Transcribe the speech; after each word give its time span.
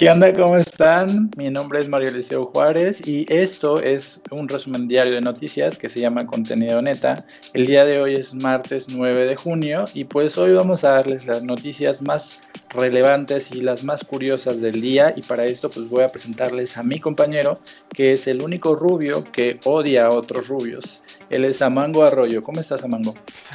¿Qué 0.00 0.08
onda? 0.08 0.32
¿Cómo 0.32 0.56
están? 0.56 1.30
Mi 1.36 1.50
nombre 1.50 1.78
es 1.78 1.90
Mario 1.90 2.08
Eliseo 2.08 2.42
Juárez 2.42 3.06
y 3.06 3.30
esto 3.30 3.82
es 3.82 4.22
un 4.30 4.48
resumen 4.48 4.88
diario 4.88 5.12
de 5.12 5.20
noticias 5.20 5.76
que 5.76 5.90
se 5.90 6.00
llama 6.00 6.26
Contenido 6.26 6.80
Neta. 6.80 7.18
El 7.52 7.66
día 7.66 7.84
de 7.84 8.00
hoy 8.00 8.14
es 8.14 8.32
martes 8.32 8.86
9 8.88 9.28
de 9.28 9.36
junio 9.36 9.84
y 9.92 10.04
pues 10.04 10.38
hoy 10.38 10.54
vamos 10.54 10.84
a 10.84 10.92
darles 10.92 11.26
las 11.26 11.42
noticias 11.42 12.00
más 12.00 12.40
relevantes 12.74 13.52
y 13.52 13.60
las 13.60 13.84
más 13.84 14.04
curiosas 14.04 14.60
del 14.60 14.80
día 14.80 15.12
y 15.16 15.22
para 15.22 15.44
esto 15.46 15.70
pues 15.70 15.88
voy 15.88 16.04
a 16.04 16.08
presentarles 16.08 16.76
a 16.76 16.82
mi 16.82 17.00
compañero 17.00 17.60
que 17.92 18.12
es 18.12 18.26
el 18.26 18.42
único 18.42 18.76
rubio 18.76 19.24
que 19.32 19.58
odia 19.64 20.06
a 20.06 20.10
otros 20.10 20.48
rubios. 20.48 21.02
Él 21.30 21.44
es 21.44 21.62
Amango 21.62 22.02
Arroyo. 22.02 22.42
¿Cómo 22.42 22.60
estás, 22.60 22.82
Amango? 22.82 23.14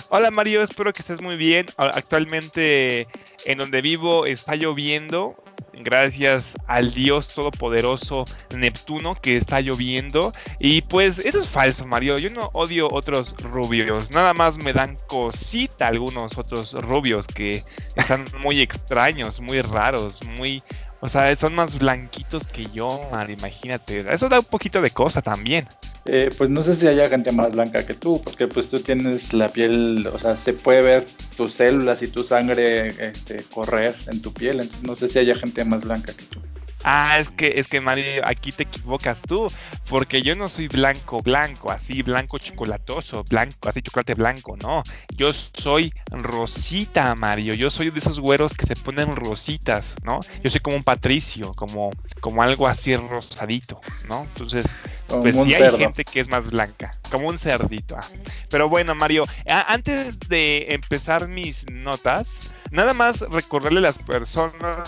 Hola, 0.09 0.31
Mario. 0.31 0.63
Espero 0.63 0.93
que 0.93 1.01
estés 1.01 1.21
muy 1.21 1.35
bien. 1.35 1.65
Actualmente 1.77 3.07
en 3.45 3.57
donde 3.57 3.81
vivo 3.81 4.25
está 4.25 4.55
lloviendo 4.55 5.35
gracias 5.73 6.53
al 6.67 6.93
Dios 6.93 7.33
Todopoderoso 7.33 8.25
Neptuno 8.55 9.13
que 9.13 9.37
está 9.37 9.61
lloviendo. 9.61 10.31
Y 10.59 10.81
pues 10.81 11.19
eso 11.19 11.39
es 11.41 11.49
falso, 11.49 11.85
Mario. 11.85 12.17
Yo 12.17 12.29
no 12.29 12.49
odio 12.53 12.87
otros 12.91 13.35
rubios. 13.41 14.11
Nada 14.11 14.33
más 14.33 14.57
me 14.57 14.73
dan 14.73 14.97
cosita 15.07 15.87
algunos 15.87 16.37
otros 16.37 16.73
rubios 16.73 17.27
que 17.27 17.63
están 17.95 18.25
muy 18.39 18.61
extraños, 18.61 19.04
muy 19.41 19.61
raros, 19.61 20.19
muy... 20.37 20.63
O 21.01 21.09
sea, 21.09 21.35
son 21.35 21.53
más 21.53 21.77
blanquitos 21.77 22.47
que 22.47 22.65
yo, 22.73 23.07
Mario, 23.11 23.35
imagínate. 23.37 24.05
Eso 24.11 24.27
da 24.27 24.39
un 24.39 24.45
poquito 24.45 24.81
de 24.81 24.89
cosa 24.89 25.21
también. 25.21 25.67
Eh, 26.05 26.31
pues 26.35 26.49
no 26.49 26.63
sé 26.63 26.73
si 26.73 26.87
haya 26.87 27.09
gente 27.09 27.31
más 27.31 27.51
blanca 27.51 27.85
que 27.85 27.93
tú, 27.93 28.21
porque 28.23 28.47
pues 28.47 28.69
tú 28.69 28.79
tienes 28.79 29.33
la 29.33 29.49
piel, 29.49 30.07
o 30.07 30.17
sea, 30.17 30.35
se 30.35 30.53
puede 30.53 30.81
ver 30.81 31.05
tus 31.35 31.53
células 31.53 32.01
y 32.01 32.07
tu 32.07 32.23
sangre 32.23 32.87
este, 32.87 33.43
correr 33.53 33.95
en 34.07 34.21
tu 34.21 34.33
piel, 34.33 34.61
entonces 34.61 34.83
no 34.83 34.95
sé 34.95 35.07
si 35.07 35.19
haya 35.19 35.35
gente 35.35 35.63
más 35.65 35.81
blanca 35.81 36.13
que 36.13 36.23
tú. 36.23 36.39
Ah, 36.87 37.17
es 37.17 37.29
que, 37.31 37.53
es 37.55 37.67
que 37.67 37.81
Mario, 37.81 38.21
aquí 38.25 38.51
te 38.51 38.61
equivocas 38.61 39.19
tú, 39.23 39.47
porque 39.89 40.21
yo 40.21 40.35
no 40.35 40.47
soy 40.47 40.67
blanco, 40.67 41.19
blanco, 41.19 41.71
así 41.71 42.03
blanco 42.03 42.37
chocolatoso, 42.37 43.23
blanco, 43.27 43.69
así 43.69 43.81
chocolate 43.81 44.13
blanco, 44.13 44.55
no. 44.61 44.83
Yo 45.15 45.33
soy 45.33 45.91
rosita, 46.11 47.15
Mario. 47.15 47.55
Yo 47.55 47.71
soy 47.71 47.89
de 47.89 47.97
esos 47.97 48.19
güeros 48.19 48.53
que 48.53 48.67
se 48.67 48.75
ponen 48.75 49.15
rositas, 49.15 49.95
¿no? 50.03 50.19
Yo 50.43 50.51
soy 50.51 50.59
como 50.59 50.77
un 50.77 50.83
patricio, 50.83 51.55
como, 51.55 51.89
como 52.19 52.43
algo 52.43 52.67
así 52.67 52.95
rosadito, 52.95 53.81
¿no? 54.07 54.21
Entonces, 54.21 54.67
pues 55.07 55.35
sí 55.35 55.55
hay 55.55 55.77
gente 55.77 56.05
que 56.05 56.19
es 56.19 56.29
más 56.29 56.51
blanca, 56.51 56.91
como 57.09 57.29
un 57.29 57.39
cerdito. 57.39 57.97
Ah. 57.97 58.05
Pero 58.51 58.69
bueno, 58.69 58.93
Mario, 58.93 59.23
antes 59.47 60.19
de 60.19 60.67
empezar 60.69 61.27
mis 61.27 61.65
notas, 61.71 62.41
nada 62.69 62.93
más 62.93 63.21
recordarle 63.21 63.79
a 63.79 63.81
las 63.81 63.97
personas 63.97 64.87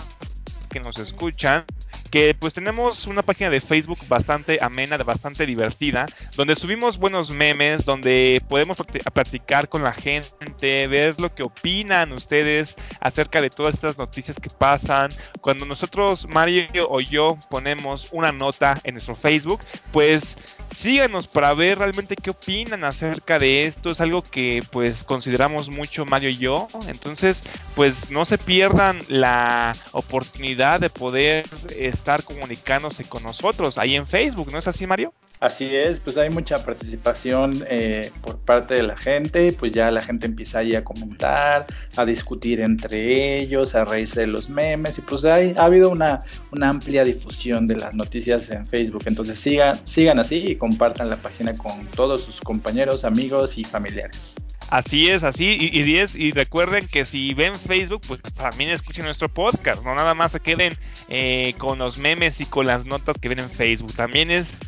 que 0.68 0.78
nos 0.78 0.98
escuchan 0.98 1.64
que 2.10 2.34
pues 2.34 2.54
tenemos 2.54 3.06
una 3.06 3.22
página 3.22 3.50
de 3.50 3.60
Facebook 3.60 3.98
bastante 4.08 4.58
amena, 4.60 4.96
bastante 4.98 5.46
divertida, 5.46 6.06
donde 6.36 6.54
subimos 6.54 6.98
buenos 6.98 7.30
memes, 7.30 7.84
donde 7.84 8.42
podemos 8.48 8.78
platicar 9.12 9.68
con 9.68 9.82
la 9.82 9.92
gente, 9.92 10.86
ver 10.86 11.20
lo 11.20 11.34
que 11.34 11.42
opinan 11.42 12.12
ustedes 12.12 12.76
acerca 13.00 13.40
de 13.40 13.50
todas 13.50 13.74
estas 13.74 13.98
noticias 13.98 14.38
que 14.38 14.50
pasan. 14.50 15.10
Cuando 15.40 15.66
nosotros, 15.66 16.26
Mario 16.28 16.88
o 16.88 17.00
yo, 17.00 17.38
ponemos 17.50 18.08
una 18.12 18.32
nota 18.32 18.78
en 18.84 18.94
nuestro 18.94 19.14
Facebook, 19.14 19.60
pues 19.92 20.36
síganos 20.78 21.26
para 21.26 21.52
ver 21.54 21.78
realmente 21.78 22.14
qué 22.16 22.30
opinan 22.30 22.84
acerca 22.84 23.38
de 23.38 23.64
esto. 23.64 23.90
Es 23.90 24.00
algo 24.00 24.22
que 24.22 24.62
pues 24.70 25.04
consideramos 25.04 25.68
mucho 25.68 26.04
Mario 26.04 26.30
y 26.30 26.38
yo. 26.38 26.68
Entonces, 26.86 27.44
pues 27.74 28.10
no 28.10 28.24
se 28.24 28.38
pierdan 28.38 29.00
la 29.08 29.74
oportunidad 29.92 30.80
de 30.80 30.90
poder 30.90 31.46
estar 31.76 32.22
comunicándose 32.22 33.04
con 33.04 33.22
nosotros 33.24 33.78
ahí 33.78 33.96
en 33.96 34.06
Facebook, 34.06 34.52
¿no 34.52 34.58
es 34.58 34.68
así, 34.68 34.86
Mario? 34.86 35.12
Así 35.40 35.74
es, 35.74 36.00
pues 36.00 36.16
hay 36.18 36.30
mucha 36.30 36.64
participación 36.64 37.64
eh, 37.68 38.10
por 38.22 38.38
parte 38.38 38.74
de 38.74 38.82
la 38.82 38.96
gente, 38.96 39.52
pues 39.52 39.72
ya 39.72 39.88
la 39.92 40.02
gente 40.02 40.26
empieza 40.26 40.58
ahí 40.58 40.74
a 40.74 40.82
comentar, 40.82 41.66
a 41.96 42.04
discutir 42.04 42.60
entre 42.60 43.38
ellos, 43.38 43.76
a 43.76 43.84
reírse 43.84 44.22
de 44.22 44.26
los 44.26 44.50
memes 44.50 44.98
y 44.98 45.02
pues 45.02 45.24
hay, 45.24 45.54
ha 45.56 45.64
habido 45.64 45.90
una, 45.90 46.22
una 46.50 46.70
amplia 46.70 47.04
difusión 47.04 47.68
de 47.68 47.76
las 47.76 47.94
noticias 47.94 48.50
en 48.50 48.66
Facebook, 48.66 49.04
entonces 49.06 49.38
sigan, 49.38 49.78
sigan 49.86 50.18
así 50.18 50.44
y 50.44 50.56
compartan 50.56 51.08
la 51.08 51.16
página 51.16 51.54
con 51.54 51.86
todos 51.94 52.22
sus 52.22 52.40
compañeros, 52.40 53.04
amigos 53.04 53.58
y 53.58 53.64
familiares. 53.64 54.34
Así 54.70 55.08
es, 55.08 55.24
así, 55.24 55.56
y, 55.58 55.80
y, 55.80 56.04
y 56.14 56.32
recuerden 56.32 56.86
que 56.88 57.06
si 57.06 57.32
ven 57.32 57.54
Facebook, 57.54 58.02
pues 58.06 58.20
también 58.34 58.70
escuchen 58.70 59.04
nuestro 59.04 59.28
podcast, 59.30 59.82
no 59.82 59.94
nada 59.94 60.12
más 60.12 60.32
se 60.32 60.40
queden 60.40 60.74
eh, 61.08 61.54
con 61.56 61.78
los 61.78 61.96
memes 61.96 62.38
y 62.40 62.44
con 62.44 62.66
las 62.66 62.84
notas 62.84 63.16
que 63.18 63.28
ven 63.30 63.38
en 63.38 63.50
Facebook, 63.50 63.94
también 63.94 64.30
es 64.30 64.58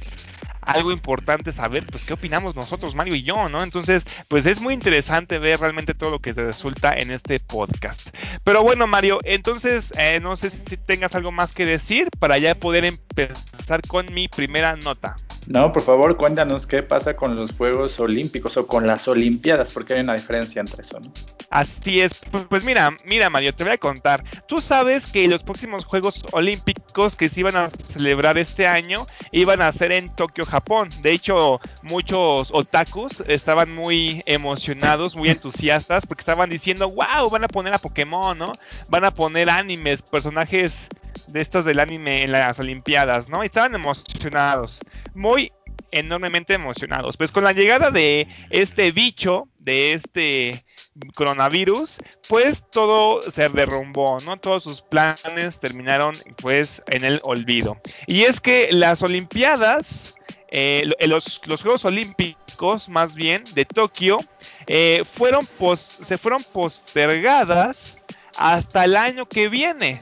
algo 0.63 0.93
importante 0.93 1.53
saber, 1.53 1.87
pues, 1.87 2.05
qué 2.05 2.15
opinamos 2.15 2.57
nosotros, 2.57 2.95
Mario 2.95 3.15
y 3.15 3.23
yo, 3.23 3.49
¿no? 3.49 3.63
Entonces, 3.63 4.05
pues 4.29 4.47
es 4.47 4.61
muy 4.61 4.75
interesante 4.75 5.39
ver 5.39 5.61
realmente 5.61 5.95
todo 5.95 6.11
lo 6.11 6.19
que 6.21 6.35
se 6.35 6.41
resulta 6.41 6.95
en 6.95 7.11
este 7.11 7.39
podcast. 7.41 8.09
Pero 8.45 8.63
bueno, 8.63 8.87
Mario, 8.87 9.19
entonces, 9.25 9.93
eh, 9.99 10.21
no 10.21 10.37
sé 10.37 10.51
si 10.51 10.77
tengas 10.77 11.15
algo 11.15 11.33
más 11.33 11.53
que 11.53 11.67
decir 11.67 12.09
para 12.19 12.39
ya 12.39 12.55
poder 12.55 12.85
empezar 12.85 13.83
con 13.87 14.13
mi 14.13 14.29
primera 14.29 14.77
nota. 14.77 15.17
No, 15.47 15.73
por 15.73 15.83
favor, 15.83 16.17
cuéntanos 16.17 16.67
qué 16.67 16.83
pasa 16.83 17.17
con 17.17 17.35
los 17.35 17.53
Juegos 17.53 17.99
Olímpicos 17.99 18.57
o 18.57 18.67
con 18.67 18.87
las 18.87 19.09
Olimpiadas, 19.09 19.71
porque 19.71 19.95
hay 19.95 20.01
una 20.01 20.15
diferencia 20.15 20.61
entre 20.61 20.83
eso, 20.83 21.01
¿no? 21.01 21.13
Así 21.51 22.01
es, 22.01 22.21
pues 22.49 22.63
mira, 22.63 22.95
mira 23.05 23.29
Mario, 23.29 23.53
te 23.53 23.65
voy 23.65 23.73
a 23.73 23.79
contar. 23.79 24.23
Tú 24.47 24.61
sabes 24.61 25.07
que 25.07 25.27
los 25.27 25.43
próximos 25.43 25.85
Juegos 25.85 26.25
Olímpicos 26.31 27.17
que 27.17 27.29
se 27.29 27.41
iban 27.41 27.57
a 27.57 27.69
celebrar 27.69 28.39
este 28.39 28.69
año 28.69 29.05
iban 29.33 29.61
a 29.61 29.73
ser 29.73 29.91
en 29.91 30.15
Tokio, 30.15 30.47
Japón. 30.47 30.89
De 31.03 31.11
hecho, 31.11 31.59
muchos 31.83 32.51
otakus 32.53 33.25
estaban 33.27 33.75
muy 33.75 34.23
emocionados, 34.27 35.17
muy 35.17 35.29
entusiastas, 35.31 36.07
porque 36.07 36.21
estaban 36.21 36.51
diciendo, 36.51 36.89
wow, 36.89 37.29
van 37.29 37.43
a 37.43 37.49
poner 37.49 37.75
a 37.75 37.79
Pokémon, 37.79 38.39
¿no? 38.39 38.53
Van 38.89 39.05
a 39.05 39.11
poner 39.11 39.51
animes, 39.51 40.03
personajes 40.03 40.87
de 41.27 41.41
estos 41.41 41.65
del 41.65 41.81
anime 41.81 42.23
en 42.23 42.31
las 42.31 42.61
Olimpiadas, 42.61 43.29
¿no? 43.29 43.43
Y 43.43 43.47
estaban 43.47 43.75
emocionados, 43.75 44.79
muy 45.15 45.53
enormemente 45.91 46.55
emocionados. 46.55 47.17
Pues 47.17 47.33
con 47.33 47.43
la 47.43 47.53
llegada 47.53 47.91
de 47.91 48.29
este 48.51 48.93
bicho, 48.93 49.49
de 49.59 49.95
este 49.95 50.65
coronavirus, 51.15 51.99
pues 52.29 52.65
todo 52.71 53.23
se 53.23 53.49
derrumbó, 53.49 54.19
¿no? 54.25 54.37
Todos 54.37 54.65
sus 54.65 54.83
planes 54.83 55.61
terminaron 55.61 56.15
pues 56.37 56.83
en 56.89 57.05
el 57.05 57.21
olvido. 57.25 57.81
Y 58.07 58.23
es 58.23 58.41
que 58.41 58.71
las 58.73 59.03
Olimpiadas, 59.03 60.15
eh, 60.51 60.89
los, 61.07 61.41
Juegos 61.63 61.85
Olímpicos 61.85 62.89
más 62.89 63.15
bien 63.15 63.45
de 63.55 63.65
Tokio, 63.65 64.19
eh, 64.67 65.03
fueron 65.13 65.47
se 65.77 66.19
fueron 66.19 66.43
postergadas 66.53 67.97
hasta 68.37 68.85
el 68.85 68.97
año 68.97 69.27
que 69.27 69.49
viene 69.49 70.01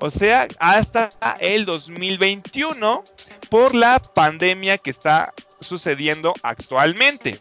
o 0.00 0.10
sea, 0.10 0.46
hasta 0.60 1.08
el 1.40 1.64
2021 1.64 3.02
por 3.50 3.74
la 3.74 3.98
pandemia 3.98 4.78
que 4.78 4.90
está 4.90 5.34
sucediendo 5.60 6.34
actualmente. 6.42 7.40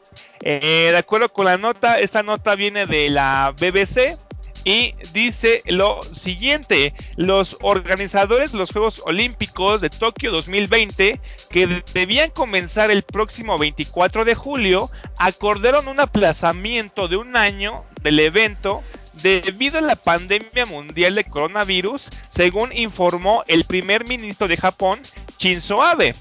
Eh, 0.49 0.91
de 0.93 0.97
acuerdo 0.97 1.27
con 1.27 1.43
la 1.43 1.57
nota, 1.57 1.99
esta 1.99 2.23
nota 2.23 2.55
viene 2.55 2.85
de 2.85 3.09
la 3.09 3.53
BBC 3.59 4.17
y 4.63 4.93
dice 5.11 5.61
lo 5.65 6.01
siguiente, 6.03 6.93
los 7.17 7.57
organizadores 7.59 8.53
de 8.53 8.57
los 8.59 8.71
Juegos 8.71 9.01
Olímpicos 9.05 9.81
de 9.81 9.89
Tokio 9.89 10.31
2020, 10.31 11.19
que 11.49 11.83
debían 11.93 12.31
comenzar 12.31 12.91
el 12.91 13.03
próximo 13.03 13.57
24 13.57 14.23
de 14.23 14.35
julio, 14.35 14.89
acordaron 15.19 15.89
un 15.89 15.99
aplazamiento 15.99 17.09
de 17.09 17.17
un 17.17 17.35
año 17.35 17.83
del 18.01 18.17
evento 18.21 18.83
debido 19.21 19.79
a 19.79 19.81
la 19.81 19.97
pandemia 19.97 20.65
mundial 20.65 21.15
de 21.15 21.25
coronavirus, 21.25 22.09
según 22.29 22.71
informó 22.71 23.43
el 23.47 23.65
primer 23.65 24.07
ministro 24.07 24.47
de 24.47 24.55
Japón, 24.55 25.01
Shinzo 25.39 25.83
Abe. 25.83 26.15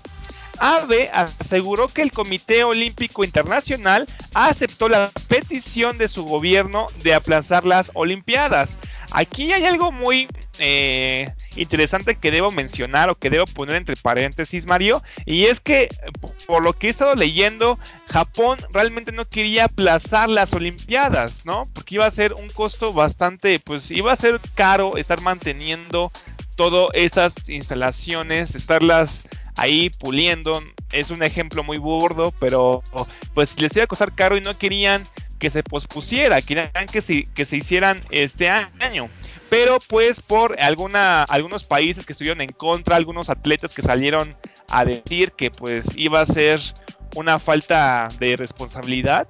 Abe 0.59 1.11
aseguró 1.13 1.89
que 1.89 2.03
el 2.03 2.13
Comité 2.13 2.65
Olímpico 2.65 3.25
Internacional 3.25 4.07
aceptó 4.35 4.89
la 4.89 5.11
petición 5.29 5.99
de 5.99 6.09
su 6.09 6.25
gobierno 6.25 6.89
de 7.03 7.15
aplazar 7.15 7.65
las 7.65 7.91
Olimpiadas. 7.95 8.79
Aquí 9.11 9.53
hay 9.53 9.65
algo 9.65 9.93
muy 9.93 10.29
eh, 10.59 11.33
interesante 11.57 12.17
que 12.17 12.31
debo 12.31 12.51
mencionar 12.51 13.09
o 13.11 13.15
que 13.15 13.31
debo 13.31 13.47
poner 13.47 13.77
entre 13.77 13.97
paréntesis, 13.97 14.67
Mario, 14.67 15.03
y 15.25 15.45
es 15.45 15.61
que 15.61 15.89
por 16.47 16.63
lo 16.63 16.73
que 16.73 16.89
he 16.89 16.91
estado 16.91 17.15
leyendo, 17.15 17.79
Japón 18.09 18.59
realmente 18.73 19.13
no 19.13 19.29
quería 19.29 19.65
aplazar 19.65 20.29
las 20.29 20.53
Olimpiadas, 20.53 21.47
¿no? 21.47 21.69
Porque 21.73 21.97
iba 21.97 22.07
a 22.07 22.11
ser 22.11 22.33
un 22.33 22.49
costo 22.49 22.93
bastante, 22.93 23.61
pues 23.61 23.91
iba 23.91 24.13
a 24.13 24.17
ser 24.17 24.41
caro 24.55 24.97
estar 24.97 25.21
manteniendo 25.21 26.11
todas 26.57 26.91
estas 26.95 27.35
instalaciones, 27.49 28.55
estarlas 28.55 29.25
ahí 29.57 29.91
puliendo. 29.91 30.63
Es 30.93 31.11
un 31.11 31.23
ejemplo 31.23 31.65
muy 31.65 31.79
burdo, 31.79 32.33
pero 32.39 32.83
pues 33.35 33.61
les 33.61 33.75
iba 33.75 33.85
a 33.85 33.89
costar 33.89 34.15
caro 34.15 34.37
y 34.37 34.41
no 34.41 34.57
querían 34.57 35.03
que 35.39 35.51
se 35.51 35.63
pospusiera, 35.63 36.41
querían 36.41 36.71
que 36.91 37.01
se, 37.01 37.25
que 37.25 37.45
se 37.45 37.57
hicieran 37.57 38.01
este 38.11 38.49
año. 38.49 39.09
pero 39.51 39.79
pues 39.89 40.21
por 40.21 40.59
alguna, 40.61 41.25
algunos 41.25 41.65
países 41.65 42.07
que 42.07 42.13
estuvieron 42.13 42.41
en 42.41 42.51
contra, 42.51 42.97
algunos 42.97 43.29
atletas 43.29 43.75
que 43.75 43.83
salieron 43.83 44.35
a 44.69 44.85
decir 44.85 45.33
que 45.33 45.51
pues 45.51 45.87
iba 45.97 46.21
a 46.21 46.27
ser 46.27 46.61
una 47.15 47.39
falta 47.39 48.09
de 48.19 48.37
responsabilidad, 48.37 49.29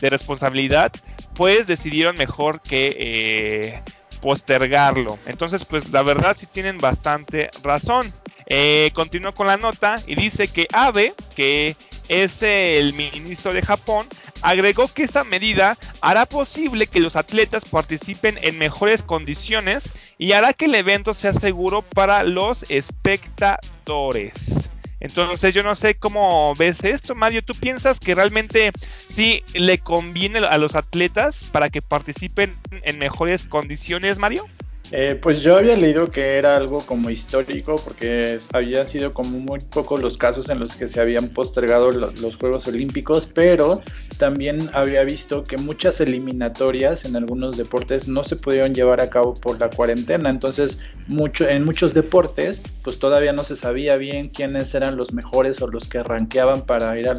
de 0.00 0.10
responsabilidad, 0.10 0.92
pues 1.34 1.66
decidieron 1.66 2.16
mejor 2.16 2.60
que 2.60 2.96
eh, 2.98 3.82
postergarlo. 4.20 5.18
Entonces, 5.26 5.64
pues 5.64 5.90
la 5.90 6.02
verdad 6.02 6.36
sí 6.38 6.46
tienen 6.46 6.78
bastante 6.78 7.50
razón. 7.62 8.12
Eh, 8.54 8.90
continúo 8.92 9.32
con 9.32 9.46
la 9.46 9.56
nota 9.56 9.96
y 10.06 10.14
dice 10.14 10.46
que 10.46 10.68
Abe, 10.74 11.14
que 11.34 11.74
es 12.08 12.42
el 12.42 12.92
ministro 12.92 13.54
de 13.54 13.62
Japón, 13.62 14.06
agregó 14.42 14.88
que 14.88 15.04
esta 15.04 15.24
medida 15.24 15.78
hará 16.02 16.26
posible 16.26 16.86
que 16.86 17.00
los 17.00 17.16
atletas 17.16 17.64
participen 17.64 18.38
en 18.42 18.58
mejores 18.58 19.02
condiciones 19.02 19.94
y 20.18 20.32
hará 20.32 20.52
que 20.52 20.66
el 20.66 20.74
evento 20.74 21.14
sea 21.14 21.32
seguro 21.32 21.80
para 21.80 22.24
los 22.24 22.66
espectadores. 22.68 24.68
Entonces 25.00 25.54
yo 25.54 25.62
no 25.62 25.74
sé 25.74 25.94
cómo 25.94 26.54
ves 26.54 26.84
esto, 26.84 27.14
Mario. 27.14 27.42
¿Tú 27.42 27.54
piensas 27.54 27.98
que 27.98 28.14
realmente 28.14 28.72
sí 28.98 29.42
le 29.54 29.78
conviene 29.78 30.40
a 30.40 30.58
los 30.58 30.74
atletas 30.74 31.44
para 31.44 31.70
que 31.70 31.80
participen 31.80 32.54
en 32.82 32.98
mejores 32.98 33.44
condiciones, 33.44 34.18
Mario? 34.18 34.46
Eh, 34.94 35.18
pues 35.20 35.40
yo 35.40 35.56
había 35.56 35.74
leído 35.74 36.10
que 36.10 36.36
era 36.36 36.54
algo 36.54 36.84
como 36.84 37.08
histórico 37.08 37.76
porque 37.82 38.38
habían 38.52 38.86
sido 38.86 39.14
como 39.14 39.38
muy 39.38 39.58
pocos 39.60 40.02
los 40.02 40.18
casos 40.18 40.50
en 40.50 40.60
los 40.60 40.76
que 40.76 40.86
se 40.86 41.00
habían 41.00 41.28
postergado 41.28 41.90
los 41.90 42.36
Juegos 42.36 42.66
Olímpicos, 42.66 43.26
pero 43.26 43.80
también 44.18 44.68
había 44.74 45.02
visto 45.02 45.44
que 45.44 45.56
muchas 45.56 46.02
eliminatorias 46.02 47.06
en 47.06 47.16
algunos 47.16 47.56
deportes 47.56 48.06
no 48.06 48.22
se 48.22 48.36
pudieron 48.36 48.74
llevar 48.74 49.00
a 49.00 49.08
cabo 49.08 49.32
por 49.32 49.58
la 49.58 49.70
cuarentena, 49.70 50.28
entonces 50.28 50.78
mucho, 51.06 51.48
en 51.48 51.64
muchos 51.64 51.94
deportes 51.94 52.62
pues 52.84 52.98
todavía 52.98 53.32
no 53.32 53.44
se 53.44 53.56
sabía 53.56 53.96
bien 53.96 54.28
quiénes 54.28 54.74
eran 54.74 54.98
los 54.98 55.14
mejores 55.14 55.62
o 55.62 55.68
los 55.68 55.88
que 55.88 56.02
rankeaban 56.02 56.66
para 56.66 56.98
ir 56.98 57.08
a, 57.08 57.14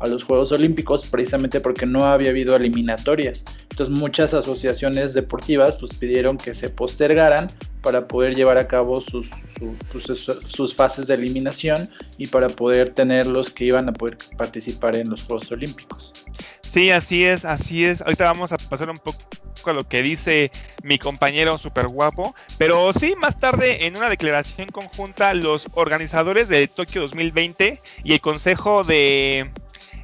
a 0.00 0.08
los 0.08 0.24
Juegos 0.24 0.50
Olímpicos 0.52 1.06
precisamente 1.06 1.60
porque 1.60 1.86
no 1.86 2.04
había 2.04 2.30
habido 2.30 2.56
eliminatorias. 2.56 3.44
Entonces 3.70 3.96
muchas 3.96 4.34
asociaciones 4.34 5.14
deportivas 5.14 5.76
pues 5.76 5.94
pidieron 5.94 6.36
que 6.36 6.54
se 6.54 6.70
postergaran 6.70 7.48
para 7.82 8.08
poder 8.08 8.34
llevar 8.34 8.58
a 8.58 8.66
cabo 8.66 9.00
sus, 9.00 9.30
pues, 9.92 10.04
sus, 10.04 10.74
fases 10.74 11.06
de 11.06 11.14
eliminación 11.14 11.88
y 12.18 12.26
para 12.26 12.48
poder 12.48 12.90
tener 12.90 13.26
los 13.26 13.50
que 13.50 13.64
iban 13.64 13.88
a 13.88 13.92
poder 13.92 14.18
participar 14.36 14.96
en 14.96 15.08
los 15.08 15.22
Juegos 15.22 15.50
Olímpicos. 15.52 16.12
Sí, 16.62 16.90
así 16.90 17.24
es, 17.24 17.44
así 17.44 17.84
es. 17.84 18.00
Ahorita 18.02 18.24
vamos 18.24 18.52
a 18.52 18.56
pasar 18.56 18.90
un 18.90 18.98
poco 18.98 19.18
a 19.66 19.72
lo 19.72 19.86
que 19.86 20.02
dice 20.02 20.50
mi 20.82 20.98
compañero 20.98 21.58
super 21.58 21.86
guapo. 21.88 22.34
Pero 22.58 22.92
sí, 22.92 23.14
más 23.16 23.38
tarde 23.38 23.86
en 23.86 23.96
una 23.96 24.08
declaración 24.08 24.68
conjunta, 24.68 25.34
los 25.34 25.66
organizadores 25.74 26.48
de 26.48 26.68
Tokio 26.68 27.02
2020 27.02 27.80
y 28.04 28.12
el 28.12 28.20
Consejo 28.20 28.84
de 28.84 29.50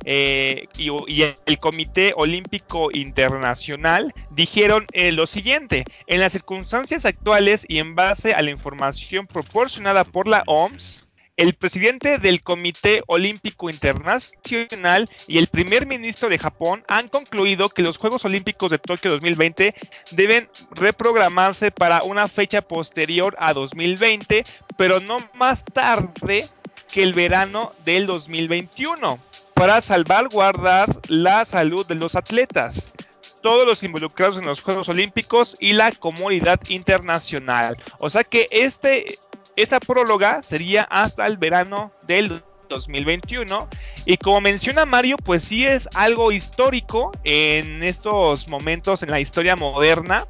eh, 0.08 0.68
y, 0.78 1.22
el 1.22 1.58
Comité 1.58 2.12
Olímpico 2.16 2.90
Internacional 2.92 4.14
dijeron 4.30 4.86
eh, 4.92 5.10
lo 5.10 5.26
siguiente, 5.26 5.84
en 6.06 6.20
las 6.20 6.32
circunstancias 6.32 7.04
actuales 7.04 7.66
y 7.68 7.78
en 7.80 7.96
base 7.96 8.32
a 8.32 8.40
la 8.40 8.50
información 8.50 9.26
proporcionada 9.26 10.04
por 10.04 10.28
la 10.28 10.44
OMS, 10.46 11.06
el 11.36 11.54
presidente 11.54 12.18
del 12.18 12.40
Comité 12.40 13.02
Olímpico 13.08 13.68
Internacional 13.68 15.06
y 15.26 15.38
el 15.38 15.48
primer 15.48 15.86
ministro 15.86 16.28
de 16.30 16.38
Japón 16.38 16.84
han 16.88 17.08
concluido 17.08 17.68
que 17.68 17.82
los 17.82 17.98
Juegos 17.98 18.24
Olímpicos 18.24 18.70
de 18.70 18.78
Tokio 18.78 19.10
2020 19.10 19.74
deben 20.12 20.48
reprogramarse 20.70 21.70
para 21.70 22.02
una 22.04 22.26
fecha 22.28 22.62
posterior 22.62 23.36
a 23.38 23.52
2020, 23.52 24.44
pero 24.78 25.00
no 25.00 25.18
más 25.34 25.64
tarde 25.64 26.46
que 26.90 27.02
el 27.02 27.12
verano 27.12 27.72
del 27.84 28.06
2021 28.06 29.18
para 29.56 29.80
salvaguardar 29.80 30.86
la 31.08 31.46
salud 31.46 31.86
de 31.86 31.94
los 31.94 32.14
atletas, 32.14 32.92
todos 33.40 33.66
los 33.66 33.82
involucrados 33.82 34.36
en 34.36 34.44
los 34.44 34.60
Juegos 34.60 34.90
Olímpicos 34.90 35.56
y 35.58 35.72
la 35.72 35.92
comunidad 35.92 36.60
internacional. 36.68 37.74
O 37.98 38.10
sea 38.10 38.22
que 38.22 38.46
este, 38.50 39.18
esta 39.56 39.80
próloga 39.80 40.42
sería 40.42 40.82
hasta 40.82 41.26
el 41.26 41.38
verano 41.38 41.90
del 42.06 42.44
2021 42.68 43.66
y 44.04 44.18
como 44.18 44.42
menciona 44.42 44.84
Mario 44.84 45.16
pues 45.16 45.44
sí 45.44 45.64
es 45.64 45.88
algo 45.94 46.32
histórico 46.32 47.12
en 47.24 47.82
estos 47.82 48.48
momentos 48.48 49.02
en 49.02 49.10
la 49.10 49.20
historia 49.20 49.56
moderna 49.56 50.26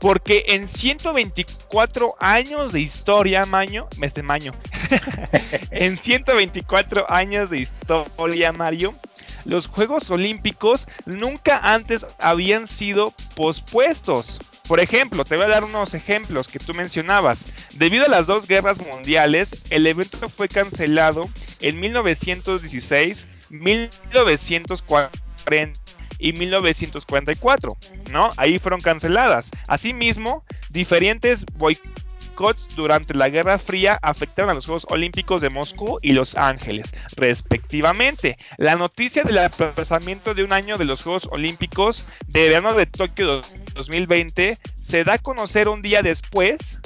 porque 0.00 0.44
en 0.48 0.68
124 0.68 2.16
años 2.20 2.72
de 2.72 2.80
historia, 2.80 3.44
Maño, 3.44 3.88
este 4.00 4.22
Maño, 4.22 4.52
en 5.70 5.98
124 5.98 7.10
años 7.10 7.50
de 7.50 7.60
historia, 7.60 8.52
Mario, 8.52 8.94
los 9.44 9.66
Juegos 9.66 10.10
Olímpicos 10.10 10.86
nunca 11.06 11.58
antes 11.58 12.06
habían 12.18 12.68
sido 12.68 13.12
pospuestos. 13.34 14.38
Por 14.66 14.80
ejemplo, 14.80 15.24
te 15.24 15.36
voy 15.36 15.46
a 15.46 15.48
dar 15.48 15.64
unos 15.64 15.94
ejemplos 15.94 16.48
que 16.48 16.58
tú 16.58 16.74
mencionabas. 16.74 17.46
Debido 17.72 18.04
a 18.04 18.10
las 18.10 18.26
dos 18.26 18.46
guerras 18.46 18.78
mundiales, 18.80 19.62
el 19.70 19.86
evento 19.86 20.28
fue 20.28 20.48
cancelado 20.48 21.30
en 21.60 21.80
1916, 21.80 23.26
1940 23.48 25.87
y 26.18 26.32
1944, 26.32 27.76
¿no? 28.12 28.30
Ahí 28.36 28.58
fueron 28.58 28.80
canceladas. 28.80 29.50
Asimismo, 29.68 30.44
diferentes 30.70 31.46
boicots 31.54 32.68
durante 32.76 33.14
la 33.14 33.28
Guerra 33.28 33.58
Fría 33.58 33.98
afectaron 34.02 34.50
a 34.50 34.54
los 34.54 34.66
Juegos 34.66 34.86
Olímpicos 34.90 35.40
de 35.40 35.50
Moscú 35.50 35.98
y 36.02 36.12
Los 36.12 36.36
Ángeles, 36.36 36.92
respectivamente. 37.16 38.38
La 38.56 38.76
noticia 38.76 39.24
del 39.24 39.38
aplazamiento 39.38 40.34
de 40.34 40.44
un 40.44 40.52
año 40.52 40.78
de 40.78 40.84
los 40.84 41.02
Juegos 41.02 41.28
Olímpicos 41.30 42.06
de 42.28 42.48
verano 42.48 42.74
de 42.74 42.86
Tokio 42.86 43.40
2020 43.74 44.58
se 44.80 45.04
da 45.04 45.14
a 45.14 45.18
conocer 45.18 45.68
un 45.68 45.82
día 45.82 46.02
después 46.02 46.78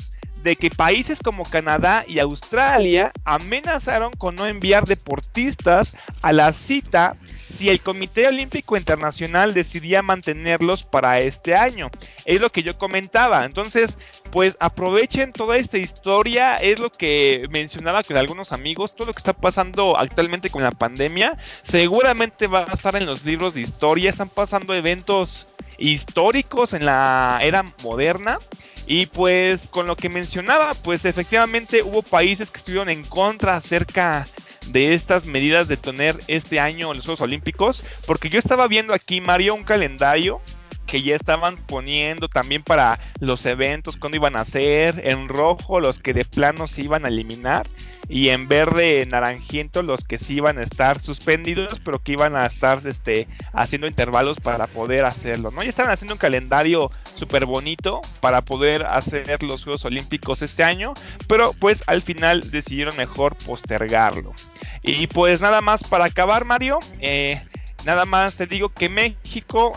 de 0.43 0.57
que 0.57 0.71
países 0.71 1.21
como 1.21 1.45
Canadá 1.45 2.05
y 2.07 2.19
Australia 2.19 3.13
amenazaron 3.25 4.13
con 4.13 4.35
no 4.35 4.47
enviar 4.47 4.85
deportistas 4.87 5.97
a 6.21 6.33
la 6.33 6.53
cita 6.53 7.17
si 7.53 7.69
el 7.69 7.81
Comité 7.81 8.27
Olímpico 8.27 8.77
Internacional 8.77 9.55
decidía 9.55 10.03
mantenerlos 10.03 10.83
para 10.83 11.19
este 11.19 11.55
año. 11.55 11.91
Es 12.25 12.41
lo 12.41 12.51
que 12.51 12.63
yo 12.63 12.79
comentaba. 12.79 13.45
Entonces, 13.45 13.99
pues 14.31 14.57
aprovechen 14.59 15.33
toda 15.33 15.59
esta 15.59 15.79
historia. 15.79 16.57
Es 16.57 16.81
lo 16.81 16.91
que 16.91 17.47
mencionaba 17.51 18.03
con 18.03 18.17
algunos 18.17 18.53
amigos. 18.53 18.97
Todo 18.97 19.09
lo 19.09 19.13
que 19.13 19.19
está 19.19 19.35
pasando 19.35 19.99
actualmente 19.99 20.51
con 20.51 20.63
la 20.63 20.71
pandemia 20.71 21.37
seguramente 21.63 22.47
va 22.47 22.65
a 22.69 22.75
estar 22.75 22.97
en 22.97 23.07
los 23.07 23.25
libros 23.25 23.55
de 23.55 23.61
historia. 23.61 24.11
Están 24.11 24.31
pasando 24.31 24.75
eventos 24.75 25.47
históricos 25.79 26.73
en 26.73 26.87
la 26.87 27.39
era 27.43 27.65
moderna. 27.83 28.39
Y 28.87 29.07
pues 29.07 29.69
con 29.69 29.87
lo 29.87 29.95
que 29.95 30.09
mencionaba, 30.09 30.75
pues 30.75 31.05
efectivamente 31.05 31.83
hubo 31.83 32.03
países 32.03 32.51
que 32.51 32.59
estuvieron 32.59 32.89
en 32.89 33.05
contra 33.05 33.57
acerca 33.57 34.27
de 34.69 34.95
estas 34.95 35.27
medidas 35.27 35.69
de 35.69 35.77
tener 35.77 36.17
este 36.29 36.61
año 36.61 36.93
los 36.95 37.05
Juegos 37.05 37.21
Olímpicos, 37.21 37.85
porque 38.07 38.29
yo 38.29 38.39
estaba 38.39 38.69
viendo 38.69 38.95
aquí, 38.95 39.21
Mario, 39.21 39.55
un 39.55 39.65
calendario 39.65 40.41
que 40.87 41.03
ya 41.03 41.17
estaban 41.17 41.57
poniendo 41.57 42.29
también 42.29 42.63
para 42.63 42.99
los 43.19 43.47
eventos, 43.47 43.97
cuando 43.97 44.17
iban 44.17 44.37
a 44.37 44.45
ser, 44.45 45.01
en 45.05 45.29
rojo 45.29 45.81
los 45.81 45.99
que 45.99 46.13
de 46.13 46.25
plano 46.25 46.67
se 46.67 46.83
iban 46.83 47.05
a 47.05 47.09
eliminar 47.09 47.67
y 48.09 48.29
en 48.29 48.47
verde 48.47 49.07
naranjiento 49.07 49.83
los 49.83 50.05
que 50.05 50.19
sí 50.19 50.35
iban 50.35 50.59
a 50.59 50.63
estar 50.63 51.01
suspendidos, 51.01 51.81
pero 51.83 52.03
que 52.03 52.13
iban 52.13 52.37
a 52.37 52.45
estar 52.45 52.87
este, 52.87 53.27
haciendo 53.55 53.87
intervalos 53.87 54.39
para 54.39 54.67
poder 54.67 55.07
hacerlo, 55.07 55.51
¿no? 55.51 55.63
Ya 55.63 55.71
estaban 55.71 55.93
haciendo 55.93 56.15
un 56.15 56.19
calendario 56.19 56.91
súper 57.15 57.47
bonito 57.47 58.03
para 58.21 58.43
poder 58.43 58.85
hacer 58.85 59.43
los 59.43 59.65
Juegos 59.65 59.87
Olímpicos 59.87 60.43
este 60.43 60.63
año, 60.63 60.93
pero 61.27 61.55
pues 61.55 61.85
al 61.87 62.03
final 62.03 62.51
decidieron 62.51 62.97
mejor 62.97 63.35
postergarlo. 63.37 64.35
Y 64.83 65.07
pues 65.07 65.41
nada 65.41 65.61
más 65.61 65.85
para 65.85 66.07
acabar, 66.07 66.45
Mario. 66.45 66.79
Eh, 67.01 67.41
Nada 67.85 68.05
más 68.05 68.37
te 68.37 68.47
digo 68.47 68.69
que 68.69 68.89
México 68.89 69.73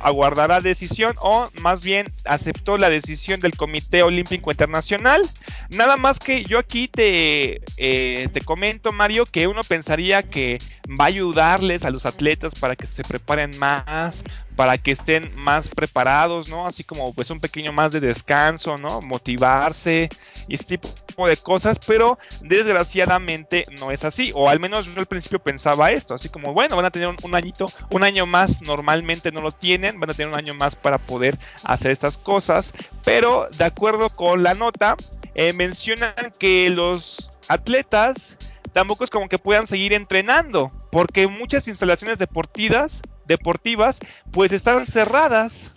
aguardará 0.00 0.60
decisión 0.60 1.14
o 1.20 1.48
más 1.60 1.82
bien 1.82 2.12
aceptó 2.24 2.76
la 2.76 2.90
decisión 2.90 3.38
del 3.38 3.56
Comité 3.56 4.02
Olímpico 4.02 4.50
Internacional 4.50 5.22
Nada 5.70 5.96
más 5.96 6.18
que 6.18 6.44
yo 6.44 6.58
aquí 6.58 6.88
te, 6.88 7.60
eh, 7.76 8.28
te 8.32 8.40
comento, 8.40 8.92
Mario, 8.92 9.26
que 9.26 9.46
uno 9.46 9.62
pensaría 9.64 10.22
que 10.22 10.58
va 10.88 11.04
a 11.04 11.08
ayudarles 11.08 11.84
a 11.84 11.90
los 11.90 12.06
atletas 12.06 12.54
para 12.54 12.76
que 12.76 12.86
se 12.86 13.02
preparen 13.02 13.58
más, 13.58 14.22
para 14.56 14.78
que 14.78 14.92
estén 14.92 15.30
más 15.36 15.68
preparados, 15.68 16.48
¿no? 16.48 16.66
Así 16.66 16.82
como 16.82 17.12
pues 17.12 17.30
un 17.30 17.40
pequeño 17.40 17.72
más 17.72 17.92
de 17.92 18.00
descanso, 18.00 18.76
¿no? 18.76 19.00
Motivarse 19.02 20.08
y 20.48 20.54
este 20.54 20.78
tipo 20.78 21.28
de 21.28 21.36
cosas, 21.36 21.78
pero 21.86 22.18
desgraciadamente 22.40 23.64
no 23.78 23.90
es 23.90 24.04
así, 24.04 24.32
o 24.34 24.48
al 24.48 24.60
menos 24.60 24.86
yo 24.86 25.00
al 25.00 25.06
principio 25.06 25.38
pensaba 25.38 25.90
esto, 25.90 26.14
así 26.14 26.28
como, 26.28 26.52
bueno, 26.52 26.76
van 26.76 26.86
a 26.86 26.90
tener 26.90 27.08
un, 27.08 27.34
añito, 27.34 27.66
un 27.90 28.02
año 28.02 28.26
más, 28.26 28.62
normalmente 28.62 29.30
no 29.30 29.40
lo 29.40 29.50
tienen, 29.50 30.00
van 30.00 30.10
a 30.10 30.14
tener 30.14 30.32
un 30.32 30.38
año 30.38 30.54
más 30.54 30.76
para 30.76 30.98
poder 30.98 31.38
hacer 31.64 31.90
estas 31.90 32.16
cosas, 32.18 32.72
pero 33.04 33.48
de 33.56 33.64
acuerdo 33.64 34.10
con 34.10 34.42
la 34.42 34.54
nota, 34.54 34.96
eh, 35.38 35.52
mencionan 35.52 36.14
que 36.38 36.70
los 36.70 37.30
atletas 37.48 38.38
tampoco 38.72 39.04
es 39.04 39.10
como 39.10 39.28
que 39.28 39.38
puedan 39.38 39.66
seguir 39.66 39.92
entrenando, 39.92 40.72
porque 40.90 41.26
muchas 41.26 41.68
instalaciones 41.68 42.18
deportivas, 42.18 43.02
deportivas 43.26 43.98
pues 44.32 44.50
están 44.52 44.86
cerradas. 44.86 45.74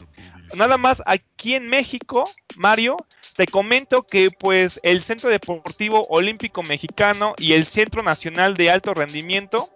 Nada 0.55 0.77
más 0.77 1.03
aquí 1.05 1.55
en 1.55 1.67
México, 1.67 2.23
Mario, 2.55 2.95
te 3.35 3.47
comento 3.47 4.03
que 4.03 4.31
pues 4.31 4.79
el 4.81 5.03
Centro 5.03 5.29
Deportivo 5.29 6.05
Olímpico 6.09 6.63
Mexicano 6.63 7.35
y 7.37 7.51
el 7.51 7.65
Centro 7.65 8.01
Nacional 8.01 8.55
de 8.55 8.71
Alto 8.71 8.93
Rendimiento, 8.93 9.69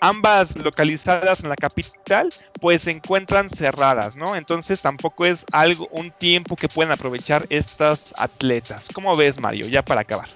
ambas 0.00 0.56
localizadas 0.56 1.42
en 1.42 1.48
la 1.48 1.56
capital, 1.56 2.30
pues 2.60 2.82
se 2.82 2.90
encuentran 2.90 3.48
cerradas, 3.48 4.16
¿no? 4.16 4.36
Entonces 4.36 4.80
tampoco 4.80 5.26
es 5.26 5.44
algo 5.52 5.88
un 5.92 6.10
tiempo 6.10 6.56
que 6.56 6.68
pueden 6.68 6.92
aprovechar 6.92 7.46
estas 7.50 8.14
atletas. 8.18 8.88
¿Cómo 8.92 9.16
ves, 9.16 9.38
Mario? 9.38 9.66
Ya 9.68 9.82
para 9.82 10.00
acabar. 10.02 10.28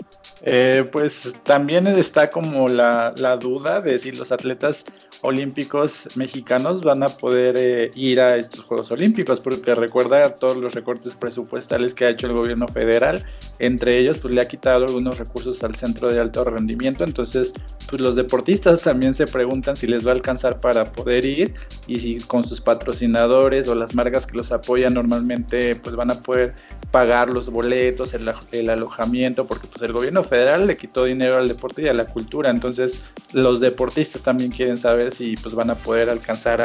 Eh, 0.46 0.84
pues 0.92 1.34
también 1.42 1.86
está 1.86 2.28
como 2.28 2.68
la, 2.68 3.14
la, 3.16 3.38
duda 3.38 3.80
de 3.80 3.98
si 3.98 4.12
los 4.12 4.30
atletas 4.30 4.84
olímpicos 5.22 6.08
mexicanos 6.16 6.82
van 6.82 7.02
a 7.02 7.08
poder 7.08 7.54
eh, 7.56 7.90
ir 7.94 8.20
a 8.20 8.36
estos 8.36 8.62
Juegos 8.64 8.90
Olímpicos, 8.90 9.40
porque 9.40 9.74
recuerda 9.74 10.36
todos 10.36 10.58
los 10.58 10.74
recortes 10.74 11.14
presupuestales 11.14 11.94
que 11.94 12.04
ha 12.04 12.10
hecho 12.10 12.26
el 12.26 12.34
gobierno 12.34 12.68
federal, 12.68 13.24
entre 13.58 13.98
ellos 13.98 14.18
pues 14.18 14.34
le 14.34 14.40
ha 14.40 14.48
quitado 14.48 14.84
algunos 14.84 15.18
recursos 15.18 15.62
al 15.62 15.74
centro 15.74 16.12
de 16.12 16.20
alto 16.20 16.44
rendimiento, 16.44 17.04
entonces 17.04 17.52
pues 17.88 18.00
los 18.00 18.16
deportistas 18.16 18.82
también 18.82 19.14
se 19.14 19.26
preguntan 19.26 19.76
si 19.76 19.86
les 19.86 20.06
va 20.06 20.10
a 20.10 20.14
alcanzar 20.14 20.60
para 20.60 20.92
poder 20.92 21.24
ir 21.24 21.54
y 21.86 21.98
si 22.00 22.18
con 22.18 22.44
sus 22.44 22.60
patrocinadores 22.60 23.68
o 23.68 23.74
las 23.74 23.94
marcas 23.94 24.26
que 24.26 24.36
los 24.36 24.52
apoyan 24.52 24.94
normalmente 24.94 25.74
pues 25.76 25.94
van 25.96 26.10
a 26.10 26.20
poder 26.20 26.54
pagar 26.90 27.28
los 27.28 27.50
boletos, 27.50 28.14
el, 28.14 28.32
el 28.52 28.70
alojamiento, 28.70 29.46
porque 29.46 29.66
pues 29.66 29.82
el 29.82 29.92
gobierno 29.92 30.22
federal 30.22 30.66
le 30.66 30.76
quitó 30.76 31.04
dinero 31.04 31.36
al 31.36 31.48
deporte 31.48 31.82
y 31.82 31.88
a 31.88 31.92
la 31.92 32.06
cultura, 32.06 32.50
entonces 32.50 33.04
los 33.32 33.60
deportistas 33.60 34.22
también 34.22 34.52
quieren 34.52 34.78
saber 34.78 35.10
si 35.10 35.36
pues 35.36 35.54
van 35.54 35.70
a 35.70 35.74
poder 35.74 36.08
alcanzar 36.08 36.60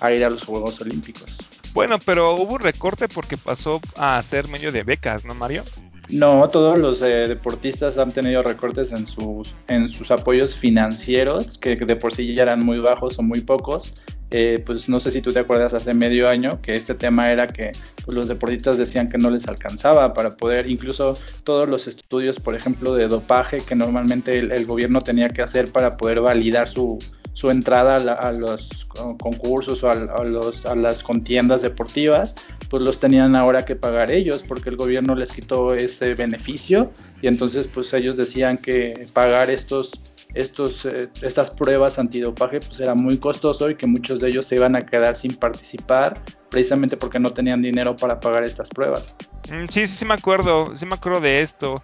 a, 0.00 0.12
ir 0.12 0.24
a 0.24 0.30
los 0.30 0.44
Juegos 0.44 0.80
Olímpicos. 0.80 1.38
Bueno, 1.72 1.98
pero 2.04 2.34
hubo 2.34 2.58
recorte 2.58 3.08
porque 3.08 3.36
pasó 3.36 3.80
a 3.96 4.22
ser 4.22 4.48
medio 4.48 4.70
de 4.70 4.82
becas, 4.82 5.24
¿no, 5.24 5.34
Mario? 5.34 5.64
No, 6.12 6.48
todos 6.48 6.78
los 6.78 7.02
eh, 7.02 7.28
deportistas 7.28 7.98
han 7.98 8.10
tenido 8.10 8.42
recortes 8.42 8.92
en 8.92 9.06
sus, 9.06 9.54
en 9.68 9.88
sus 9.88 10.10
apoyos 10.10 10.56
financieros, 10.56 11.56
que 11.58 11.76
de 11.76 11.96
por 11.96 12.12
sí 12.12 12.34
ya 12.34 12.42
eran 12.42 12.64
muy 12.64 12.78
bajos 12.78 13.18
o 13.18 13.22
muy 13.22 13.40
pocos. 13.40 13.94
Eh, 14.32 14.62
pues 14.64 14.88
no 14.88 15.00
sé 15.00 15.10
si 15.10 15.22
tú 15.22 15.32
te 15.32 15.40
acuerdas 15.40 15.74
hace 15.74 15.92
medio 15.92 16.28
año 16.28 16.60
que 16.62 16.74
este 16.76 16.94
tema 16.94 17.32
era 17.32 17.48
que 17.48 17.72
pues, 18.04 18.14
los 18.14 18.28
deportistas 18.28 18.78
decían 18.78 19.08
que 19.08 19.18
no 19.18 19.28
les 19.28 19.48
alcanzaba 19.48 20.14
para 20.14 20.36
poder, 20.36 20.70
incluso 20.70 21.18
todos 21.42 21.68
los 21.68 21.88
estudios, 21.88 22.38
por 22.38 22.54
ejemplo, 22.54 22.94
de 22.94 23.08
dopaje 23.08 23.60
que 23.60 23.74
normalmente 23.74 24.38
el 24.38 24.66
gobierno 24.66 25.00
tenía 25.00 25.28
que 25.28 25.42
hacer 25.42 25.72
para 25.72 25.96
poder 25.96 26.20
validar 26.20 26.68
su, 26.68 26.98
su 27.40 27.50
entrada 27.50 27.96
a, 27.96 28.32
los 28.32 28.86
concursos 29.18 29.82
o 29.82 29.90
a, 29.90 30.24
los, 30.24 30.66
a, 30.66 30.74
las 30.74 31.02
contiendas 31.02 31.62
deportivas, 31.62 32.36
pues 32.70 32.82
los 32.82 33.00
tenían 33.00 33.34
ahora 33.34 33.64
que 33.64 33.74
pagar 33.74 34.12
ellos 34.12 34.44
porque 34.46 34.70
el 34.70 34.76
gobierno 34.76 35.16
les 35.16 35.32
quitó 35.32 35.74
ese 35.74 36.14
beneficio 36.14 36.92
y 37.20 37.26
entonces 37.26 37.66
pues 37.66 37.92
ellos 37.92 38.16
decían 38.16 38.56
que 38.56 39.06
pagar 39.12 39.50
estos, 39.50 40.00
estos, 40.34 40.86
eh, 40.86 41.02
estas 41.20 41.50
pruebas 41.50 41.98
antidopaje 41.98 42.60
pues 42.60 42.78
era 42.78 42.94
muy 42.94 43.18
costoso 43.18 43.68
y 43.68 43.74
que 43.74 43.86
muchos 43.86 44.20
de 44.20 44.28
ellos 44.28 44.46
se 44.46 44.54
iban 44.54 44.76
a 44.76 44.82
quedar 44.82 45.16
sin 45.16 45.34
participar 45.34 46.22
precisamente 46.48 46.96
porque 46.96 47.18
no 47.18 47.32
tenían 47.32 47.60
dinero 47.60 47.96
para 47.96 48.20
pagar 48.20 48.44
estas 48.44 48.68
pruebas. 48.68 49.16
Mm, 49.50 49.66
sí, 49.68 49.88
sí, 49.88 49.98
sí 49.98 50.04
me 50.04 50.14
acuerdo, 50.14 50.76
sí 50.76 50.86
me 50.86 50.94
acuerdo 50.94 51.20
de 51.20 51.40
esto. 51.40 51.74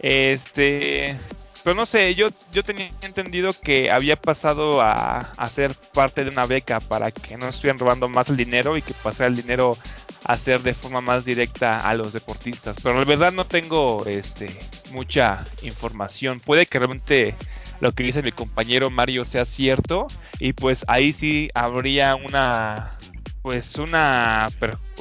Este, 0.00 1.16
pero 1.62 1.76
no 1.76 1.86
sé, 1.86 2.14
yo, 2.16 2.28
yo 2.52 2.64
tenía 2.64 2.90
entendido 3.02 3.52
que 3.52 3.90
había 3.90 4.16
pasado 4.16 4.80
a, 4.80 5.30
a, 5.36 5.46
ser 5.46 5.74
parte 5.92 6.24
de 6.24 6.30
una 6.30 6.46
beca 6.46 6.80
para 6.80 7.12
que 7.12 7.36
no 7.36 7.48
estuvieran 7.48 7.78
robando 7.78 8.08
más 8.08 8.28
el 8.28 8.36
dinero 8.36 8.76
y 8.76 8.82
que 8.82 8.94
pasara 8.94 9.28
el 9.28 9.36
dinero 9.36 9.76
a 10.24 10.36
ser 10.36 10.62
de 10.62 10.74
forma 10.74 11.00
más 11.00 11.24
directa 11.24 11.78
a 11.78 11.94
los 11.94 12.12
deportistas. 12.12 12.76
Pero 12.82 12.98
la 12.98 13.04
verdad 13.04 13.32
no 13.32 13.44
tengo 13.44 14.04
este 14.06 14.56
mucha 14.92 15.46
información. 15.62 16.40
Puede 16.40 16.66
que 16.66 16.78
realmente 16.78 17.34
lo 17.80 17.92
que 17.92 18.04
dice 18.04 18.22
mi 18.22 18.32
compañero 18.32 18.90
Mario 18.90 19.24
sea 19.24 19.44
cierto 19.44 20.06
y 20.38 20.52
pues 20.52 20.84
ahí 20.86 21.12
sí 21.12 21.50
habría 21.54 22.14
una 22.14 22.96
pues 23.42 23.76
una 23.76 24.48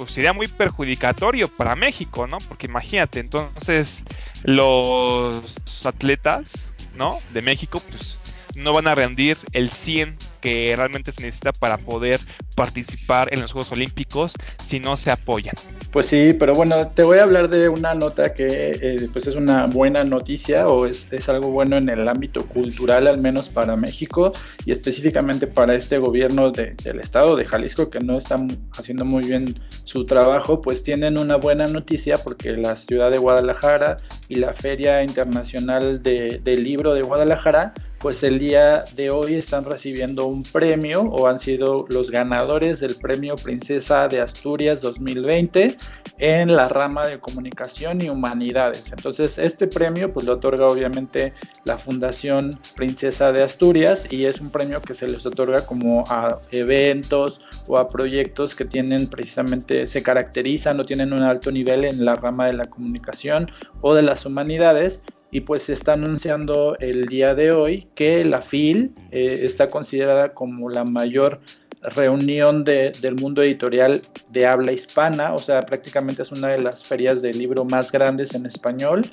sería 0.07 0.33
muy 0.33 0.47
perjudicatorio 0.47 1.47
para 1.47 1.75
México, 1.75 2.25
¿no? 2.25 2.39
Porque 2.39 2.65
imagínate, 2.65 3.19
entonces 3.19 4.03
los 4.43 5.85
atletas, 5.85 6.73
¿no? 6.95 7.19
De 7.33 7.43
México, 7.43 7.79
pues 7.87 8.17
no 8.55 8.73
van 8.73 8.87
a 8.87 8.95
rendir 8.95 9.37
el 9.53 9.71
100 9.71 10.17
que 10.41 10.73
realmente 10.75 11.11
se 11.11 11.21
necesita 11.21 11.51
para 11.53 11.77
poder 11.77 12.19
participar 12.55 13.33
en 13.33 13.41
los 13.41 13.53
Juegos 13.53 13.71
Olímpicos 13.71 14.33
si 14.63 14.79
no 14.79 14.97
se 14.97 15.11
apoyan. 15.11 15.55
Pues 15.91 16.05
sí, 16.05 16.33
pero 16.37 16.55
bueno, 16.55 16.87
te 16.87 17.03
voy 17.03 17.19
a 17.19 17.23
hablar 17.23 17.49
de 17.49 17.67
una 17.69 17.93
nota 17.93 18.33
que 18.33 18.71
eh, 18.81 19.09
pues 19.11 19.27
es 19.27 19.35
una 19.35 19.67
buena 19.67 20.03
noticia 20.03 20.67
o 20.67 20.85
es, 20.85 21.11
es, 21.11 21.27
algo 21.27 21.51
bueno 21.51 21.77
en 21.77 21.89
el 21.89 22.07
ámbito 22.07 22.45
cultural, 22.45 23.07
al 23.07 23.17
menos 23.17 23.49
para 23.49 23.75
México 23.75 24.31
y 24.65 24.71
específicamente 24.71 25.47
para 25.47 25.75
este 25.75 25.97
gobierno 25.97 26.51
de, 26.51 26.75
del 26.83 26.99
estado 26.99 27.35
de 27.35 27.45
Jalisco 27.45 27.89
que 27.89 27.99
no 27.99 28.17
está 28.17 28.37
haciendo 28.77 29.05
muy 29.05 29.25
bien 29.25 29.59
su 29.83 30.05
trabajo, 30.05 30.61
pues 30.61 30.83
tienen 30.83 31.17
una 31.17 31.35
buena 31.35 31.67
noticia 31.67 32.17
porque 32.17 32.51
la 32.51 32.75
ciudad 32.75 33.11
de 33.11 33.17
Guadalajara 33.17 33.97
y 34.29 34.35
la 34.35 34.53
Feria 34.53 35.03
Internacional 35.03 36.01
de, 36.01 36.39
del 36.43 36.63
Libro 36.63 36.93
de 36.93 37.01
Guadalajara 37.01 37.73
pues 38.01 38.23
el 38.23 38.39
día 38.39 38.83
de 38.95 39.11
hoy 39.11 39.35
están 39.35 39.63
recibiendo 39.63 40.25
un 40.25 40.41
premio 40.41 41.01
o 41.01 41.27
han 41.27 41.37
sido 41.37 41.85
los 41.89 42.09
ganadores 42.09 42.79
del 42.79 42.95
premio 42.95 43.35
Princesa 43.35 44.07
de 44.07 44.19
Asturias 44.21 44.81
2020 44.81 45.77
en 46.17 46.55
la 46.55 46.67
rama 46.67 47.05
de 47.05 47.19
comunicación 47.19 48.01
y 48.01 48.09
humanidades. 48.09 48.91
Entonces 48.91 49.37
este 49.37 49.67
premio 49.67 50.11
pues 50.11 50.25
lo 50.25 50.33
otorga 50.33 50.65
obviamente 50.67 51.33
la 51.63 51.77
Fundación 51.77 52.51
Princesa 52.75 53.31
de 53.31 53.43
Asturias 53.43 54.11
y 54.11 54.25
es 54.25 54.41
un 54.41 54.49
premio 54.49 54.81
que 54.81 54.95
se 54.95 55.07
les 55.07 55.25
otorga 55.25 55.65
como 55.65 56.03
a 56.09 56.39
eventos 56.51 57.41
o 57.67 57.77
a 57.77 57.87
proyectos 57.87 58.55
que 58.55 58.65
tienen 58.65 59.07
precisamente 59.07 59.85
se 59.85 60.01
caracterizan 60.01 60.79
o 60.79 60.85
tienen 60.85 61.13
un 61.13 61.21
alto 61.21 61.51
nivel 61.51 61.85
en 61.85 62.03
la 62.03 62.15
rama 62.15 62.47
de 62.47 62.53
la 62.53 62.65
comunicación 62.65 63.51
o 63.81 63.93
de 63.93 64.01
las 64.01 64.25
humanidades 64.25 65.03
y 65.31 65.41
pues 65.41 65.63
se 65.63 65.73
está 65.73 65.93
anunciando 65.93 66.77
el 66.79 67.07
día 67.07 67.33
de 67.33 67.51
hoy 67.51 67.87
que 67.95 68.23
la 68.25 68.41
FIL 68.41 68.93
eh, 69.11 69.39
está 69.43 69.69
considerada 69.69 70.33
como 70.33 70.69
la 70.69 70.83
mayor 70.83 71.39
reunión 71.81 72.63
del 72.63 73.15
mundo 73.15 73.41
editorial 73.41 74.01
de 74.29 74.45
habla 74.45 74.71
hispana, 74.71 75.33
o 75.33 75.39
sea, 75.39 75.61
prácticamente 75.61 76.21
es 76.21 76.31
una 76.31 76.49
de 76.49 76.61
las 76.61 76.83
ferias 76.83 77.23
de 77.23 77.33
libro 77.33 77.65
más 77.65 77.91
grandes 77.91 78.35
en 78.35 78.45
español 78.45 79.03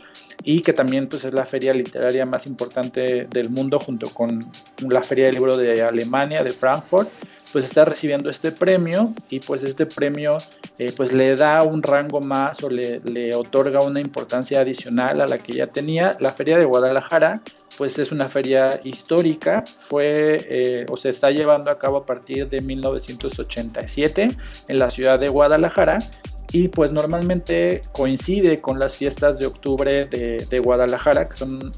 y 0.45 0.61
que 0.61 0.75
también 0.75 1.09
pues 1.09 1.25
es 1.25 1.33
la 1.33 1.47
feria 1.47 1.73
literaria 1.73 2.27
más 2.27 2.47
importante 2.47 3.27
del 3.31 3.49
mundo 3.49 3.81
junto 3.81 4.11
con 4.11 4.41
la 4.87 5.03
feria 5.03 5.27
de 5.27 5.33
libro 5.33 5.57
de 5.57 5.83
Alemania, 5.83 6.45
de 6.45 6.51
Frankfurt 6.51 7.09
pues 7.53 7.65
está 7.65 7.85
recibiendo 7.85 8.31
este 8.31 8.53
premio 8.53 9.15
y 9.31 9.41
pues 9.41 9.63
este 9.63 9.87
premio 9.87 10.37
eh, 10.79 10.93
pues 10.97 11.13
le 11.13 11.35
da 11.37 11.63
un 11.63 11.83
rango 11.83 12.21
más 12.21 12.63
o 12.63 12.69
le, 12.69 13.35
otorga 13.35 13.81
una 13.81 14.01
importancia 14.01 14.61
adicional 14.61 15.21
a 15.21 15.27
la 15.27 15.39
que 15.39 15.53
ya 15.53 15.67
tenía. 15.67 16.17
La 16.21 16.33
feria 16.33 16.59
de 16.59 16.65
Guadalajara 16.65 17.43
pues 17.77 17.99
es 17.99 18.11
una 18.11 18.29
feria 18.29 18.81
histórica, 18.83 19.63
fue 19.79 20.45
eh, 20.49 20.87
o 20.89 20.97
se 20.97 21.11
está 21.11 21.31
llevando 21.31 21.71
a 21.71 21.79
cabo 21.79 21.99
a 21.99 22.07
partir 22.07 22.49
de 22.49 22.61
1987 22.61 24.31
en 24.67 24.79
la 24.79 24.91
ciudad 24.91 25.21
de 25.21 25.29
Guadalajara 25.29 26.01
y 26.53 26.69
pues 26.69 26.93
normalmente 26.93 27.83
coincide 27.93 28.61
con 28.61 28.79
las 28.79 28.97
fiestas 28.97 29.39
de 29.39 29.47
octubre 29.47 30.07
de, 30.07 30.59
Guadalajara, 30.59 31.29
que 31.29 31.37
son 31.37 31.71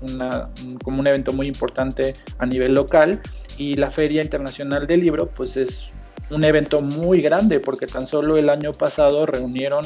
como 0.83 1.01
un 1.01 1.07
evento 1.07 1.33
muy 1.33 1.49
importante 1.49 2.15
a 2.39 2.47
nivel 2.47 2.75
local 2.75 3.21
y 3.61 3.77
la 3.77 3.91
Feria 3.91 4.23
Internacional 4.23 4.87
del 4.87 5.01
Libro 5.01 5.29
pues 5.29 5.59
es 5.59 5.93
un 6.31 6.45
evento 6.45 6.81
muy 6.81 7.21
grande 7.21 7.61
porque 7.61 7.87
tan 7.87 8.07
solo 8.07 8.39
el 8.39 8.49
año 8.49 8.73
pasado 8.73 9.27
reunieron 9.27 9.85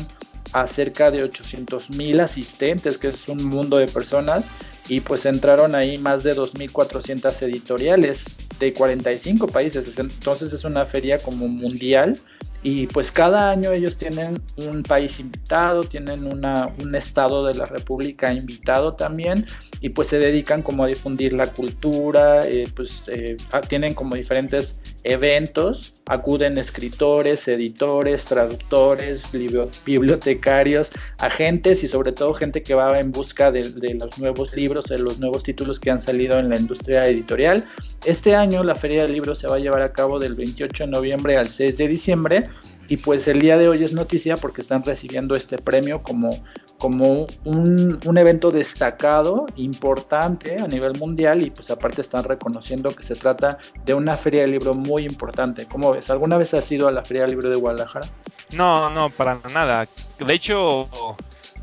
a 0.53 0.69
cerca 0.69 1.11
de 1.11 1.25
800 1.25 1.91
mil 1.91 2.21
asistentes, 2.21 2.97
que 2.99 3.09
es 3.09 3.29
un 3.29 3.43
mundo 3.43 3.79
de 3.79 3.89
personas, 3.89 4.49
y 4.89 5.01
pues 5.01 5.27
entraron 5.27 5.75
ahí 5.75 5.99
más 5.99 6.23
de 6.23 6.37
2.400 6.37 7.43
editoriales 7.43 8.27
de 8.61 8.73
45 8.73 9.49
países, 9.49 9.99
entonces 9.99 10.53
es 10.53 10.63
una 10.65 10.87
feria 10.87 11.19
como 11.19 11.49
mundial 11.49 12.21
y 12.65 12.87
pues 12.87 13.13
cada 13.13 13.51
año 13.51 13.73
ellos 13.73 13.99
tienen 13.99 14.41
un 14.57 14.83
país 14.83 15.21
invitado, 15.21 15.85
tienen 15.85 16.27
una, 16.27 16.75
un 16.83 16.95
estado 16.95 17.45
de 17.45 17.55
la 17.55 17.67
República 17.67 18.33
invitado 18.33 18.95
también 18.95 19.45
y 19.83 19.91
pues 19.91 20.09
se 20.09 20.19
dedican 20.19 20.63
como 20.63 20.83
a 20.83 20.87
difundir 20.87 21.35
la 21.35 21.49
cultura, 21.49 22.49
eh, 22.49 22.67
pues 22.75 23.03
eh, 23.09 23.37
tienen 23.69 23.93
como 23.93 24.17
diferentes 24.17 24.81
eventos, 25.03 25.95
acuden 26.07 26.57
escritores, 26.57 27.47
editores, 27.49 28.25
traductores, 28.25 29.25
bibliotecarios, 29.85 30.91
agentes 31.19 31.85
y 31.85 31.89
sobre 31.89 32.13
todo 32.13 32.33
gente 32.33 32.63
que 32.63 32.75
va 32.75 32.99
en 32.99 33.13
busca 33.13 33.53
de, 33.53 33.73
de 33.73 33.93
los 33.93 34.19
nuevos 34.19 34.57
libros, 34.57 34.87
de 34.87 34.99
los 34.99 35.19
nuevos 35.19 35.43
títulos 35.43 35.79
que 35.79 35.91
han 35.91 36.01
salido 36.01 36.39
en 36.39 36.49
la 36.49 36.57
industria 36.57 37.05
editorial. 37.05 37.67
Este 38.05 38.37
año 38.37 38.63
la 38.63 38.75
Feria 38.75 39.03
del 39.03 39.13
Libro 39.13 39.35
se 39.35 39.49
va 39.49 39.57
a 39.57 39.59
llevar 39.59 39.83
a 39.83 39.93
cabo 39.93 40.19
del 40.19 40.35
28 40.35 40.85
de 40.85 40.91
noviembre 40.91 41.39
al 41.39 41.49
6 41.49 41.79
de 41.79 41.89
diciembre 41.89 42.51
y 42.87 42.99
pues 42.99 43.27
el 43.29 43.41
día 43.41 43.57
de 43.57 43.67
hoy 43.67 43.83
es 43.83 43.95
noticia 43.95 44.37
porque 44.37 44.61
están 44.61 44.85
recibiendo 44.85 45.35
este 45.35 45.57
premio 45.57 46.03
como, 46.03 46.45
como 46.77 47.27
un, 47.45 47.99
un, 48.05 48.19
evento 48.19 48.51
destacado, 48.51 49.47
importante 49.57 50.61
a 50.61 50.69
nivel 50.69 50.99
mundial 50.99 51.43
y 51.43 51.51
pues 51.51 51.71
aparte 51.71 52.03
están 52.03 52.25
reconociendo 52.25 52.91
que 52.91 53.03
se 53.03 53.15
trata 53.15 53.57
de 53.87 53.95
una 53.95 54.19
feria 54.19 54.43
de 54.43 54.49
libro 54.49 54.75
muy 54.75 55.07
importante. 55.07 55.67
¿Cómo 55.67 55.93
ves? 55.93 56.11
¿Alguna 56.11 56.37
vez 56.37 56.53
has 56.53 56.71
ido 56.71 56.89
a 56.89 56.93
la 56.93 57.03
feria 57.03 57.23
de 57.23 57.29
libro 57.29 57.49
de 57.49 57.57
Guadalajara? 57.57 58.07
No, 58.53 58.91
no, 58.91 59.09
para 59.09 59.39
nada. 59.55 59.89
De 60.19 60.35
hecho, 60.35 60.91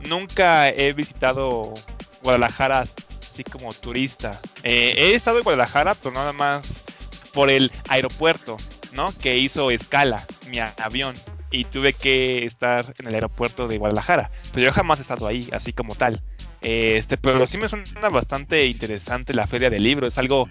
nunca 0.09 0.69
he 0.69 0.91
visitado 0.93 1.71
Guadalajara 2.23 2.85
así 3.31 3.43
como 3.43 3.71
turista. 3.73 4.41
Eh, 4.63 4.93
he 4.97 5.15
estado 5.15 5.37
en 5.37 5.43
Guadalajara, 5.43 5.95
pero 5.95 6.13
nada 6.13 6.33
más 6.33 6.81
por 7.33 7.49
el 7.49 7.71
aeropuerto. 7.87 8.57
¿no? 8.93 9.11
Que 9.17 9.37
hizo 9.37 9.71
escala 9.71 10.25
mi 10.49 10.59
avión 10.59 11.15
y 11.49 11.65
tuve 11.65 11.93
que 11.93 12.45
estar 12.45 12.93
en 12.99 13.07
el 13.07 13.15
aeropuerto 13.15 13.67
de 13.67 13.77
Guadalajara. 13.77 14.31
Pero 14.53 14.67
yo 14.67 14.73
jamás 14.73 14.99
he 14.99 15.01
estado 15.01 15.27
ahí, 15.27 15.49
así 15.51 15.73
como 15.73 15.95
tal. 15.95 16.21
Este, 16.61 17.17
pero 17.17 17.47
sí 17.47 17.57
me 17.57 17.67
suena 17.67 18.09
bastante 18.09 18.67
interesante 18.67 19.33
la 19.33 19.47
feria 19.47 19.69
del 19.69 19.83
libro. 19.83 20.07
Es 20.07 20.17
algo 20.17 20.47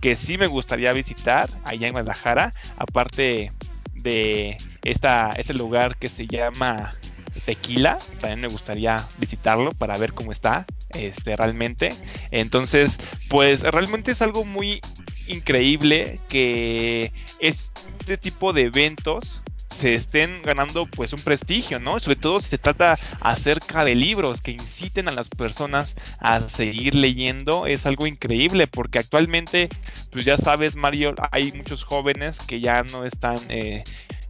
que 0.00 0.16
sí 0.16 0.36
me 0.36 0.46
gustaría 0.46 0.92
visitar 0.92 1.50
allá 1.64 1.86
en 1.86 1.92
Guadalajara. 1.92 2.52
Aparte 2.76 3.52
de 3.94 4.56
esta, 4.82 5.30
este 5.36 5.54
lugar 5.54 5.96
que 5.96 6.08
se 6.08 6.26
llama 6.26 6.94
Tequila, 7.40 7.98
también 8.20 8.40
me 8.40 8.48
gustaría 8.48 9.06
visitarlo 9.18 9.70
para 9.72 9.96
ver 9.98 10.12
cómo 10.12 10.32
está 10.32 10.66
este, 10.90 11.36
realmente. 11.36 11.90
Entonces, 12.30 12.98
pues 13.28 13.62
realmente 13.62 14.12
es 14.12 14.22
algo 14.22 14.44
muy 14.44 14.80
increíble 15.26 16.20
que 16.28 17.12
este 17.38 18.16
tipo 18.18 18.52
de 18.52 18.62
eventos 18.62 19.42
se 19.74 19.94
estén 19.94 20.40
ganando 20.42 20.86
pues 20.86 21.12
un 21.12 21.20
prestigio, 21.20 21.80
¿no? 21.80 21.98
Sobre 21.98 22.16
todo 22.16 22.38
si 22.38 22.48
se 22.48 22.58
trata 22.58 22.96
acerca 23.20 23.84
de 23.84 23.94
libros 23.94 24.40
que 24.40 24.52
inciten 24.52 25.08
a 25.08 25.12
las 25.12 25.28
personas 25.28 25.96
a 26.20 26.40
seguir 26.48 26.94
leyendo, 26.94 27.66
es 27.66 27.84
algo 27.84 28.06
increíble 28.06 28.66
porque 28.68 29.00
actualmente, 29.00 29.68
pues 30.12 30.24
ya 30.24 30.38
sabes 30.38 30.76
Mario, 30.76 31.14
hay 31.32 31.52
muchos 31.52 31.82
jóvenes 31.82 32.38
que 32.46 32.60
ya 32.60 32.84
no 32.84 33.04
están, 33.04 33.36
eh, 33.48 33.82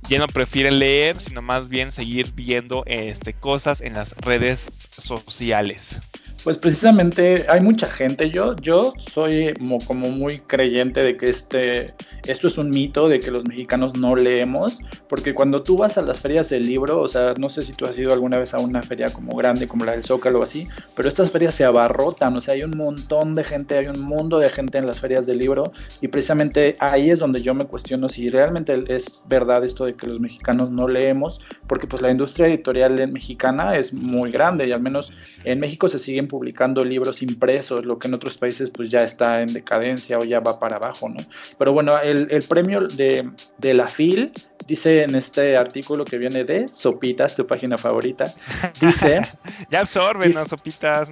ya 0.09 0.19
no 0.19 0.27
prefieren 0.27 0.79
leer, 0.79 1.21
sino 1.21 1.43
más 1.43 1.69
bien 1.69 1.91
seguir 1.91 2.33
viendo 2.35 2.83
este, 2.87 3.33
cosas 3.33 3.81
en 3.81 3.95
las 3.95 4.15
redes 4.17 4.69
sociales. 4.91 6.01
Pues 6.45 6.59
precisamente 6.59 7.47
hay 7.49 7.63
mucha 7.63 7.87
gente, 7.87 8.31
yo, 8.31 8.55
yo 8.57 8.93
soy 8.99 9.55
como, 9.87 10.11
muy 10.11 10.41
creyente 10.41 11.03
de 11.03 11.17
que 11.17 11.31
este, 11.31 11.87
esto 12.27 12.49
es 12.49 12.59
un 12.59 12.69
mito, 12.69 13.09
de 13.09 13.19
que 13.19 13.31
los 13.31 13.47
mexicanos 13.47 13.97
no 13.99 14.15
leemos, 14.15 14.79
porque 15.09 15.33
cuando 15.33 15.63
tú 15.63 15.79
vas 15.79 15.97
a 15.97 16.03
las 16.03 16.21
ferias 16.21 16.51
del 16.51 16.67
libro, 16.67 17.01
o 17.01 17.09
sea, 17.09 17.33
no 17.39 17.49
sé 17.49 17.63
si 17.63 17.73
tú 17.73 17.87
has 17.87 17.99
ido 17.99 18.13
alguna 18.13 18.37
vez 18.37 18.53
a 18.53 18.59
una 18.59 18.83
feria 18.83 19.07
como 19.11 19.35
grande, 19.35 19.67
como 19.67 19.87
la 19.87 19.93
del 19.93 20.05
Zócalo 20.05 20.41
o 20.41 20.43
así, 20.43 20.69
pero 20.95 21.09
estas 21.09 21.31
ferias 21.31 21.55
se 21.55 21.65
abarrotan, 21.65 22.37
o 22.37 22.43
sea, 22.43 22.53
hay 22.53 22.63
un 22.63 22.77
montón 22.77 23.35
de 23.35 23.43
gente, 23.43 23.79
hay 23.79 23.87
un 23.87 24.03
mundo 24.03 24.39
de 24.39 24.51
gente 24.51 24.77
en 24.77 24.87
las 24.87 25.01
ferias 25.01 25.25
del 25.25 25.39
libro, 25.39 25.73
y 26.03 26.09
precisamente 26.09 26.77
ahí 26.79 27.09
es 27.09 27.21
donde 27.21 27.41
yo 27.41 27.55
me 27.55 27.65
cuestiono 27.65 28.11
si 28.11 28.29
realmente 28.29 28.85
es 28.89 29.25
verdad 29.29 29.65
esto 29.65 29.87
de 29.87 29.95
que 29.95 30.07
los 30.07 30.21
mexicanos 30.21 30.71
no 30.71 30.89
leemos, 30.89 31.41
porque 31.67 31.87
pues 31.87 32.03
la 32.03 32.11
industria 32.11 32.49
editorial 32.49 33.11
mexicana 33.11 33.79
es 33.79 33.95
muy 33.95 34.31
grande 34.31 34.69
y 34.69 34.73
al 34.73 34.83
menos 34.83 35.11
en 35.45 35.61
México 35.61 35.89
se 35.89 35.99
siguen 35.99 36.29
publicando 36.29 36.85
libros 36.85 37.23
impresos, 37.23 37.85
lo 37.85 37.99
que 37.99 38.09
en 38.09 38.15
otros 38.15 38.37
países 38.39 38.71
pues 38.71 38.91
ya 38.91 39.01
está 39.01 39.43
en 39.43 39.53
decadencia 39.53 40.19
o 40.19 40.25
ya 40.25 40.41
va 40.41 40.59
para 40.59 40.77
abajo, 40.77 41.09
¿no? 41.09 41.19
Pero 41.59 41.73
bueno, 41.73 41.93
el, 42.03 42.27
el 42.31 42.43
premio 42.43 42.81
de, 42.89 43.31
de 43.59 43.75
la 43.75 43.87
FIL 43.87 44.33
dice 44.67 45.03
en 45.03 45.15
este 45.15 45.57
artículo 45.57 46.05
que 46.05 46.19
viene 46.19 46.45
de 46.45 46.69
Sopitas, 46.69 47.35
tu 47.35 47.47
página 47.47 47.79
favorita, 47.79 48.33
dice... 48.81 49.23
ya 49.71 49.81
absórbenos, 49.81 50.49
Sopitas, 50.49 51.09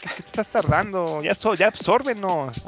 ¿qué, 0.00 0.08
estás 0.18 0.46
tardando? 0.48 1.22
Ya, 1.22 1.34
so, 1.34 1.54
ya 1.54 1.68
absórbenos. 1.68 2.64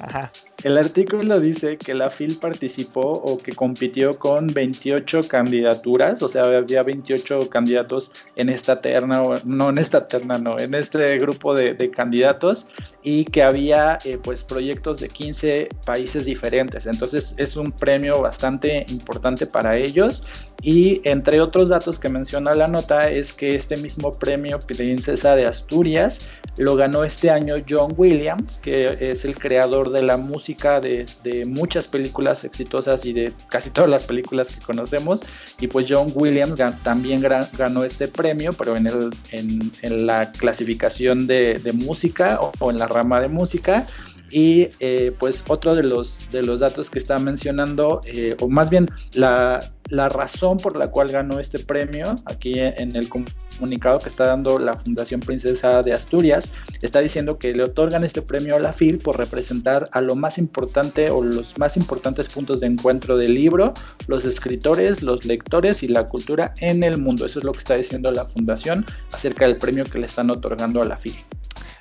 El 0.62 0.76
artículo 0.78 1.40
dice 1.40 1.76
que 1.76 1.94
la 1.94 2.10
FIL 2.10 2.38
participó 2.38 3.00
o 3.00 3.38
que 3.38 3.52
compitió 3.52 4.10
con 4.18 4.46
28 4.48 5.28
candidaturas, 5.28 6.22
o 6.22 6.28
sea, 6.28 6.42
había 6.42 6.82
28 6.82 7.48
candidatos 7.48 8.10
en 8.36 8.48
esta 8.48 8.80
terna, 8.80 9.22
no 9.44 9.70
en 9.70 9.78
esta 9.78 10.08
terna, 10.08 10.38
no, 10.38 10.58
en 10.58 10.74
este 10.74 11.18
grupo 11.18 11.54
de, 11.54 11.88
candidatos 11.90 12.66
y 13.02 13.24
que 13.24 13.42
había 13.42 13.98
eh, 14.04 14.18
pues 14.22 14.44
proyectos 14.44 15.00
de 15.00 15.08
15 15.08 15.68
países 15.86 16.26
diferentes. 16.26 16.86
Entonces 16.86 17.34
es 17.36 17.56
un 17.56 17.72
premio 17.72 18.20
bastante 18.20 18.84
importante 18.88 19.46
para 19.46 19.76
ellos 19.76 20.24
y 20.60 21.00
entre 21.04 21.40
otros 21.40 21.68
datos 21.68 22.00
que 22.00 22.08
menciona 22.08 22.52
la 22.54 22.66
nota 22.66 23.10
es 23.10 23.32
que 23.32 23.54
este 23.54 23.76
mismo 23.76 24.14
premio 24.14 24.58
Princesa 24.58 25.36
de 25.36 25.46
Asturias 25.46 26.28
lo 26.56 26.74
ganó 26.74 27.04
este 27.04 27.30
año 27.30 27.54
John 27.68 27.94
Williams, 27.96 28.58
que 28.58 28.96
es 28.98 29.24
el 29.24 29.36
creador 29.36 29.90
de 29.90 30.02
la 30.02 30.16
música 30.16 30.80
de, 30.80 31.06
muchas 31.48 31.86
películas 31.86 32.44
exitosas 32.44 33.04
y 33.04 33.12
de 33.12 33.32
casi 33.48 33.70
todas 33.70 33.88
las 33.88 34.02
películas 34.02 34.50
que 34.50 34.60
conocemos. 34.64 35.22
Y 35.60 35.68
pues 35.68 35.86
John 35.88 36.10
Williams 36.12 36.60
también 36.82 37.22
ganó 37.22 37.84
este 37.84 38.08
premio, 38.08 38.52
pero 38.52 38.76
en, 38.76 38.88
el, 38.88 39.10
en, 39.30 40.06
la 40.06 40.32
clasificación 40.32 41.28
de, 41.28 41.60
música 41.72 42.40
o, 42.58 42.70
en 42.72 42.78
la 42.78 42.88
rama 42.88 43.20
de 43.20 43.28
música. 43.28 43.86
Y 44.30 44.68
eh, 44.80 45.14
pues 45.18 45.44
otro 45.46 45.74
de 45.74 45.84
los, 45.84 46.28
de 46.30 46.42
los 46.42 46.60
datos 46.60 46.90
que 46.90 46.98
está 46.98 47.18
mencionando, 47.18 48.00
eh, 48.04 48.36
o 48.40 48.48
más 48.48 48.68
bien 48.68 48.88
la, 49.14 49.60
la, 49.88 50.08
razón 50.08 50.58
por 50.58 50.76
la 50.76 50.90
cual 50.90 51.08
ganó 51.08 51.38
este 51.38 51.58
premio, 51.58 52.14
aquí 52.24 52.58
en 52.58 52.94
el 52.96 53.08
comunicado 53.08 53.98
que 53.98 54.08
está 54.08 54.26
dando 54.26 54.58
la 54.58 54.74
Fundación 54.74 55.20
Princesa 55.20 55.82
de 55.82 55.92
Asturias, 55.92 56.52
está 56.82 57.00
diciendo 57.00 57.38
que 57.38 57.54
le 57.54 57.64
otorgan 57.64 58.04
este 58.04 58.22
premio 58.22 58.56
a 58.56 58.60
la 58.60 58.72
FIL 58.72 58.98
por 58.98 59.18
representar 59.18 59.88
a 59.92 60.00
lo 60.00 60.14
más 60.14 60.38
importante 60.38 61.10
o 61.10 61.22
los 61.22 61.58
más 61.58 61.76
importantes 61.76 62.28
puntos 62.28 62.60
de 62.60 62.66
encuentro 62.66 63.16
del 63.16 63.34
libro, 63.34 63.74
los 64.06 64.24
escritores, 64.24 65.02
los 65.02 65.24
lectores 65.24 65.82
y 65.82 65.88
la 65.88 66.06
cultura 66.06 66.54
en 66.60 66.82
el 66.82 66.98
mundo. 66.98 67.26
Eso 67.26 67.38
es 67.38 67.44
lo 67.44 67.52
que 67.52 67.58
está 67.58 67.74
diciendo 67.74 68.10
la 68.10 68.24
Fundación 68.24 68.84
acerca 69.12 69.46
del 69.46 69.56
premio 69.56 69.84
que 69.84 69.98
le 69.98 70.06
están 70.06 70.30
otorgando 70.30 70.82
a 70.82 70.84
la 70.84 70.96
FIL. 70.96 71.14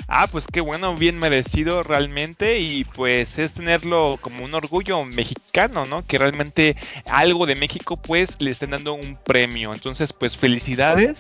Ah, 0.10 0.28
pues 0.28 0.48
qué 0.48 0.62
bueno, 0.62 0.96
bien 0.96 1.20
merecido 1.20 1.84
realmente 1.84 2.60
y 2.60 2.86
pues 2.86 3.38
es 3.38 3.54
tenerlo 3.54 4.18
como 4.22 4.46
un 4.46 4.54
orgullo 4.54 5.04
mexicano, 5.04 5.86
¿no? 5.86 6.06
Que 6.06 6.18
realmente 6.18 6.78
algo 7.10 7.46
de 7.46 7.58
México 7.58 7.98
pues 7.98 8.38
le 8.40 8.52
estén 8.52 8.70
dando 8.70 8.94
un 8.94 9.18
premio. 9.18 9.74
Entonces 9.74 10.14
pues 10.14 10.38
felicidades 10.38 11.20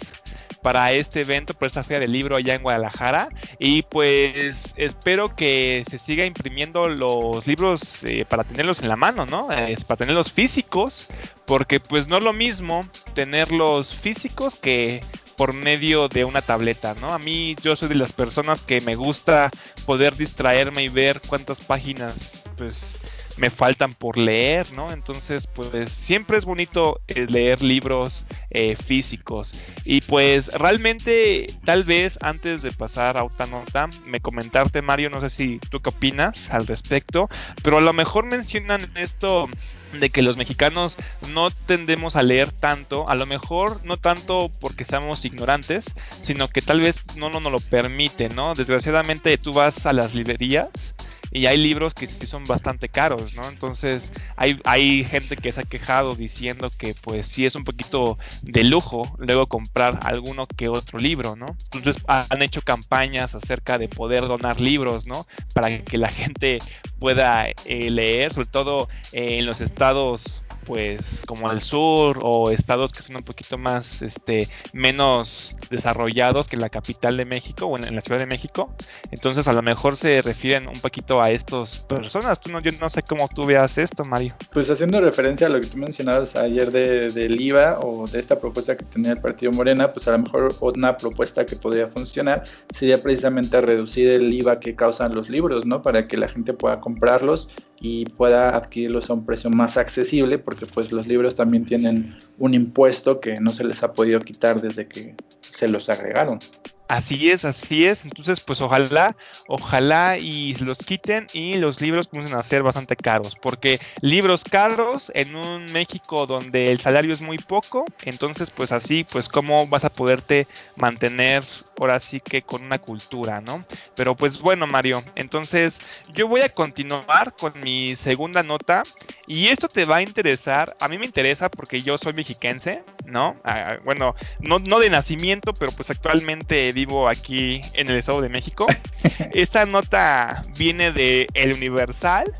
para 0.62 0.94
este 0.94 1.22
evento, 1.22 1.54
por 1.54 1.68
esta 1.68 1.84
feria 1.84 2.00
del 2.00 2.14
libro 2.14 2.38
allá 2.38 2.56
en 2.56 2.64
Guadalajara 2.64 3.28
y 3.60 3.82
pues 3.84 4.74
espero 4.78 5.36
que 5.36 5.84
se 5.90 5.98
siga 5.98 6.26
imprimiendo 6.26 6.88
los 6.88 7.46
libros 7.46 8.06
eh, 8.06 8.26
para 8.28 8.46
tenerlos 8.46 8.82
en 8.82 8.88
la 8.88 8.96
mano, 8.96 9.26
¿no? 9.26 9.48
para 9.48 9.98
tenerlos 9.98 10.32
físicos, 10.32 11.08
porque 11.46 11.82
pues 11.82 12.08
no 12.08 12.18
es 12.18 12.24
lo 12.24 12.34
mismo 12.34 12.82
tenerlos 13.14 13.94
físicos 13.94 14.56
que 14.56 15.02
por 15.38 15.54
medio 15.54 16.10
de 16.10 16.26
una 16.26 16.42
tableta, 16.42 16.96
¿no? 16.96 17.14
A 17.14 17.20
mí 17.20 17.56
yo 17.64 17.76
soy 17.76 17.88
de 17.90 17.96
las 17.96 18.12
personas 18.12 18.62
que 18.62 18.82
me 18.82 18.96
gusta 18.96 19.52
poder 19.86 20.18
distraerme 20.18 20.84
y 20.84 20.90
ver 20.90 21.22
cuántas 21.26 21.62
páginas 21.62 22.44
pues 22.58 23.00
me 23.38 23.50
faltan 23.50 23.94
por 23.94 24.18
leer, 24.18 24.72
¿no? 24.74 24.92
Entonces, 24.92 25.48
pues 25.48 25.92
siempre 25.92 26.38
es 26.38 26.46
bonito 26.46 27.00
eh, 27.08 27.28
leer 27.30 27.62
libros 27.62 28.26
eh, 28.50 28.76
físicos. 28.76 29.54
Y 29.86 30.02
pues 30.02 30.52
realmente, 30.54 31.46
tal 31.64 31.84
vez 31.84 32.18
antes 32.22 32.62
de 32.62 32.72
pasar 32.72 33.18
a 33.18 33.24
otra 33.24 33.46
nota, 33.46 33.88
me 34.06 34.20
comentarte, 34.20 34.82
Mario, 34.82 35.10
no 35.10 35.22
sé 35.22 35.30
si 35.30 35.60
tú 35.70 35.80
qué 35.80 35.90
opinas 35.90 36.52
al 36.52 36.68
respecto, 36.68 37.30
pero 37.64 37.78
a 37.78 37.82
lo 37.82 37.94
mejor 37.94 38.26
mencionan 38.26 38.82
esto 38.96 39.48
de 39.94 40.10
que 40.10 40.22
los 40.22 40.38
mexicanos 40.38 40.98
no 41.30 41.50
tendemos 41.50 42.16
a 42.16 42.22
leer 42.22 42.52
tanto, 42.52 43.08
a 43.08 43.16
lo 43.16 43.26
mejor 43.26 43.86
no 43.86 43.98
tanto 43.98 44.52
porque 44.60 44.84
seamos 44.84 45.24
ignorantes, 45.26 45.86
sino 46.24 46.50
que 46.50 46.62
tal 46.62 46.82
vez 46.82 47.04
no 47.16 47.30
nos 47.30 47.44
lo 47.52 47.60
permite, 47.60 48.30
¿no? 48.30 48.54
Desgraciadamente 48.54 49.38
tú 49.38 49.54
vas 49.54 49.86
a 49.86 49.94
las 49.94 50.14
librerías 50.14 50.94
y 51.38 51.46
hay 51.46 51.58
libros 51.58 51.94
que 51.94 52.08
sí 52.08 52.26
son 52.26 52.44
bastante 52.46 52.90
caros, 52.90 53.36
¿no? 53.36 53.48
Entonces 53.48 54.12
hay, 54.36 54.60
hay 54.66 55.04
gente 55.04 55.38
que 55.38 55.52
se 55.52 55.62
ha 55.62 55.64
quejado 55.64 56.16
diciendo 56.16 56.70
que 56.76 56.96
pues 56.96 57.28
sí 57.28 57.46
es 57.46 57.56
un 57.56 57.64
poquito 57.64 58.18
de 58.42 58.64
lujo 58.64 59.04
luego 59.20 59.48
comprar 59.48 60.00
alguno 60.04 60.48
que 60.48 60.68
otro 60.68 60.98
libro, 60.98 61.36
¿no? 61.36 61.46
Entonces 61.72 62.04
han 62.08 62.42
hecho 62.42 62.62
campañas 62.62 63.36
acerca 63.36 63.78
de 63.78 63.88
poder 63.88 64.22
donar 64.22 64.60
libros, 64.60 65.06
¿no? 65.06 65.28
Para 65.54 65.84
que 65.84 65.98
la 65.98 66.10
gente 66.10 66.58
pueda 67.00 67.46
eh, 67.66 67.92
leer, 67.92 68.34
sobre 68.34 68.48
todo 68.48 68.90
eh, 69.12 69.38
en 69.40 69.46
los 69.46 69.62
estados 69.62 70.42
pues 70.68 71.24
como 71.26 71.50
al 71.50 71.62
sur 71.62 72.20
o 72.22 72.52
estados 72.52 72.92
que 72.92 73.02
son 73.02 73.16
un 73.16 73.24
poquito 73.24 73.58
más 73.58 74.02
este 74.02 74.50
menos 74.74 75.56
desarrollados 75.70 76.50
que 76.50 76.58
la 76.58 76.68
capital 76.68 77.16
de 77.16 77.26
México 77.26 77.68
o 77.68 77.78
en, 77.78 77.96
la 77.96 78.02
Ciudad 78.02 78.20
de 78.20 78.26
México 78.26 78.70
entonces 79.12 79.48
a 79.48 79.54
lo 79.54 79.62
mejor 79.62 79.96
se 79.96 80.22
refieren 80.22 80.68
un 80.68 80.80
poquito 80.82 81.24
a 81.24 81.32
estas 81.32 81.80
personas. 81.80 82.42
Tú 82.42 82.52
no 82.52 82.60
yo 82.62 82.72
no 82.82 82.90
sé 82.90 83.02
cómo 83.02 83.30
tú 83.34 83.46
veas 83.46 83.78
esto 83.78 84.04
Mario. 84.04 84.36
Pues 84.52 84.70
haciendo 84.70 85.00
referencia 85.00 85.48
a 85.48 85.50
lo 85.50 85.62
que 85.62 85.68
tú 85.68 85.78
mencionabas 85.78 86.36
ayer 86.36 86.70
de, 86.70 87.12
del 87.12 87.40
IVA 87.40 87.80
o 87.80 88.06
de 88.06 88.20
esta 88.20 88.38
propuesta 88.38 88.76
que 88.76 88.84
tenía 88.84 89.14
el 89.14 89.22
partido 89.22 89.54
Morena 89.54 89.94
pues 89.94 90.06
a 90.10 90.12
lo 90.12 90.20
mejor 90.20 90.54
una 90.60 90.98
propuesta 90.98 91.46
que 91.46 91.56
podría 91.56 91.88
funcionar 91.88 92.44
sería 92.74 93.02
precisamente 93.02 93.62
reducir 93.62 94.10
el 94.10 94.34
IVA 94.34 94.60
que 94.60 94.76
causan 94.76 95.16
los 95.16 95.30
libros 95.30 95.66
no 95.66 95.82
para 95.82 96.10
que 96.10 96.18
la 96.18 96.28
gente 96.28 96.52
pueda 96.52 96.82
comprarlos 96.82 97.50
y 97.80 98.06
pueda 98.06 98.56
adquirirlos 98.56 99.10
a 99.10 99.14
un 99.14 99.26
precio 99.26 99.50
más 99.50 99.78
accesible 99.78 100.40
porque 100.40 100.66
pues 100.66 100.92
los 100.92 101.08
libros 101.08 101.36
también 101.36 101.66
tienen 101.66 102.16
un 102.40 102.54
impuesto 102.54 103.20
que 103.20 103.36
no 103.36 103.54
se 103.54 103.64
les 103.64 103.84
ha 103.84 103.94
podido 103.94 104.20
quitar 104.20 104.62
desde 104.62 104.88
que 104.88 105.16
se 105.42 105.68
los 105.68 105.90
agregaron. 105.90 106.40
Así 106.88 107.30
es, 107.30 107.44
así 107.44 107.86
es. 107.86 108.06
Entonces, 108.06 108.40
pues 108.40 108.62
ojalá, 108.62 109.16
ojalá 109.48 110.18
y 110.18 110.56
los 110.56 110.78
quiten 110.78 111.28
y 111.34 111.56
los 111.56 111.82
libros 111.82 112.08
comiencen 112.08 112.38
a 112.38 112.44
ser 112.44 112.64
bastante 112.64 112.96
caros. 112.96 113.36
Porque 113.36 113.80
libros 114.02 114.46
caros 114.46 115.12
en 115.14 115.36
un 115.36 115.66
México 115.74 116.26
donde 116.26 116.72
el 116.72 116.80
salario 116.80 117.12
es 117.12 117.22
muy 117.22 117.38
poco, 117.38 117.86
entonces 118.04 118.52
pues 118.52 118.72
así, 118.72 119.04
pues 119.04 119.28
cómo 119.28 119.68
vas 119.68 119.84
a 119.84 119.90
poderte 119.90 120.48
mantener 120.76 121.44
ahora 121.80 122.00
sí 122.00 122.20
que 122.22 122.42
con 122.42 122.64
una 122.64 122.80
cultura, 122.80 123.42
¿no? 123.42 123.64
Pero 123.96 124.16
pues 124.16 124.40
bueno, 124.40 124.66
Mario, 124.66 125.04
entonces 125.16 125.80
yo 126.14 126.28
voy 126.28 126.42
a 126.42 126.50
continuar 126.50 127.34
con 127.34 127.54
mi 127.60 127.96
segunda 127.96 128.44
nota 128.44 128.84
y 129.28 129.48
esto 129.48 129.68
te 129.68 129.86
va 129.86 129.98
a 129.98 130.02
interesar. 130.02 130.76
A 130.80 130.88
mí 130.88 130.98
me 130.98 131.06
interesa 131.06 131.50
porque 131.50 131.82
yo 131.82 131.98
soy 131.98 132.14
mexiquense, 132.14 132.84
¿no? 133.06 133.36
Ah, 133.44 133.78
bueno, 133.84 134.16
no, 134.40 134.58
no 134.60 134.80
de 134.80 134.90
nacimiento, 134.90 135.54
pero 135.54 135.72
pues 135.74 135.90
actualmente 135.90 136.74
vivo 136.78 137.10
aquí 137.10 137.62
en 137.74 137.90
el 137.90 137.98
Estado 137.98 138.22
de 138.22 138.30
México. 138.30 138.68
Esta 139.34 139.66
nota 139.66 140.44
viene 140.60 140.92
de 140.92 141.26
El 141.34 141.54
Universal 141.54 142.32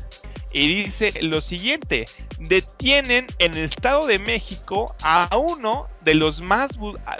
y 0.52 0.84
dice 0.84 1.12
lo 1.22 1.40
siguiente: 1.40 2.04
detienen 2.38 3.26
en 3.40 3.54
el 3.54 3.64
Estado 3.64 4.06
de 4.06 4.20
México 4.20 4.94
a 5.02 5.28
uno 5.36 5.88
de 6.02 6.14
los 6.14 6.40
más 6.40 6.70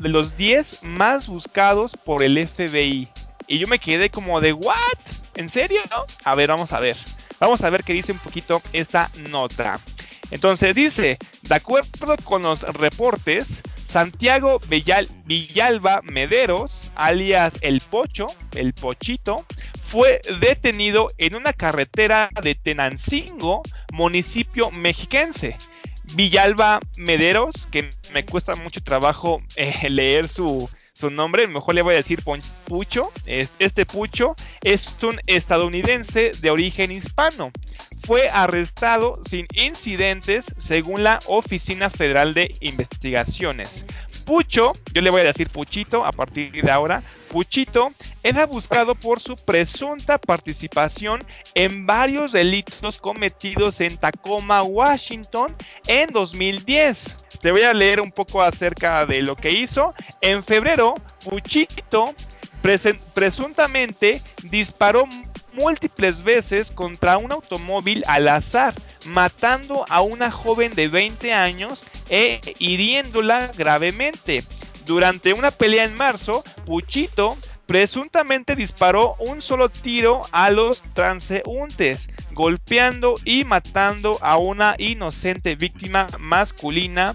de 0.01 0.09
los 0.09 0.37
10 0.37 0.85
más 0.85 1.27
buscados 1.27 1.97
por 1.97 2.23
el 2.23 2.47
FBI. 2.47 3.09
Y 3.49 3.59
yo 3.59 3.67
me 3.67 3.81
quedé 3.81 4.11
como 4.11 4.41
de 4.41 4.53
what? 4.53 4.77
¿En 5.35 5.49
serio? 5.49 5.81
A 6.23 6.35
ver, 6.37 6.51
vamos 6.51 6.73
a 6.73 6.79
ver. 6.79 6.97
Vamos 7.41 7.63
a 7.63 7.71
ver 7.71 7.83
qué 7.83 7.95
dice 7.95 8.13
un 8.13 8.19
poquito 8.19 8.63
esta 8.73 9.11
nota. 9.31 9.81
Entonces 10.31 10.75
dice, 10.75 11.19
de 11.43 11.55
acuerdo 11.55 12.17
con 12.23 12.43
los 12.43 12.63
reportes, 12.63 13.63
Santiago 13.89 14.61
Villalba 14.69 16.03
Mederos, 16.03 16.93
alias 16.95 17.57
El 17.63 17.81
Pocho, 17.81 18.27
El 18.55 18.75
Pochito, 18.75 19.47
fue 19.87 20.21
detenido 20.41 21.09
en 21.17 21.35
una 21.35 21.55
carretera 21.55 22.29
de 22.43 22.55
Tenancingo, 22.55 23.63
municipio 23.95 24.71
mexiquense. 24.71 25.57
Villalba 26.15 26.81
Mederos, 26.99 27.67
que 27.73 27.89
me 28.13 28.27
cuesta 28.27 28.55
mucho 28.57 28.83
trabajo 28.83 29.41
eh, 29.57 29.89
leer 29.89 30.29
su, 30.29 30.69
su 30.99 31.11
nombre, 31.11 31.47
mejor 31.47 31.77
le 31.77 31.83
voy 31.83 31.95
a 31.95 31.99
decir 31.99 32.23
Pucho. 32.65 33.13
Este 33.25 33.87
Pucho 33.87 34.35
es 34.63 34.97
un 35.05 35.21
estadounidense 35.27 36.33
de 36.41 36.51
origen 36.51 36.91
hispano. 36.91 37.53
Fue 38.05 38.29
arrestado 38.29 39.21
sin 39.25 39.47
incidentes 39.55 40.53
según 40.57 41.05
la 41.05 41.21
Oficina 41.27 41.89
Federal 41.89 42.35
de 42.35 42.53
Investigaciones. 42.61 43.85
Pucho, 44.25 44.73
yo 44.93 45.01
le 45.01 45.11
voy 45.11 45.21
a 45.21 45.25
decir 45.25 45.49
Puchito 45.51 46.05
a 46.05 46.11
partir 46.11 46.51
de 46.51 46.71
ahora, 46.71 47.03
Puchito 47.29 47.93
era 48.25 48.47
buscado 48.47 48.95
por 48.95 49.21
su 49.21 49.37
presunta 49.37 50.19
participación 50.19 51.25
en 51.55 51.87
varios 51.87 52.33
delitos 52.33 52.99
cometidos 53.01 53.81
en 53.81 53.97
Tacoma, 53.99 54.63
Washington 54.63 55.55
en 55.87 56.09
2010. 56.13 57.28
Te 57.41 57.53
voy 57.53 57.63
a 57.63 57.75
leer 57.75 58.01
un 58.01 58.11
poco 58.11 58.43
acerca 58.43 59.07
de 59.07 59.23
lo 59.23 59.37
que 59.37 59.53
hizo. 59.53 59.95
En 60.21 60.43
febrero, 60.43 60.95
Puchito 61.25 62.15
presuntamente 63.15 64.21
disparó 64.43 65.07
múltiples 65.55 66.23
veces 66.23 66.71
contra 66.71 67.19
un 67.19 67.33
automóvil 67.33 68.03
al 68.07 68.29
azar, 68.29 68.75
matando 69.07 69.85
a 69.89 70.01
una 70.01 70.31
joven 70.31 70.75
de 70.75 70.89
20 70.89 71.33
años 71.33 71.87
e 72.09 72.41
hiriéndola 72.59 73.53
gravemente. 73.57 74.45
Durante 74.85 75.33
una 75.33 75.51
pelea 75.51 75.85
en 75.85 75.95
marzo, 75.95 76.43
Puchito 76.65 77.37
presuntamente 77.69 78.57
disparó 78.57 79.15
un 79.19 79.43
solo 79.43 79.69
tiro 79.69 80.23
a 80.33 80.51
los 80.51 80.83
transeúntes, 80.95 82.09
golpeando 82.33 83.17
y 83.27 83.45
matando 83.45 84.17
a 84.23 84.39
una 84.39 84.75
inocente 84.79 85.55
víctima 85.55 86.07
masculina 86.19 87.15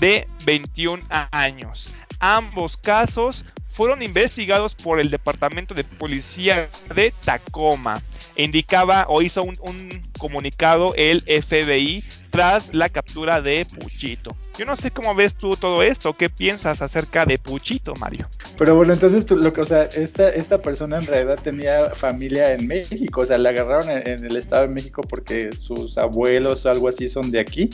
de 0.00 0.28
21 0.44 1.02
años. 1.30 1.94
Ambos 2.20 2.76
casos 2.76 3.46
fueron 3.70 4.02
investigados 4.02 4.74
por 4.74 5.00
el 5.00 5.08
Departamento 5.08 5.72
de 5.72 5.84
Policía 5.84 6.68
de 6.94 7.14
Tacoma. 7.24 8.02
Indicaba 8.36 9.06
o 9.08 9.22
hizo 9.22 9.42
un, 9.42 9.56
un 9.62 10.02
comunicado 10.18 10.92
el 10.96 11.22
FBI 11.22 12.04
tras 12.34 12.74
la 12.74 12.88
captura 12.88 13.40
de 13.40 13.64
Puchito. 13.64 14.36
Yo 14.58 14.64
no 14.64 14.74
sé 14.74 14.90
cómo 14.90 15.14
ves 15.14 15.34
tú 15.34 15.54
todo 15.54 15.84
esto, 15.84 16.14
qué 16.14 16.28
piensas 16.28 16.82
acerca 16.82 17.24
de 17.24 17.38
Puchito, 17.38 17.94
Mario. 17.94 18.28
Pero 18.58 18.74
bueno, 18.74 18.92
entonces 18.92 19.24
tú, 19.24 19.36
lo 19.36 19.52
que, 19.52 19.60
o 19.60 19.64
sea, 19.64 19.84
esta, 19.84 20.30
esta 20.30 20.60
persona 20.60 20.98
en 20.98 21.06
realidad 21.06 21.38
tenía 21.40 21.90
familia 21.90 22.52
en 22.52 22.66
México, 22.66 23.20
o 23.20 23.26
sea, 23.26 23.38
la 23.38 23.50
agarraron 23.50 23.88
en, 23.88 24.24
el 24.24 24.36
Estado 24.36 24.62
de 24.62 24.68
México 24.74 25.02
porque 25.02 25.52
sus 25.52 25.96
abuelos 25.96 26.66
o 26.66 26.70
algo 26.70 26.88
así 26.88 27.06
son 27.06 27.30
de 27.30 27.38
aquí. 27.38 27.70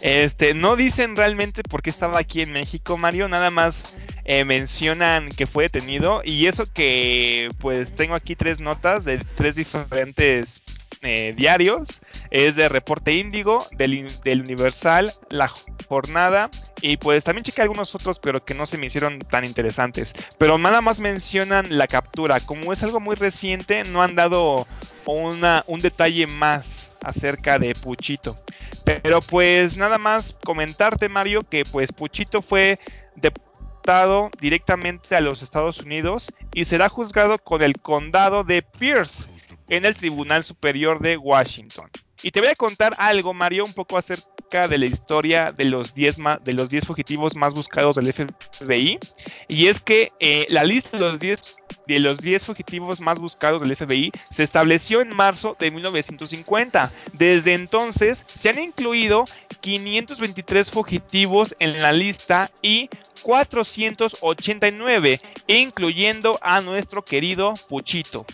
Este, 0.00 0.54
no 0.54 0.74
dicen 0.74 1.14
realmente 1.14 1.62
por 1.62 1.82
qué 1.82 1.90
estaba 1.90 2.18
aquí 2.18 2.40
en 2.40 2.50
México, 2.50 2.96
Mario, 2.96 3.28
nada 3.28 3.50
más 3.50 3.94
eh, 4.24 4.46
mencionan 4.46 5.28
que 5.28 5.46
fue 5.46 5.64
detenido 5.64 6.22
y 6.24 6.46
eso 6.46 6.64
que 6.64 7.50
pues 7.58 7.94
tengo 7.94 8.14
aquí 8.14 8.36
tres 8.36 8.58
notas 8.58 9.04
de 9.04 9.18
tres 9.36 9.54
diferentes 9.54 10.62
eh, 11.02 11.34
diarios. 11.36 12.00
Es 12.30 12.56
de 12.56 12.68
Reporte 12.68 13.12
Índigo, 13.14 13.66
del, 13.72 14.06
Universal, 14.40 15.12
La 15.30 15.50
Jornada 15.88 16.50
y 16.82 16.96
pues 16.96 17.24
también 17.24 17.44
chequé 17.44 17.62
algunos 17.62 17.94
otros 17.94 18.18
pero 18.18 18.44
que 18.44 18.54
no 18.54 18.66
se 18.66 18.78
me 18.78 18.86
hicieron 18.86 19.18
tan 19.18 19.44
interesantes. 19.44 20.14
Pero 20.38 20.58
nada 20.58 20.80
más 20.80 21.00
mencionan 21.00 21.66
la 21.70 21.86
captura. 21.86 22.40
Como 22.40 22.72
es 22.72 22.82
algo 22.82 23.00
muy 23.00 23.16
reciente, 23.16 23.84
no 23.84 24.02
han 24.02 24.14
dado 24.14 24.66
una, 25.06 25.64
un 25.66 25.80
detalle 25.80 26.26
más 26.26 26.90
acerca 27.02 27.58
de 27.58 27.74
Puchito. 27.74 28.36
Pero 28.84 29.20
pues 29.20 29.76
nada 29.76 29.98
más 29.98 30.36
comentarte 30.44 31.08
Mario 31.08 31.42
que 31.42 31.64
pues 31.64 31.92
Puchito 31.92 32.42
fue 32.42 32.78
deportado 33.16 34.30
directamente 34.40 35.16
a 35.16 35.20
los 35.20 35.42
Estados 35.42 35.80
Unidos 35.80 36.32
y 36.52 36.64
será 36.64 36.88
juzgado 36.88 37.38
con 37.38 37.62
el 37.62 37.74
condado 37.74 38.44
de 38.44 38.62
Pierce 38.62 39.24
en 39.68 39.84
el 39.84 39.96
Tribunal 39.96 40.44
Superior 40.44 41.00
de 41.00 41.16
Washington. 41.16 41.90
Y 42.22 42.30
te 42.30 42.40
voy 42.40 42.48
a 42.48 42.54
contar 42.54 42.94
algo, 42.98 43.32
Mario, 43.32 43.64
un 43.64 43.72
poco 43.72 43.96
acerca 43.96 44.66
de 44.68 44.78
la 44.78 44.86
historia 44.86 45.52
de 45.52 45.66
los 45.66 45.94
10 45.94 46.16
de 46.42 46.52
los 46.52 46.70
fugitivos 46.84 47.36
más 47.36 47.54
buscados 47.54 47.96
del 47.96 48.12
FBI. 48.12 48.98
Y 49.46 49.66
es 49.66 49.80
que 49.80 50.12
eh, 50.18 50.46
la 50.48 50.64
lista 50.64 50.96
de 50.96 51.04
los 51.04 51.20
10 51.20 51.56
de 51.86 52.00
los 52.00 52.18
10 52.18 52.44
fugitivos 52.44 53.00
más 53.00 53.18
buscados 53.18 53.62
del 53.62 53.74
FBI 53.74 54.12
se 54.30 54.42
estableció 54.42 55.00
en 55.00 55.16
marzo 55.16 55.56
de 55.58 55.70
1950. 55.70 56.92
Desde 57.14 57.54
entonces 57.54 58.24
se 58.26 58.50
han 58.50 58.58
incluido 58.58 59.24
523 59.60 60.70
fugitivos 60.70 61.56
en 61.58 61.80
la 61.80 61.92
lista 61.92 62.50
y 62.62 62.90
489, 63.22 65.20
incluyendo 65.46 66.38
a 66.42 66.60
nuestro 66.60 67.02
querido 67.04 67.54
Puchito. 67.68 68.26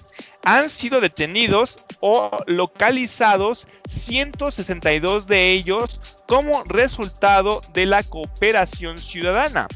Han 0.45 0.69
sido 0.69 1.01
detenidos 1.01 1.85
o 2.01 2.31
localizados 2.47 3.67
162 3.89 5.27
de 5.27 5.53
ellos 5.53 6.01
como 6.27 6.63
resultado 6.65 7.63
de 7.73 7.87
la 7.87 8.03
cooperación 8.03 8.99
ciudadana. 8.99 9.69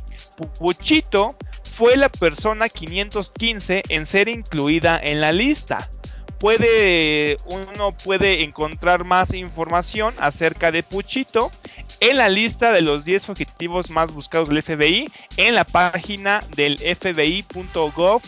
Puchito 0.59 1.37
fue 1.75 1.97
la 1.97 2.09
persona 2.09 2.69
515 2.69 3.83
en 3.89 4.07
ser 4.07 4.29
incluida 4.29 5.01
en 5.03 5.21
la 5.21 5.33
lista. 5.33 5.89
Puede, 6.39 7.37
uno 7.47 7.97
puede 7.97 8.45
encontrar 8.45 9.05
más 9.05 9.35
información 9.35 10.15
acerca 10.19 10.71
de 10.71 10.83
Puchito 10.83 11.51
en 12.01 12.17
la 12.17 12.29
lista 12.29 12.71
de 12.73 12.81
los 12.81 13.05
10 13.05 13.31
objetivos 13.31 13.91
más 13.91 14.13
buscados 14.13 14.49
del 14.49 14.63
FBI 14.63 15.11
en 15.37 15.55
la 15.55 15.65
página 15.65 16.45
del 16.55 16.79
fbi.gov 16.79 18.23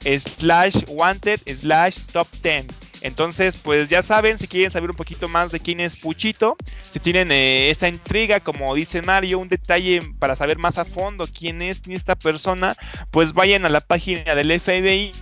slash 0.00 0.84
wanted 0.88 1.40
slash 1.46 1.98
top 2.12 2.28
10. 2.42 2.66
Entonces, 3.00 3.56
pues 3.56 3.88
ya 3.88 4.02
saben, 4.02 4.38
si 4.38 4.48
quieren 4.48 4.72
saber 4.72 4.90
un 4.90 4.96
poquito 4.96 5.28
más 5.28 5.52
de 5.52 5.60
quién 5.60 5.80
es 5.80 5.96
Puchito, 5.96 6.56
si 6.90 6.98
tienen 6.98 7.30
eh, 7.30 7.70
esta 7.70 7.88
intriga, 7.88 8.40
como 8.40 8.74
dice 8.74 9.02
Mario, 9.02 9.38
un 9.38 9.48
detalle 9.48 10.00
para 10.18 10.34
saber 10.34 10.58
más 10.58 10.78
a 10.78 10.84
fondo 10.84 11.26
quién 11.26 11.62
es 11.62 11.80
esta 11.88 12.16
persona, 12.16 12.74
pues 13.10 13.32
vayan 13.32 13.64
a 13.66 13.68
la 13.68 13.80
página 13.80 14.34
del 14.34 14.58
FBI 14.60 15.12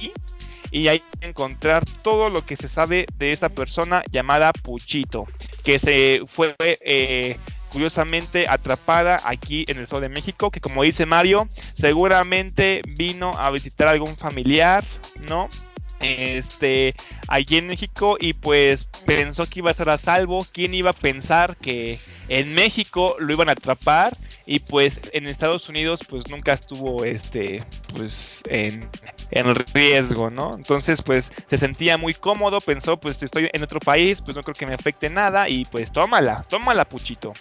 y 0.70 0.88
ahí 0.88 1.02
encontrar 1.20 1.84
todo 2.02 2.28
lo 2.28 2.44
que 2.44 2.56
se 2.56 2.68
sabe 2.68 3.06
de 3.18 3.32
esta 3.32 3.48
persona 3.48 4.02
llamada 4.10 4.52
Puchito, 4.52 5.26
que 5.64 5.78
se 5.78 6.22
fue 6.26 6.54
eh, 6.60 7.36
curiosamente 7.76 8.46
atrapada 8.48 9.20
aquí 9.22 9.66
en 9.68 9.76
el 9.76 9.82
Estado 9.82 10.00
de 10.00 10.08
México, 10.08 10.50
que 10.50 10.62
como 10.62 10.82
dice 10.82 11.04
Mario, 11.04 11.46
seguramente 11.74 12.80
vino 12.96 13.32
a 13.38 13.50
visitar 13.50 13.88
a 13.88 13.90
algún 13.90 14.16
familiar, 14.16 14.82
¿no? 15.28 15.50
este 16.00 16.94
allí 17.28 17.56
en 17.56 17.66
México 17.66 18.16
y 18.20 18.34
pues 18.34 18.88
pensó 19.04 19.46
que 19.46 19.60
iba 19.60 19.70
a 19.70 19.72
estar 19.72 19.88
a 19.88 19.98
salvo. 19.98 20.46
¿Quién 20.52 20.74
iba 20.74 20.90
a 20.90 20.94
pensar 20.94 21.56
que 21.56 21.98
en 22.28 22.54
México 22.54 23.16
lo 23.18 23.32
iban 23.32 23.48
a 23.48 23.52
atrapar? 23.52 24.16
Y 24.48 24.60
pues 24.60 25.00
en 25.12 25.26
Estados 25.26 25.68
Unidos 25.68 26.00
pues 26.08 26.28
nunca 26.30 26.52
estuvo 26.52 27.04
este 27.04 27.58
pues 27.96 28.42
en, 28.48 28.88
en 29.30 29.54
riesgo, 29.74 30.30
¿no? 30.30 30.50
Entonces 30.54 31.02
pues 31.02 31.32
se 31.48 31.58
sentía 31.58 31.96
muy 31.96 32.14
cómodo, 32.14 32.60
pensó 32.60 32.96
pues 32.96 33.22
estoy 33.22 33.48
en 33.52 33.62
otro 33.62 33.80
país, 33.80 34.22
pues 34.22 34.36
no 34.36 34.42
creo 34.42 34.54
que 34.54 34.66
me 34.66 34.74
afecte 34.74 35.10
nada 35.10 35.48
y 35.48 35.64
pues 35.64 35.90
tómala, 35.90 36.44
tómala 36.48 36.84
Puchito. 36.88 37.32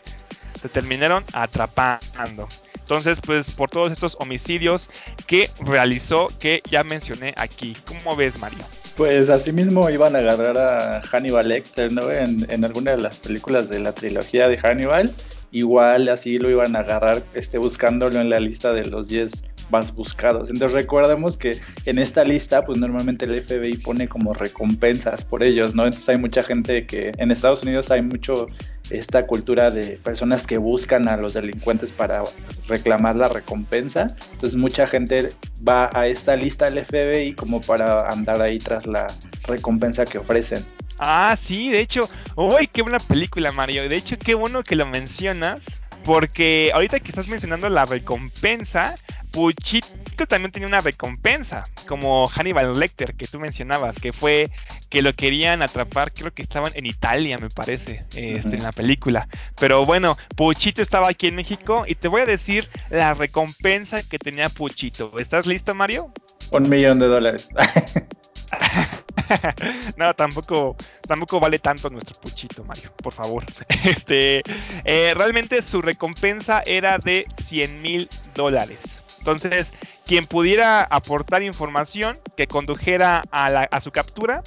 Se 0.65 0.69
terminaron 0.69 1.23
atrapando. 1.31 2.47
Entonces, 2.73 3.19
pues 3.23 3.51
por 3.51 3.69
todos 3.69 3.91
estos 3.91 4.17
homicidios 4.19 4.89
que 5.27 5.51
realizó, 5.59 6.29
que 6.39 6.63
ya 6.71 6.83
mencioné 6.83 7.35
aquí. 7.37 7.77
¿Cómo 7.85 8.15
ves, 8.15 8.39
Mario? 8.39 8.65
Pues 8.97 9.29
así 9.29 9.51
mismo 9.51 9.87
iban 9.91 10.15
a 10.15 10.19
agarrar 10.19 10.57
a 10.57 11.01
Hannibal 11.03 11.49
Lecter, 11.49 11.91
¿no? 11.91 12.09
En, 12.09 12.47
en 12.49 12.65
alguna 12.65 12.95
de 12.95 12.97
las 12.97 13.19
películas 13.19 13.69
de 13.69 13.77
la 13.77 13.93
trilogía 13.93 14.49
de 14.49 14.57
Hannibal. 14.57 15.13
Igual 15.51 16.09
así 16.09 16.39
lo 16.39 16.49
iban 16.49 16.75
a 16.75 16.79
agarrar 16.79 17.21
este, 17.35 17.59
buscándolo 17.59 18.19
en 18.19 18.31
la 18.31 18.39
lista 18.39 18.73
de 18.73 18.85
los 18.85 19.07
10 19.07 19.43
más 19.69 19.93
buscados. 19.93 20.49
Entonces 20.49 20.73
recordemos 20.73 21.37
que 21.37 21.59
en 21.85 21.99
esta 21.99 22.23
lista, 22.23 22.63
pues 22.63 22.79
normalmente 22.79 23.25
el 23.25 23.39
FBI 23.39 23.77
pone 23.77 24.07
como 24.07 24.33
recompensas 24.33 25.23
por 25.23 25.43
ellos, 25.43 25.75
¿no? 25.75 25.83
Entonces 25.83 26.09
hay 26.09 26.17
mucha 26.17 26.41
gente 26.41 26.87
que 26.87 27.11
en 27.17 27.29
Estados 27.29 27.61
Unidos 27.61 27.91
hay 27.91 28.01
mucho 28.01 28.47
esta 28.89 29.25
cultura 29.25 29.71
de 29.71 29.97
personas 29.97 30.45
que 30.45 30.57
buscan 30.57 31.07
a 31.07 31.17
los 31.17 31.33
delincuentes 31.33 31.91
para 31.91 32.23
reclamar 32.67 33.15
la 33.15 33.27
recompensa. 33.27 34.07
Entonces 34.33 34.55
mucha 34.55 34.87
gente 34.87 35.31
va 35.67 35.89
a 35.93 36.07
esta 36.07 36.35
lista 36.35 36.69
del 36.69 36.85
FBI 36.85 37.33
como 37.33 37.61
para 37.61 38.09
andar 38.09 38.41
ahí 38.41 38.57
tras 38.59 38.85
la 38.85 39.07
recompensa 39.43 40.05
que 40.05 40.17
ofrecen. 40.17 40.65
Ah, 40.97 41.37
sí, 41.39 41.69
de 41.69 41.81
hecho, 41.81 42.09
uy, 42.35 42.67
qué 42.67 42.81
buena 42.81 42.99
película, 42.99 43.51
Mario. 43.51 43.87
De 43.89 43.95
hecho, 43.95 44.17
qué 44.17 44.33
bueno 44.33 44.63
que 44.63 44.75
lo 44.75 44.85
mencionas, 44.85 45.65
porque 46.05 46.71
ahorita 46.73 46.99
que 46.99 47.09
estás 47.09 47.27
mencionando 47.27 47.67
la 47.67 47.85
recompensa, 47.85 48.95
Puchito 49.35 50.25
también 50.29 50.53
tenía 50.53 50.69
una 50.69 50.79
recompensa, 50.79 51.65
como 51.89 52.25
Hannibal 52.25 52.79
Lecter 52.79 53.15
que 53.15 53.27
tú 53.27 53.37
mencionabas, 53.37 53.99
que 53.99 54.13
fue 54.13 54.49
que 54.89 55.01
lo 55.01 55.13
querían 55.13 55.61
atrapar, 55.61 56.13
creo 56.13 56.33
que 56.33 56.41
estaban 56.41 56.71
en 56.73 56.85
Italia, 56.85 57.37
me 57.37 57.49
parece, 57.49 58.05
este, 58.15 58.55
en 58.55 58.63
la 58.63 58.71
película. 58.71 59.27
Pero 59.59 59.85
bueno, 59.85 60.17
Puchito 60.37 60.81
estaba 60.81 61.09
aquí 61.09 61.27
en 61.27 61.35
México 61.35 61.83
y 61.85 61.95
te 61.95 62.07
voy 62.07 62.21
a 62.21 62.25
decir 62.25 62.69
la 62.89 63.13
recompensa 63.13 64.03
que 64.03 64.17
tenía 64.17 64.47
Puchito. 64.47 65.19
¿Estás 65.19 65.45
listo, 65.45 65.75
Mario? 65.75 66.13
Un 66.51 66.69
millón 66.69 66.99
de 66.99 67.07
dólares. 67.07 67.49
no, 69.97 70.13
tampoco, 70.13 70.77
tampoco 71.05 71.41
vale 71.41 71.59
tanto 71.59 71.89
nuestro 71.89 72.21
puchito, 72.21 72.63
Mario, 72.63 72.93
por 73.03 73.11
favor. 73.11 73.43
Este, 73.83 74.41
eh, 74.85 75.13
realmente 75.13 75.61
su 75.61 75.81
recompensa 75.81 76.63
era 76.65 76.97
de 76.97 77.27
100 77.37 77.81
mil 77.81 78.09
dólares. 78.33 78.94
Entonces, 79.25 79.73
quien 80.05 80.27
pudiera 80.27 80.83
aportar 80.83 81.41
información 81.41 82.19
que 82.37 82.45
condujera 82.45 83.23
a, 83.31 83.79
su 83.79 83.89
captura, 83.89 84.43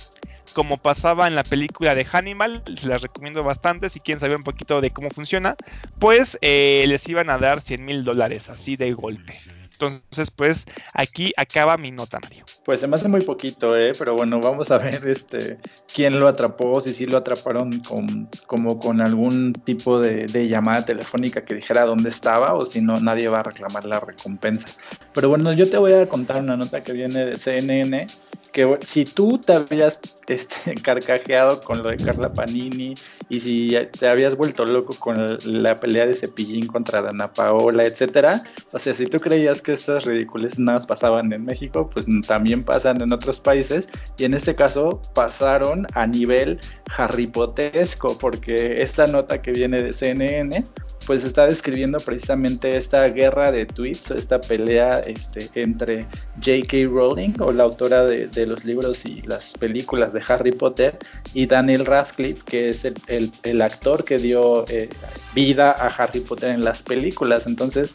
como 0.54 0.78
pasaba 0.78 1.26
en 1.26 1.34
la 1.34 1.42
película 1.42 1.96
de 1.96 2.04
Hannibal, 2.04 2.62
les 2.64 2.84
la 2.84 2.98
recomiendo 2.98 3.42
bastante 3.42 3.88
si 3.88 3.98
quieren 3.98 4.20
saber 4.20 4.36
un 4.36 4.44
poquito 4.44 4.80
de 4.80 4.92
cómo 4.92 5.10
funciona, 5.10 5.56
pues 5.98 6.38
eh, 6.42 6.84
les 6.86 7.08
iban 7.08 7.28
a 7.28 7.38
dar 7.38 7.60
100 7.60 7.84
mil 7.84 8.04
dólares 8.04 8.48
así 8.50 8.76
de 8.76 8.92
golpe. 8.92 9.36
Entonces, 9.80 10.32
pues 10.32 10.66
aquí 10.92 11.32
acaba 11.36 11.76
mi 11.76 11.92
nota, 11.92 12.18
Mario. 12.20 12.44
Pues 12.64 12.80
se 12.80 12.88
me 12.88 12.96
hace 12.96 13.08
muy 13.08 13.20
poquito, 13.20 13.76
¿eh? 13.76 13.92
Pero 13.96 14.14
bueno, 14.14 14.40
vamos 14.40 14.72
a 14.72 14.78
ver 14.78 15.06
este 15.06 15.58
quién 15.94 16.18
lo 16.18 16.26
atrapó, 16.26 16.80
si 16.80 16.92
sí 16.92 17.06
lo 17.06 17.16
atraparon 17.16 17.78
con, 17.80 18.28
como 18.46 18.80
con 18.80 19.00
algún 19.00 19.52
tipo 19.52 20.00
de, 20.00 20.26
de, 20.26 20.48
llamada 20.48 20.84
telefónica 20.84 21.44
que 21.44 21.54
dijera 21.54 21.84
dónde 21.84 22.10
estaba 22.10 22.54
o 22.54 22.66
si 22.66 22.80
no, 22.80 22.98
nadie 23.00 23.28
va 23.28 23.40
a 23.40 23.44
reclamar 23.44 23.84
la 23.84 24.00
recompensa. 24.00 24.68
Pero 25.14 25.28
bueno, 25.28 25.52
yo 25.52 25.70
te 25.70 25.78
voy 25.78 25.92
a 25.92 26.08
contar 26.08 26.42
una 26.42 26.56
nota 26.56 26.82
que 26.82 26.92
viene 26.92 27.24
de 27.24 27.38
CNN 27.38 28.06
que 28.52 28.78
si 28.82 29.04
tú 29.04 29.38
te 29.38 29.52
habías 29.52 30.00
este, 30.26 30.74
carcajeado 30.82 31.60
con 31.60 31.82
lo 31.82 31.90
de 31.90 31.96
Carla 31.96 32.32
Panini 32.32 32.94
y 33.28 33.40
si 33.40 33.76
te 33.98 34.08
habías 34.08 34.36
vuelto 34.36 34.64
loco 34.64 34.94
con 34.98 35.38
la 35.44 35.76
pelea 35.76 36.06
de 36.06 36.14
Cepillín 36.14 36.66
contra 36.66 37.02
Dana 37.02 37.32
Paola, 37.32 37.84
etcétera, 37.84 38.42
o 38.72 38.78
sea, 38.78 38.94
si 38.94 39.06
tú 39.06 39.18
creías 39.18 39.62
que 39.62 39.72
estas 39.72 40.04
ridículas 40.04 40.58
nada 40.58 40.78
pasaban 40.86 41.32
en 41.32 41.44
México, 41.44 41.88
pues 41.90 42.06
también 42.26 42.62
pasan 42.62 43.00
en 43.00 43.12
otros 43.12 43.40
países 43.40 43.88
y 44.16 44.24
en 44.24 44.34
este 44.34 44.54
caso 44.54 45.00
pasaron 45.14 45.86
a 45.94 46.06
nivel 46.06 46.60
Harry 46.96 47.26
Potesco 47.26 48.16
porque 48.18 48.82
esta 48.82 49.06
nota 49.06 49.42
que 49.42 49.52
viene 49.52 49.82
de 49.82 49.92
CNN 49.92 50.64
pues 51.08 51.24
está 51.24 51.46
describiendo 51.46 51.96
precisamente 52.00 52.76
esta 52.76 53.08
guerra 53.08 53.50
de 53.50 53.64
tweets, 53.64 54.10
esta 54.10 54.42
pelea 54.42 55.00
este, 55.00 55.48
entre 55.54 56.02
J.K. 56.44 56.86
Rowling 56.86 57.32
o 57.40 57.50
la 57.50 57.62
autora 57.62 58.04
de, 58.04 58.46
los 58.46 58.62
libros 58.66 59.06
y 59.06 59.22
las 59.22 59.54
películas 59.54 60.12
de 60.12 60.22
Harry 60.28 60.52
Potter 60.52 60.98
y 61.32 61.46
Daniel 61.46 61.86
Radcliffe, 61.86 62.42
que 62.44 62.68
es 62.68 62.84
el, 62.84 63.62
actor 63.62 64.04
que 64.04 64.18
dio 64.18 64.66
eh, 64.68 64.90
vida 65.34 65.70
a 65.70 65.86
Harry 65.86 66.20
Potter 66.20 66.50
en 66.50 66.62
las 66.62 66.82
películas. 66.82 67.46
Entonces, 67.46 67.94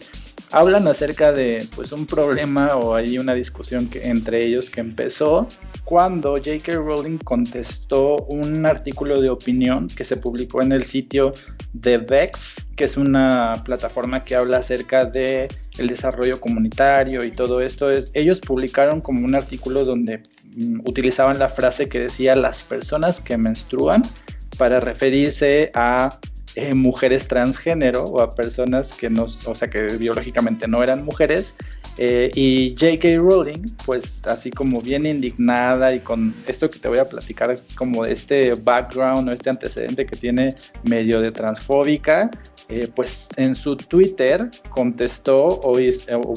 hablan 0.53 0.87
acerca 0.87 1.31
de 1.31 1.67
pues 1.75 1.91
un 1.91 2.05
problema 2.05 2.75
o 2.75 2.93
hay 2.93 3.17
una 3.17 3.33
discusión 3.33 3.87
que, 3.87 4.07
entre 4.07 4.45
ellos 4.45 4.69
que 4.69 4.81
empezó 4.81 5.47
cuando 5.83 6.33
J.K. 6.33 6.73
Rowling 6.73 7.17
contestó 7.17 8.17
un 8.27 8.63
artículo 8.67 9.19
de 9.19 9.31
opinión 9.31 9.87
que 9.87 10.05
se 10.05 10.15
publicó 10.15 10.61
en 10.61 10.71
el 10.71 10.85
sitio 10.85 11.33
de 11.73 11.97
Vex, 11.97 12.67
que 12.75 12.83
es 12.83 12.97
una 12.97 13.63
plataforma 13.65 14.23
que 14.23 14.35
habla 14.35 14.57
acerca 14.57 15.05
de 15.05 15.47
el 15.79 15.87
desarrollo 15.87 16.39
comunitario 16.39 17.25
y 17.25 17.31
todo 17.31 17.59
esto. 17.59 17.89
Es, 17.89 18.11
ellos 18.13 18.39
publicaron 18.39 19.01
como 19.01 19.25
un 19.25 19.33
artículo 19.33 19.85
donde 19.85 20.21
mm, 20.55 20.81
utilizaban 20.87 21.39
la 21.39 21.49
frase 21.49 21.89
que 21.89 21.99
decía 21.99 22.35
las 22.35 22.61
personas 22.61 23.19
que 23.21 23.37
menstruan 23.37 24.03
para 24.59 24.79
referirse 24.79 25.71
a 25.73 26.19
mujeres 26.75 27.27
transgénero 27.27 28.03
o 28.03 28.21
a 28.21 28.35
personas 28.35 28.93
que 28.93 29.09
no, 29.09 29.23
o 29.23 29.55
sea, 29.55 29.69
que 29.69 29.81
biológicamente 29.97 30.67
no 30.67 30.83
eran 30.83 31.03
mujeres. 31.03 31.55
Eh, 31.97 32.31
y 32.33 32.75
J.K. 32.79 33.17
Rowling, 33.17 33.63
pues 33.85 34.21
así 34.25 34.49
como 34.49 34.81
bien 34.81 35.05
indignada 35.05 35.93
y 35.93 35.99
con 35.99 36.33
esto 36.47 36.69
que 36.69 36.79
te 36.79 36.87
voy 36.87 36.97
a 36.97 37.07
platicar, 37.07 37.55
como 37.75 38.05
este 38.05 38.53
background 38.53 39.29
o 39.29 39.31
este 39.31 39.49
antecedente 39.49 40.05
que 40.05 40.15
tiene 40.15 40.55
medio 40.83 41.21
de 41.21 41.31
transfóbica, 41.31 42.31
eh, 42.69 42.87
pues 42.95 43.29
en 43.35 43.53
su 43.53 43.75
Twitter 43.75 44.49
contestó 44.69 45.45
o, 45.45 45.77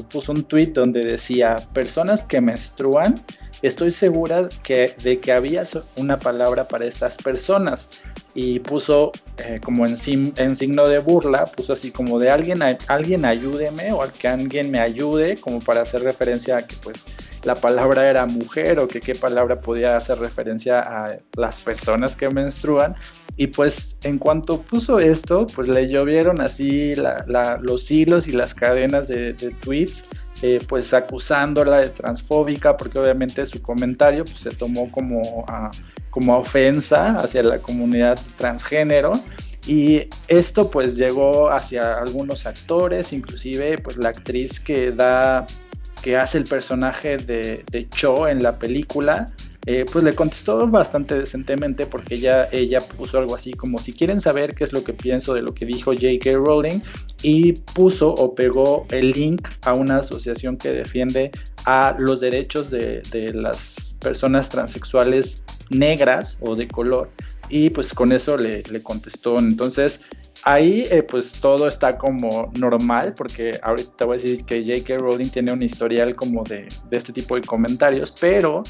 puso 0.09 0.31
un 0.31 0.43
tweet 0.43 0.67
donde 0.67 1.03
decía, 1.03 1.55
personas 1.73 2.23
que 2.23 2.39
menstruan, 2.41 3.15
estoy 3.61 3.91
segura 3.91 4.43
de 4.43 5.19
que 5.19 5.31
había 5.31 5.63
una 5.95 6.17
palabra 6.19 6.67
para 6.67 6.85
estas 6.85 7.17
personas 7.17 7.89
y 8.33 8.59
puso 8.59 9.11
eh, 9.37 9.59
como 9.63 9.85
en, 9.85 9.95
en, 10.37 10.55
signo 10.55 10.87
de 10.87 10.99
burla, 10.99 11.47
puso 11.47 11.73
así 11.73 11.91
como 11.91 12.19
de 12.19 12.29
alguien, 12.29 12.61
alguien 12.87 13.25
ayúdeme 13.25 13.91
o 13.91 14.03
al 14.03 14.11
que 14.13 14.27
alguien 14.27 14.69
me 14.69 14.79
ayude, 14.79 15.37
como 15.37 15.59
para 15.59 15.81
hacer 15.81 16.03
referencia 16.03 16.57
a 16.57 16.67
que 16.67 16.75
pues 16.83 17.05
la 17.43 17.55
palabra 17.55 18.09
era 18.09 18.25
mujer 18.25 18.79
o 18.79 18.87
que 18.87 19.01
qué 19.01 19.15
palabra 19.15 19.59
podía 19.59 19.97
hacer 19.97 20.19
referencia 20.19 20.81
a 20.81 21.17
las 21.35 21.59
personas 21.61 22.15
que 22.15 22.29
menstruan. 22.29 22.95
Y 23.37 23.47
pues 23.47 23.97
en 24.03 24.17
cuanto 24.17 24.61
puso 24.61 24.99
esto, 24.99 25.47
pues 25.47 25.67
le 25.67 25.87
llovieron 25.87 26.41
así 26.41 26.93
los 26.95 27.91
hilos 27.91 28.27
y 28.27 28.31
las 28.31 28.53
cadenas 28.53 29.07
de, 29.07 29.33
tweets, 29.61 30.05
eh, 30.41 30.59
pues 30.67 30.93
acusándola 30.93 31.81
de 31.81 31.89
transfóbica, 31.89 32.77
porque 32.77 32.99
obviamente 32.99 33.45
su 33.45 33.61
comentario 33.61 34.23
pues, 34.23 34.39
se 34.39 34.51
tomó 34.51 34.91
como, 34.91 35.45
como 36.11 36.37
ofensa 36.37 37.19
hacia 37.19 37.43
la 37.43 37.59
comunidad 37.59 38.19
transgénero. 38.37 39.19
Y 39.65 40.07
esto 40.27 40.71
pues 40.71 40.95
llegó 40.95 41.49
hacia 41.49 41.91
algunos 41.91 42.45
actores, 42.45 43.11
inclusive 43.11 43.79
pues 43.79 43.97
la 43.97 44.09
actriz 44.09 44.59
que 44.59 44.91
da, 44.91 45.45
que 46.01 46.15
hace 46.15 46.37
el 46.37 46.45
personaje 46.45 47.17
de, 47.17 47.65
de 47.69 47.89
Cho 47.89 48.27
en 48.29 48.41
la 48.43 48.59
película, 48.59 49.33
eh, 49.69 49.85
pues 49.91 50.01
le 50.05 50.15
contestó 50.15 50.65
bastante 50.65 51.19
decentemente 51.19 51.85
porque 51.85 52.15
ella, 52.15 52.47
ella 52.53 52.79
puso 52.79 53.17
algo 53.17 53.35
así 53.35 53.51
como 53.51 53.79
si 53.79 53.91
quieren 53.91 54.21
saber 54.21 54.55
qué 54.55 54.63
es 54.63 54.71
lo 54.71 54.81
que 54.81 54.93
pienso 54.93 55.33
de 55.33 55.41
lo 55.41 55.53
que 55.53 55.65
dijo 55.65 55.91
J.K. 55.91 56.31
Rowling 56.35 56.79
y 57.21 57.51
puso 57.51 58.13
o 58.13 58.33
pegó 58.33 58.85
el 58.91 59.11
link 59.11 59.45
a 59.63 59.73
una 59.73 59.97
asociación 59.97 60.55
que 60.55 60.71
defiende 60.71 61.31
a 61.65 61.93
los 61.99 62.21
derechos 62.21 62.71
de, 62.71 63.01
las 63.33 63.97
personas 63.99 64.49
transexuales 64.49 65.43
negras 65.69 66.37
o 66.39 66.55
de 66.55 66.65
color 66.69 67.09
y 67.49 67.69
pues 67.69 67.93
con 67.93 68.13
eso 68.13 68.37
le, 68.37 68.63
contestó. 68.83 69.37
Entonces 69.37 69.99
ahí 70.43 70.87
eh, 70.91 71.03
pues 71.03 71.41
todo 71.41 71.67
está 71.67 71.97
como 71.97 72.53
normal 72.57 73.13
porque 73.17 73.59
ahorita 73.61 74.05
voy 74.05 74.15
a 74.15 74.19
decir 74.21 74.45
que 74.45 74.63
J.K. 74.63 74.99
Rowling 74.99 75.27
tiene 75.27 75.51
un 75.51 75.61
historial 75.61 76.15
como 76.15 76.45
de, 76.45 76.69
de 76.89 76.95
este 76.95 77.11
tipo 77.11 77.35
de 77.35 77.41
comentarios, 77.41 78.15
pero 78.17 78.63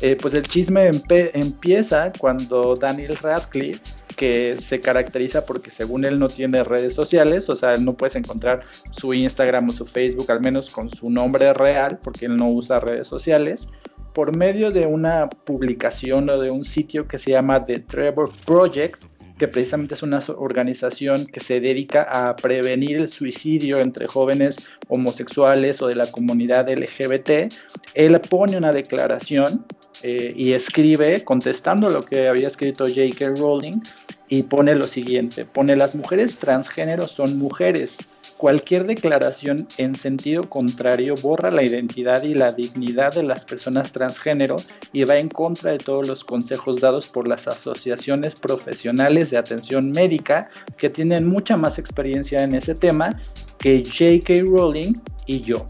eh, 0.00 0.16
pues 0.20 0.34
el 0.34 0.44
chisme 0.44 0.90
empieza 1.34 2.12
cuando 2.18 2.76
Daniel 2.76 3.16
Radcliffe, 3.16 3.80
que 4.16 4.56
se 4.58 4.80
caracteriza 4.80 5.44
porque 5.44 5.70
según 5.70 6.04
él 6.04 6.18
no 6.18 6.28
tiene 6.28 6.64
redes 6.64 6.92
sociales, 6.92 7.48
o 7.48 7.56
sea, 7.56 7.76
no 7.76 7.96
puedes 7.96 8.16
encontrar 8.16 8.60
su 8.90 9.14
Instagram 9.14 9.68
o 9.68 9.72
su 9.72 9.86
Facebook, 9.86 10.30
al 10.30 10.40
menos 10.40 10.70
con 10.70 10.88
su 10.88 11.10
nombre 11.10 11.52
real, 11.52 11.98
porque 12.02 12.26
él 12.26 12.36
no 12.36 12.50
usa 12.50 12.80
redes 12.80 13.06
sociales, 13.06 13.68
por 14.14 14.36
medio 14.36 14.70
de 14.70 14.86
una 14.86 15.28
publicación 15.28 16.28
o 16.30 16.38
de 16.38 16.50
un 16.50 16.64
sitio 16.64 17.06
que 17.06 17.18
se 17.18 17.30
llama 17.30 17.64
The 17.64 17.80
Trevor 17.80 18.30
Project, 18.44 19.02
que 19.38 19.46
precisamente 19.46 19.94
es 19.94 20.02
una 20.02 20.20
organización 20.36 21.26
que 21.26 21.40
se 21.40 21.60
dedica 21.60 22.02
a 22.02 22.34
prevenir 22.34 22.96
el 22.96 23.08
suicidio 23.08 23.78
entre 23.78 24.08
jóvenes 24.08 24.66
homosexuales 24.88 25.80
o 25.80 25.86
de 25.86 25.94
la 25.94 26.10
comunidad 26.10 26.68
LGBT, 26.68 27.52
él 27.94 28.20
pone 28.28 28.56
una 28.56 28.72
declaración 28.72 29.64
eh, 30.02 30.32
y 30.36 30.52
escribe 30.52 31.24
contestando 31.24 31.90
lo 31.90 32.02
que 32.02 32.28
había 32.28 32.48
escrito 32.48 32.86
J.K. 32.86 33.34
Rowling 33.36 33.80
y 34.28 34.42
pone 34.42 34.74
lo 34.74 34.86
siguiente, 34.86 35.44
pone 35.44 35.76
las 35.76 35.94
mujeres 35.94 36.36
transgénero 36.36 37.08
son 37.08 37.38
mujeres, 37.38 37.98
Cualquier 38.38 38.86
declaración 38.86 39.66
en 39.78 39.96
sentido 39.96 40.48
contrario 40.48 41.14
borra 41.20 41.50
la 41.50 41.64
identidad 41.64 42.22
y 42.22 42.34
la 42.34 42.52
dignidad 42.52 43.12
de 43.12 43.24
las 43.24 43.44
personas 43.44 43.90
transgénero 43.90 44.54
y 44.92 45.02
va 45.02 45.18
en 45.18 45.28
contra 45.28 45.72
de 45.72 45.78
todos 45.78 46.06
los 46.06 46.22
consejos 46.22 46.80
dados 46.80 47.08
por 47.08 47.26
las 47.26 47.48
asociaciones 47.48 48.36
profesionales 48.36 49.30
de 49.30 49.38
atención 49.38 49.90
médica 49.90 50.50
que 50.76 50.88
tienen 50.88 51.26
mucha 51.26 51.56
más 51.56 51.80
experiencia 51.80 52.44
en 52.44 52.54
ese 52.54 52.76
tema 52.76 53.20
que 53.58 53.82
J.K. 53.84 54.44
Rowling 54.48 54.94
y 55.26 55.40
yo. 55.40 55.66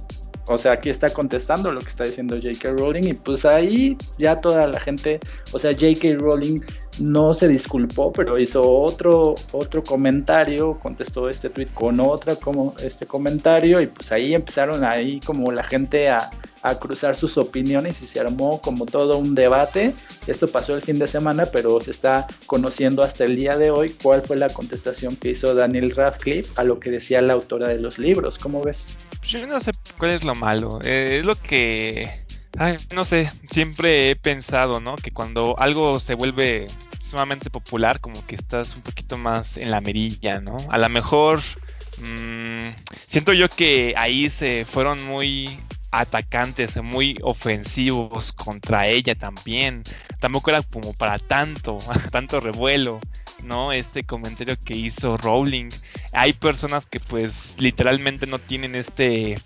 O 0.49 0.59
sea, 0.59 0.73
aquí 0.73 0.89
está 0.89 1.11
contestando 1.11 1.71
lo 1.73 1.81
que 1.81 1.89
está 1.89 2.05
diciendo 2.05 2.37
J.K. 2.37 2.73
Rowling 2.73 3.05
y 3.05 3.15
pues 3.15 3.45
ahí 3.45 3.97
ya 4.19 4.41
toda 4.41 4.67
la 4.67 4.81
gente, 4.81 5.21
o 5.53 5.59
sea, 5.59 5.73
J.K. 5.73 6.17
Rowling 6.19 6.61
no 7.01 7.35
se 7.35 7.49
disculpó, 7.49 8.13
pero 8.13 8.39
hizo 8.39 8.69
otro, 8.69 9.35
otro 9.53 9.83
comentario, 9.83 10.79
contestó 10.81 11.29
este 11.29 11.51
tweet 11.51 11.69
con 11.75 12.01
otro 12.01 12.39
como 12.39 12.75
este 12.83 13.07
comentario 13.07 13.81
y 13.81 13.87
pues 13.87 14.13
ahí 14.13 14.35
empezaron 14.35 14.85
ahí 14.85 15.21
como 15.21 15.53
la 15.53 15.63
gente 15.63 16.09
a, 16.09 16.31
cruzar 16.81 17.17
sus 17.17 17.39
opiniones 17.39 18.03
y 18.03 18.07
se 18.07 18.21
armó 18.21 18.61
como 18.61 18.85
todo 18.85 19.17
un 19.17 19.35
debate. 19.35 19.95
Esto 20.27 20.49
pasó 20.49 20.75
el 20.75 20.83
fin 20.83 20.99
de 20.99 21.07
semana, 21.07 21.47
pero 21.47 21.81
se 21.81 21.91
está 21.91 22.27
conociendo 22.45 23.03
hasta 23.03 23.25
el 23.25 23.37
día 23.37 23.57
de 23.57 23.71
hoy 23.71 23.89
cuál 24.03 24.21
fue 24.21 24.37
la 24.37 24.51
contestación 24.51 25.17
que 25.17 25.31
hizo 25.31 25.55
Daniel 25.55 25.91
Radcliffe 25.97 26.51
a 26.57 26.65
lo 26.65 26.79
que 26.79 26.91
decía 26.91 27.23
la 27.23 27.33
autora 27.33 27.69
de 27.69 27.79
los 27.79 27.99
libros. 27.99 28.39
¿Cómo 28.39 28.63
ves? 28.63 28.99
Yo 29.23 29.47
no 29.47 29.59
sé 29.61 29.71
cuál 29.97 30.11
es 30.11 30.25
lo 30.25 30.35
malo. 30.35 30.79
Eh, 30.85 31.21
es 31.21 31.25
lo 31.25 31.37
que 31.37 32.11
Ay, 32.57 32.77
no 32.93 33.05
sé, 33.05 33.31
siempre 33.51 34.11
he 34.11 34.17
pensado, 34.17 34.81
¿no? 34.81 34.97
Que 34.97 35.13
cuando 35.13 35.55
algo 35.59 36.01
se 36.01 36.15
vuelve 36.15 36.67
sumamente 37.09 37.51
popular, 37.51 38.01
como 38.01 38.25
que 38.27 38.35
estás 38.35 38.75
un 38.77 38.83
poquito 38.83 39.19
más 39.19 39.57
en 39.57 39.71
la 39.71 39.81
merilla, 39.81 40.41
¿no? 40.41 40.57
A 40.71 40.79
lo 40.79 40.89
mejor 40.89 41.41
mmm, 41.99 42.69
siento 43.07 43.33
yo 43.33 43.49
que 43.49 43.95
ahí 43.97 44.31
se 44.31 44.65
fueron 44.65 45.05
muy 45.05 45.59
atacantes, 45.91 46.77
muy 46.83 47.17
ofensivos 47.23 48.33
contra 48.33 48.87
ella 48.87 49.15
también. 49.15 49.83
Tampoco 50.21 50.51
era 50.51 50.63
como 50.63 50.93
para 50.93 51.19
tanto, 51.19 51.79
tanto 52.13 52.41
revuelo, 52.41 53.01
¿no? 53.43 53.73
Este 53.73 54.05
comentario 54.05 54.57
que 54.63 54.77
hizo 54.77 55.17
Rowling. 55.17 55.69
Hay 56.13 56.33
personas 56.33 56.87
que 56.87 57.01
pues 57.01 57.57
literalmente 57.59 58.27
no 58.27 58.39
tienen 58.39 58.75
este 58.75 59.39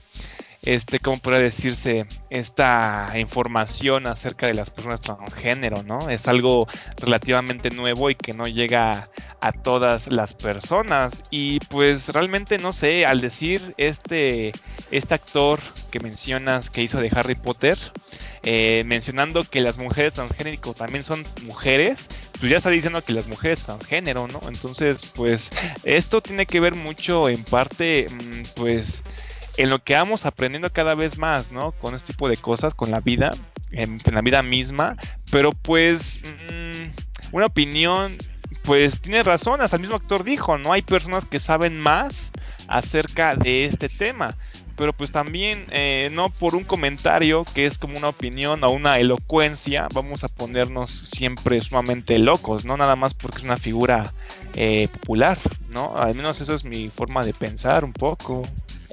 este, 0.65 1.01
¿cómo 1.01 1.19
podría 1.19 1.43
decirse? 1.43 2.07
Esta 2.31 3.11
información 3.17 4.07
acerca 4.07 4.47
de 4.47 4.55
las 4.55 4.71
personas 4.71 5.01
transgénero, 5.01 5.83
¿no? 5.83 6.09
Es 6.09 6.29
algo 6.29 6.69
relativamente 6.99 7.71
nuevo 7.71 8.11
y 8.11 8.15
que 8.15 8.33
no 8.33 8.47
llega 8.47 9.11
a 9.41 9.53
todas 9.53 10.07
las 10.07 10.35
personas. 10.35 11.23
Y 11.31 11.59
pues 11.61 12.09
realmente 12.11 12.59
no 12.59 12.73
sé, 12.73 13.05
al 13.07 13.21
decir 13.21 13.75
este, 13.77 14.53
este 14.93 15.15
actor 15.15 15.61
que 15.91 15.99
mencionas 15.99 16.71
que 16.71 16.83
hizo 16.83 17.01
de 17.01 17.11
Harry 17.15 17.35
Potter, 17.35 17.77
eh, 18.45 18.85
mencionando 18.87 19.43
que 19.45 19.61
las 19.61 19.79
mujeres 19.79 20.13
transgénero 20.13 20.75
también 20.75 21.03
son 21.03 21.25
mujeres, 21.43 22.09
pues 22.39 22.51
ya 22.51 22.59
está 22.59 22.71
diciendo 22.71 23.03
que 23.03 23.13
las 23.13 23.27
mujeres 23.27 23.61
transgénero, 23.61 24.29
¿no? 24.29 24.41
Entonces, 24.49 25.11
pues 25.15 25.51
esto 25.83 26.21
tiene 26.21 26.47
que 26.47 26.61
ver 26.61 26.75
mucho 26.75 27.29
en 27.29 27.43
parte, 27.45 28.07
mm, 28.11 28.43
pues 28.55 29.03
en 29.57 29.71
lo 29.71 29.83
que 29.83 29.95
vamos 29.95 30.27
aprendiendo 30.27 30.73
cada 30.73 30.95
vez 30.95 31.19
más, 31.19 31.53
¿no? 31.53 31.73
Con 31.73 31.95
este 31.95 32.13
tipo 32.13 32.29
de 32.29 32.37
cosas, 32.37 32.75
con 32.75 32.91
la 32.91 33.01
vida, 33.01 33.33
en, 33.71 34.01
la 34.11 34.21
vida 34.23 34.43
misma, 34.43 34.97
pero 35.31 35.53
pues 35.53 36.21
mm, 36.23 37.35
una 37.37 37.47
opinión, 37.47 38.17
pues 38.63 39.01
tiene 39.01 39.23
razón, 39.23 39.61
hasta 39.61 39.77
el 39.77 39.83
mismo 39.83 39.97
actor 39.97 40.25
dijo, 40.25 40.59
¿no? 40.59 40.73
Hay 40.73 40.83
personas 40.83 41.25
que 41.25 41.41
saben 41.41 41.79
más 41.79 42.31
acerca 42.69 43.35
de 43.35 43.67
este 43.67 43.89
tema, 43.89 44.37
pero 44.77 44.93
pues 44.93 45.13
también 45.13 45.67
eh, 45.71 46.11
no 46.13 46.31
por 46.31 46.55
un 46.55 46.65
comentario 46.65 47.45
que 47.55 47.67
es 47.67 47.79
como 47.79 47.99
una 47.99 48.09
opinión 48.09 48.65
o 48.65 48.71
una 48.71 48.99
elocuencia, 48.99 49.89
vamos 49.93 50.25
a 50.25 50.29
ponernos 50.29 50.91
siempre 50.91 51.61
sumamente 51.61 52.19
locos, 52.19 52.65
¿no? 52.65 52.77
Nada 52.77 52.97
más 52.97 53.15
porque 53.15 53.39
es 53.39 53.45
una 53.45 53.57
figura 53.57 54.13
eh, 54.55 54.89
popular, 54.89 55.39
¿no? 55.69 55.97
Al 55.97 56.15
menos 56.15 56.41
eso 56.41 56.55
es 56.55 56.65
mi 56.65 56.89
forma 56.89 57.25
de 57.25 57.35
pensar 57.35 57.85
un 57.85 57.93
poco. 57.93 58.43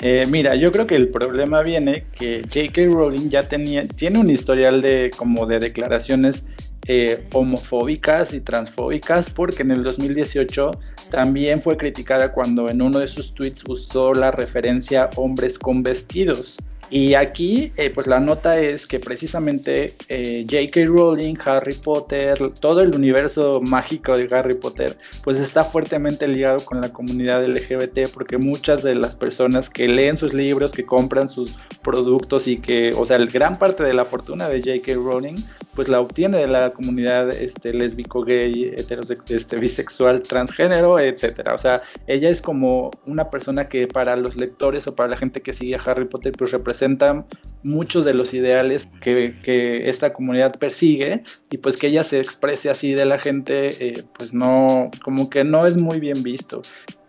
Eh, 0.01 0.25
mira, 0.29 0.55
yo 0.55 0.71
creo 0.71 0.88
que 0.88 0.95
el 0.95 1.09
problema 1.09 1.62
viene 1.62 2.05
que 2.13 2.41
J.K. 2.43 2.85
Rowling 2.85 3.29
ya 3.29 3.47
tenía, 3.47 3.88
tiene 3.88 4.19
un 4.19 4.29
historial 4.29 4.81
de 4.81 5.12
como 5.15 5.45
de 5.45 5.59
declaraciones 5.59 6.45
eh, 6.88 7.25
homofóbicas 7.33 8.33
y 8.33 8.39
transfóbicas 8.39 9.29
porque 9.29 9.63
en 9.63 9.71
el 9.71 9.83
2018 9.83 10.71
también 11.09 11.62
fue 11.62 11.75
criticada 11.75 12.31
cuando 12.31 12.69
en 12.69 12.81
uno 12.81 12.99
de 12.99 13.07
sus 13.07 13.33
tweets 13.33 13.63
usó 13.67 14.13
la 14.13 14.31
referencia 14.31 15.09
hombres 15.17 15.59
con 15.59 15.83
vestidos. 15.83 16.57
Y 16.89 17.13
aquí, 17.13 17.71
eh, 17.78 17.91
pues 17.91 18.08
la 18.08 18.19
nota 18.19 18.60
es 18.60 18.88
que 18.88 18.99
precisamente 18.99 19.95
eh, 20.08 20.45
J.K. 20.49 20.86
Rowling, 20.88 21.36
Harry 21.45 21.75
Potter, 21.75 22.52
todo 22.60 22.82
el 22.82 22.95
universo 22.95 23.62
mágico 23.62 24.17
de 24.17 24.28
Harry 24.36 24.56
Potter, 24.56 24.97
pues 25.23 25.39
está 25.39 25.63
fuertemente 25.63 26.28
ligado 26.28 26.60
con 26.65 26.82
la 26.82 26.91
comunidad 26.91 27.45
LGBT, 27.45 28.10
porque 28.12 28.38
muchas 28.38 28.82
de 28.82 28.95
las 28.95 29.15
personas 29.15 29.69
que 29.69 29.88
leen 29.88 30.17
sus 30.17 30.34
libros, 30.34 30.71
que 30.71 30.86
compran 30.86 31.30
sus 31.30 31.54
productos 31.84 32.47
y 32.47 32.58
que, 32.58 32.91
o 32.97 33.06
sea, 33.06 33.17
gran 33.19 33.58
parte 33.58 33.84
de 33.84 33.93
la 33.93 34.06
fortuna 34.06 34.49
de 34.49 34.60
J.K. 34.60 34.93
Rowling 34.95 35.36
pues 35.79 35.87
la 35.87 36.01
obtiene 36.01 36.39
de 36.39 36.47
la 36.47 36.71
comunidad 36.71 37.29
este, 37.29 37.73
lésbico, 37.73 38.25
gay, 38.25 38.75
este, 38.75 39.57
bisexual, 39.59 40.21
transgénero, 40.21 40.99
etcétera. 40.99 41.53
O 41.53 41.57
sea, 41.57 41.83
ella 42.05 42.29
es 42.29 42.41
como 42.41 42.91
una 43.05 43.29
persona 43.29 43.69
que 43.69 43.87
para 43.87 44.17
los 44.17 44.35
lectores 44.35 44.87
o 44.87 44.95
para 44.95 45.07
la 45.07 45.15
gente 45.15 45.39
que 45.41 45.53
sigue 45.53 45.75
a 45.75 45.79
Harry 45.79 46.03
Potter, 46.03 46.33
pues 46.37 46.51
representa 46.51 47.25
muchos 47.63 48.03
de 48.03 48.13
los 48.13 48.33
ideales 48.33 48.87
que, 48.99 49.33
que 49.41 49.89
esta 49.89 50.11
comunidad 50.11 50.59
persigue 50.59 51.23
y 51.49 51.59
pues 51.59 51.77
que 51.77 51.87
ella 51.87 52.03
se 52.03 52.19
exprese 52.19 52.69
así 52.69 52.91
de 52.91 53.05
la 53.05 53.17
gente, 53.17 53.69
eh, 53.79 54.03
pues 54.17 54.33
no, 54.33 54.91
como 55.01 55.29
que 55.29 55.45
no 55.45 55.65
es 55.65 55.77
muy 55.77 56.01
bien 56.01 56.23
visto. 56.23 56.61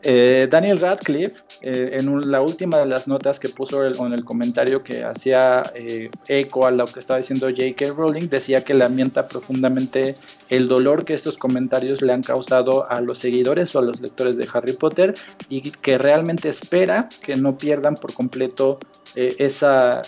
Eh, 0.02 0.48
Daniel 0.50 0.80
Radcliffe, 0.80 1.42
eh, 1.60 1.96
en 2.00 2.30
la 2.30 2.40
última 2.40 2.78
de 2.78 2.86
las 2.86 3.06
notas 3.06 3.38
que 3.38 3.50
puso 3.50 3.84
en 3.84 4.12
el 4.12 4.24
comentario 4.24 4.82
que 4.82 5.04
hacía 5.04 5.62
eh, 5.74 6.10
eco 6.26 6.66
a 6.66 6.70
lo 6.70 6.86
que 6.86 7.00
estaba 7.00 7.18
diciendo 7.18 7.48
J.K. 7.48 7.92
Rowling, 7.94 8.28
decía 8.28 8.64
que 8.64 8.72
lamenta 8.72 9.28
profundamente 9.28 10.14
el 10.48 10.68
dolor 10.68 11.04
que 11.04 11.12
estos 11.12 11.36
comentarios 11.36 12.00
le 12.00 12.14
han 12.14 12.22
causado 12.22 12.90
a 12.90 13.02
los 13.02 13.18
seguidores 13.18 13.74
o 13.76 13.80
a 13.80 13.82
los 13.82 14.00
lectores 14.00 14.38
de 14.38 14.48
Harry 14.52 14.72
Potter 14.72 15.14
y 15.50 15.70
que 15.70 15.98
realmente 15.98 16.48
espera 16.48 17.08
que 17.22 17.36
no 17.36 17.58
pierdan 17.58 17.94
por 17.94 18.14
completo 18.14 18.78
esa, 19.14 20.00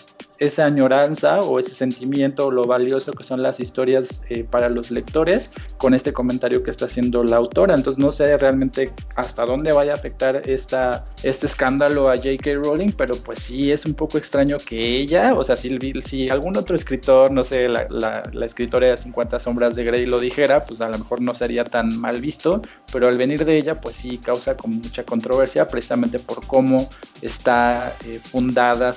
esa 0.43 0.67
añoranza 0.67 1.39
o 1.41 1.61
ese 1.61 1.73
sentimiento 1.73 2.49
o 2.49 2.51
lo 2.51 2.65
valioso 2.65 3.13
que 3.13 3.23
son 3.23 3.43
las 3.43 3.61
historias 3.61 4.23
eh, 4.29 4.43
para 4.43 4.69
los 4.71 4.91
lectores 4.91 5.53
con 5.79 5.95
este 5.95 6.13
comentario 6.13 6.65
que 6.65 6.73
está 6.73 6.87
haciendo 6.87 7.23
la 7.23 7.37
autora. 7.37 7.75
Entonces 7.75 8.03
no 8.03 8.11
sé 8.11 8.37
realmente 8.37 8.93
hasta 9.15 9.45
dónde 9.45 9.73
vaya 9.73 9.93
a 9.93 9.95
afectar 9.95 10.43
esta, 10.49 11.05
este 11.23 11.47
escándalo 11.47 12.11
a 12.11 12.17
J.K. 12.17 12.55
Rowling, 12.55 12.91
pero 12.91 13.15
pues 13.17 13.39
sí 13.39 13.71
es 13.71 13.87
un 13.87 13.95
poco 13.95 14.19
extraño 14.19 14.57
que 14.57 14.97
ella, 14.97 15.35
o 15.35 15.45
sea, 15.45 15.57
si, 15.57 15.79
si 16.05 16.29
algún 16.29 16.57
otro 16.57 16.75
escritor, 16.75 17.31
no 17.31 17.45
sé, 17.45 17.69
la, 17.69 17.87
la, 17.91 18.45
escritora 18.45 18.89
de 18.89 18.97
50 18.97 19.39
sombras 19.39 19.77
de 19.77 19.85
Grey 19.85 20.07
lo 20.07 20.19
dijera, 20.19 20.65
pues 20.65 20.81
a 20.81 20.89
lo 20.89 20.99
mejor 20.99 21.21
no 21.21 21.35
sería 21.35 21.65
tan 21.65 21.97
mal 22.01 22.21
visto, 22.21 22.61
pero 22.93 23.07
al 23.07 23.17
venir 23.17 23.45
de 23.45 23.57
ella, 23.57 23.81
pues 23.81 23.95
sí 23.95 24.19
causa 24.19 24.57
como 24.57 24.75
mucha 24.75 25.05
controversia 25.05 25.69
precisamente 25.69 26.19
por 26.19 26.45
cómo 26.47 26.91
está 27.21 27.95
eh, 28.05 28.19
fundada 28.23 28.93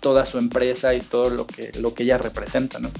toda 0.00 0.26
su 0.26 0.38
empresa 0.38 0.87
y 0.94 1.00
todo 1.00 1.30
lo 1.30 1.46
que, 1.46 1.72
lo 1.78 1.94
que 1.94 2.04
ella 2.04 2.18
representa, 2.18 2.78
¿no? 2.78 2.90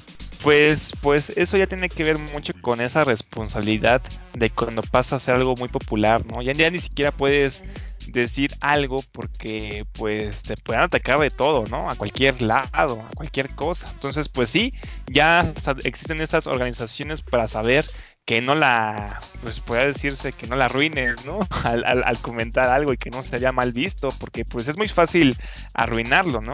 Pues, 0.43 0.93
pues 1.03 1.31
eso 1.31 1.57
ya 1.57 1.67
tiene 1.67 1.89
que 1.89 2.05
ver 2.05 2.19
mucho 2.19 2.53
con 2.61 2.81
esa 2.81 3.05
responsabilidad 3.05 4.03
de 4.35 4.51
cuando 4.51 4.83
pasa 4.83 5.17
a 5.17 5.21
ser 5.21 5.35
algo 5.35 5.57
muy 5.57 5.69
popular, 5.69 6.25
¿no? 6.27 6.41
Ya, 6.41 6.53
ya 6.53 6.71
ni 6.71 6.79
siquiera 6.79 7.11
puedes 7.11 7.65
decir 8.07 8.53
algo 8.61 9.03
porque 9.13 9.85
pues 9.93 10.43
te 10.43 10.57
pueden 10.57 10.83
atacar 10.83 11.19
de 11.19 11.31
todo, 11.31 11.65
¿no? 11.67 11.91
A 11.91 11.97
cualquier 11.97 12.41
lado, 12.41 13.01
a 13.03 13.15
cualquier 13.17 13.51
cosa. 13.51 13.91
Entonces, 13.93 14.29
pues 14.29 14.49
sí, 14.49 14.73
ya 15.09 15.53
existen 15.85 16.21
estas 16.21 16.47
organizaciones 16.47 17.21
para 17.21 17.49
saber 17.49 17.87
que 18.29 18.43
no 18.43 18.55
la, 18.55 19.23
pues 19.43 19.59
puede 19.59 19.87
decirse 19.87 20.35
que 20.35 20.47
no 20.47 20.55
la 20.55 20.67
arruines, 20.67 21.25
¿no? 21.25 21.41
Al, 21.65 22.19
comentar 22.21 22.69
algo 22.69 22.93
y 22.93 22.99
que 22.99 23.09
no 23.09 23.23
se 23.23 23.41
mal 23.53 23.73
visto, 23.73 24.11
porque 24.21 24.45
pues 24.45 24.69
es 24.69 24.77
muy 24.77 24.87
fácil 24.87 25.35
arruinarlo, 25.73 26.43
¿no? 26.43 26.53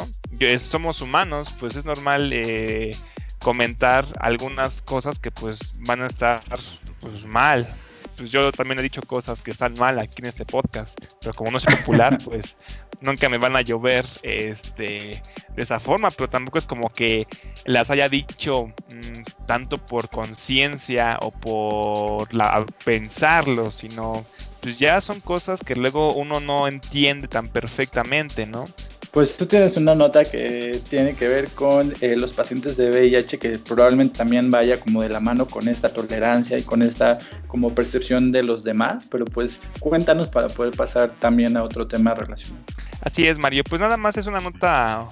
somos 0.60 1.00
humanos, 1.00 1.52
pues 1.58 1.74
es 1.74 1.84
normal 1.84 2.30
eh, 2.32 2.96
comentar 3.40 4.06
algunas 4.20 4.82
cosas 4.82 5.18
que 5.18 5.32
pues 5.32 5.72
van 5.80 6.02
a 6.02 6.06
estar 6.06 6.42
pues 7.00 7.24
mal, 7.24 7.66
pues 8.16 8.30
yo 8.30 8.52
también 8.52 8.78
he 8.78 8.82
dicho 8.82 9.02
cosas 9.02 9.42
que 9.42 9.50
están 9.50 9.74
mal 9.74 9.98
aquí 9.98 10.22
en 10.22 10.26
este 10.26 10.44
podcast, 10.44 10.96
pero 11.20 11.34
como 11.34 11.50
no 11.50 11.58
soy 11.58 11.74
popular, 11.74 12.18
pues 12.24 12.56
nunca 13.00 13.28
me 13.28 13.38
van 13.38 13.56
a 13.56 13.62
llover 13.62 14.06
este 14.22 15.20
de 15.56 15.62
esa 15.62 15.80
forma, 15.80 16.10
pero 16.10 16.30
tampoco 16.30 16.58
es 16.58 16.66
como 16.66 16.88
que 16.90 17.26
las 17.64 17.90
haya 17.90 18.08
dicho 18.08 18.66
mm, 18.66 19.34
tanto 19.47 19.78
por 19.78 20.09
conciencia 20.09 21.18
o 21.20 21.30
por 21.30 22.32
la, 22.34 22.64
pensarlo, 22.84 23.70
sino 23.70 24.24
pues 24.61 24.78
ya 24.78 25.01
son 25.01 25.20
cosas 25.20 25.62
que 25.62 25.74
luego 25.74 26.14
uno 26.14 26.40
no 26.40 26.66
entiende 26.66 27.28
tan 27.28 27.49
perfectamente, 27.49 28.47
¿no? 28.47 28.64
Pues 29.11 29.36
tú 29.36 29.47
tienes 29.47 29.76
una 29.76 29.95
nota 29.95 30.24
que 30.24 30.80
tiene 30.88 31.14
que 31.14 31.28
ver 31.28 31.49
con 31.51 31.92
eh, 32.01 32.16
los 32.16 32.32
pacientes 32.32 32.76
de 32.76 32.90
VIH 32.90 33.38
que 33.38 33.59
probablemente 33.59 34.18
también 34.18 34.51
vaya 34.51 34.80
como 34.80 35.03
de 35.03 35.09
la 35.09 35.20
mano 35.20 35.47
con 35.47 35.68
esta 35.68 35.92
tolerancia 35.92 36.59
y 36.59 36.62
con 36.62 36.82
esta 36.82 37.20
como 37.47 37.74
percepción 37.74 38.32
de 38.32 38.42
los 38.42 38.64
demás, 38.64 39.07
pero 39.09 39.24
pues 39.24 39.61
cuéntanos 39.78 40.30
para 40.30 40.49
poder 40.49 40.74
pasar 40.74 41.12
también 41.12 41.57
a 41.57 41.62
otro 41.62 41.86
tema 41.86 42.14
relacionado. 42.14 42.64
Así 43.03 43.26
es, 43.26 43.38
Mario, 43.38 43.62
pues 43.62 43.80
nada 43.80 43.97
más 43.97 44.16
es 44.16 44.26
una 44.26 44.40
nota 44.40 45.09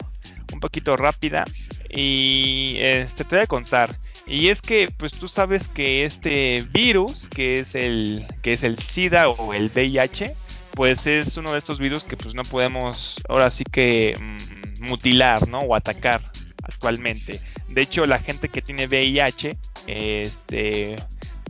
un 0.52 0.58
poquito 0.60 0.96
rápida 0.96 1.44
y 1.90 2.76
este 2.80 3.24
te 3.24 3.36
voy 3.36 3.44
a 3.44 3.46
contar. 3.46 3.98
Y 4.32 4.48
es 4.48 4.62
que 4.62 4.88
pues 4.96 5.12
tú 5.12 5.28
sabes 5.28 5.68
que 5.68 6.06
este 6.06 6.64
virus, 6.72 7.28
que 7.28 7.58
es 7.58 7.74
el 7.74 8.26
que 8.40 8.52
es 8.52 8.62
el 8.62 8.78
SIDA 8.78 9.28
o 9.28 9.52
el 9.52 9.68
VIH, 9.68 10.34
pues 10.70 11.06
es 11.06 11.36
uno 11.36 11.52
de 11.52 11.58
estos 11.58 11.78
virus 11.78 12.02
que 12.02 12.16
pues 12.16 12.34
no 12.34 12.42
podemos 12.42 13.20
ahora 13.28 13.50
sí 13.50 13.62
que 13.70 14.16
mm, 14.18 14.86
mutilar, 14.86 15.46
¿no? 15.48 15.58
O 15.58 15.76
atacar 15.76 16.22
actualmente. 16.62 17.42
De 17.68 17.82
hecho, 17.82 18.06
la 18.06 18.18
gente 18.20 18.48
que 18.48 18.62
tiene 18.62 18.86
VIH, 18.86 19.58
este, 19.86 20.96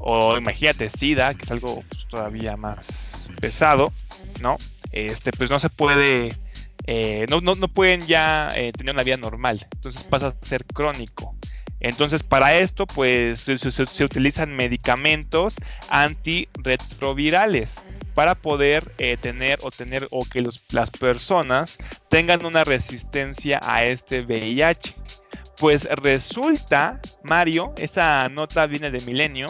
o 0.00 0.36
imagínate 0.36 0.90
SIDA, 0.90 1.34
que 1.34 1.44
es 1.44 1.52
algo 1.52 1.84
pues, 1.88 2.08
todavía 2.08 2.56
más 2.56 3.28
pesado, 3.40 3.92
¿no? 4.40 4.56
Este, 4.90 5.30
pues 5.30 5.50
no 5.50 5.60
se 5.60 5.70
puede, 5.70 6.34
eh, 6.88 7.26
no, 7.30 7.40
no, 7.40 7.68
pueden 7.68 8.00
ya 8.08 8.48
eh, 8.56 8.72
tener 8.72 8.92
una 8.92 9.04
vida 9.04 9.18
normal. 9.18 9.68
Entonces 9.72 10.02
pasa 10.02 10.28
a 10.28 10.44
ser 10.44 10.64
crónico. 10.64 11.36
Entonces, 11.82 12.22
para 12.22 12.54
esto, 12.54 12.86
pues 12.86 13.40
se, 13.40 14.04
utilizan 14.04 14.54
medicamentos 14.54 15.56
antirretrovirales 15.90 17.82
para 18.14 18.36
poder 18.36 18.92
eh, 18.98 19.16
tener 19.20 19.58
o 19.62 19.70
tener 19.72 20.06
o 20.12 20.24
que 20.24 20.46
las 20.70 20.90
personas 20.90 21.78
tengan 22.08 22.44
una 22.46 22.62
resistencia 22.62 23.58
a 23.64 23.82
este 23.84 24.20
VIH. 24.20 24.94
Pues 25.58 25.88
resulta, 25.90 27.00
Mario, 27.24 27.72
esta 27.76 28.28
nota 28.28 28.66
viene 28.66 28.92
de 28.92 29.04
Milenio, 29.04 29.46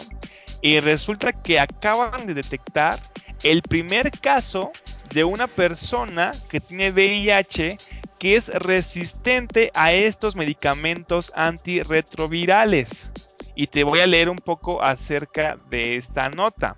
y 0.63 0.79
resulta 0.79 1.33
que 1.33 1.59
acaban 1.59 2.25
de 2.25 2.33
detectar 2.33 2.97
el 3.43 3.61
primer 3.61 4.09
caso 4.09 4.71
de 5.13 5.23
una 5.23 5.45
persona 5.45 6.31
que 6.49 6.59
tiene 6.59 6.89
VIH 6.89 7.77
que 8.23 8.37
es 8.37 8.47
resistente 8.47 9.69
a 9.75 9.91
estos 9.91 10.37
medicamentos 10.37 11.33
antirretrovirales. 11.35 13.11
Y 13.53 13.67
te 13.67 13.83
voy 13.83 13.99
a 13.99 14.07
leer 14.07 14.29
un 14.29 14.37
poco 14.37 14.81
acerca 14.81 15.59
de 15.69 15.97
esta 15.97 16.29
nota. 16.29 16.77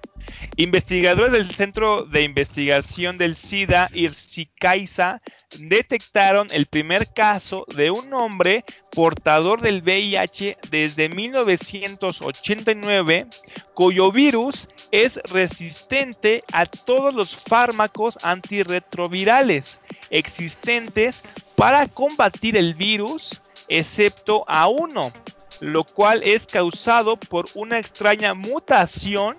Investigadores 0.56 1.34
del 1.34 1.52
Centro 1.52 2.02
de 2.02 2.24
Investigación 2.24 3.20
del 3.20 3.36
SIDA, 3.36 3.92
IRSICAISA, 3.94 5.22
detectaron 5.60 6.48
el 6.50 6.66
primer 6.66 7.14
caso 7.14 7.68
de 7.76 7.92
un 7.92 8.12
hombre 8.16 8.66
portador 8.92 9.62
del 9.62 9.84
VIH 9.84 10.58
desde 10.72 11.10
1989, 11.10 13.28
cuyo 13.76 14.12
virus 14.12 14.68
es 14.90 15.22
resistente 15.32 16.44
a 16.52 16.66
todos 16.66 17.14
los 17.14 17.36
fármacos 17.36 18.18
antirretrovirales 18.24 19.80
existentes 20.10 21.24
para 21.56 21.88
combatir 21.88 22.58
el 22.58 22.74
virus, 22.74 23.42
excepto 23.68 24.44
a 24.48 24.68
uno, 24.68 25.12
lo 25.60 25.84
cual 25.84 26.22
es 26.24 26.46
causado 26.46 27.18
por 27.18 27.46
una 27.56 27.80
extraña 27.80 28.34
mutación 28.34 29.38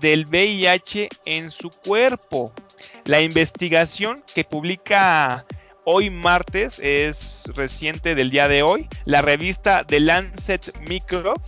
del 0.00 0.26
VIH 0.26 1.08
en 1.24 1.50
su 1.50 1.70
cuerpo. 1.70 2.52
La 3.04 3.20
investigación 3.20 4.22
que 4.34 4.44
publica 4.44 5.46
hoy 5.84 6.10
martes 6.10 6.78
es 6.82 7.44
reciente 7.54 8.14
del 8.14 8.30
día 8.30 8.48
de 8.48 8.62
hoy. 8.62 8.88
La 9.04 9.22
revista 9.22 9.84
The 9.86 10.00
Lancet 10.00 10.76
Microbe 10.88 11.40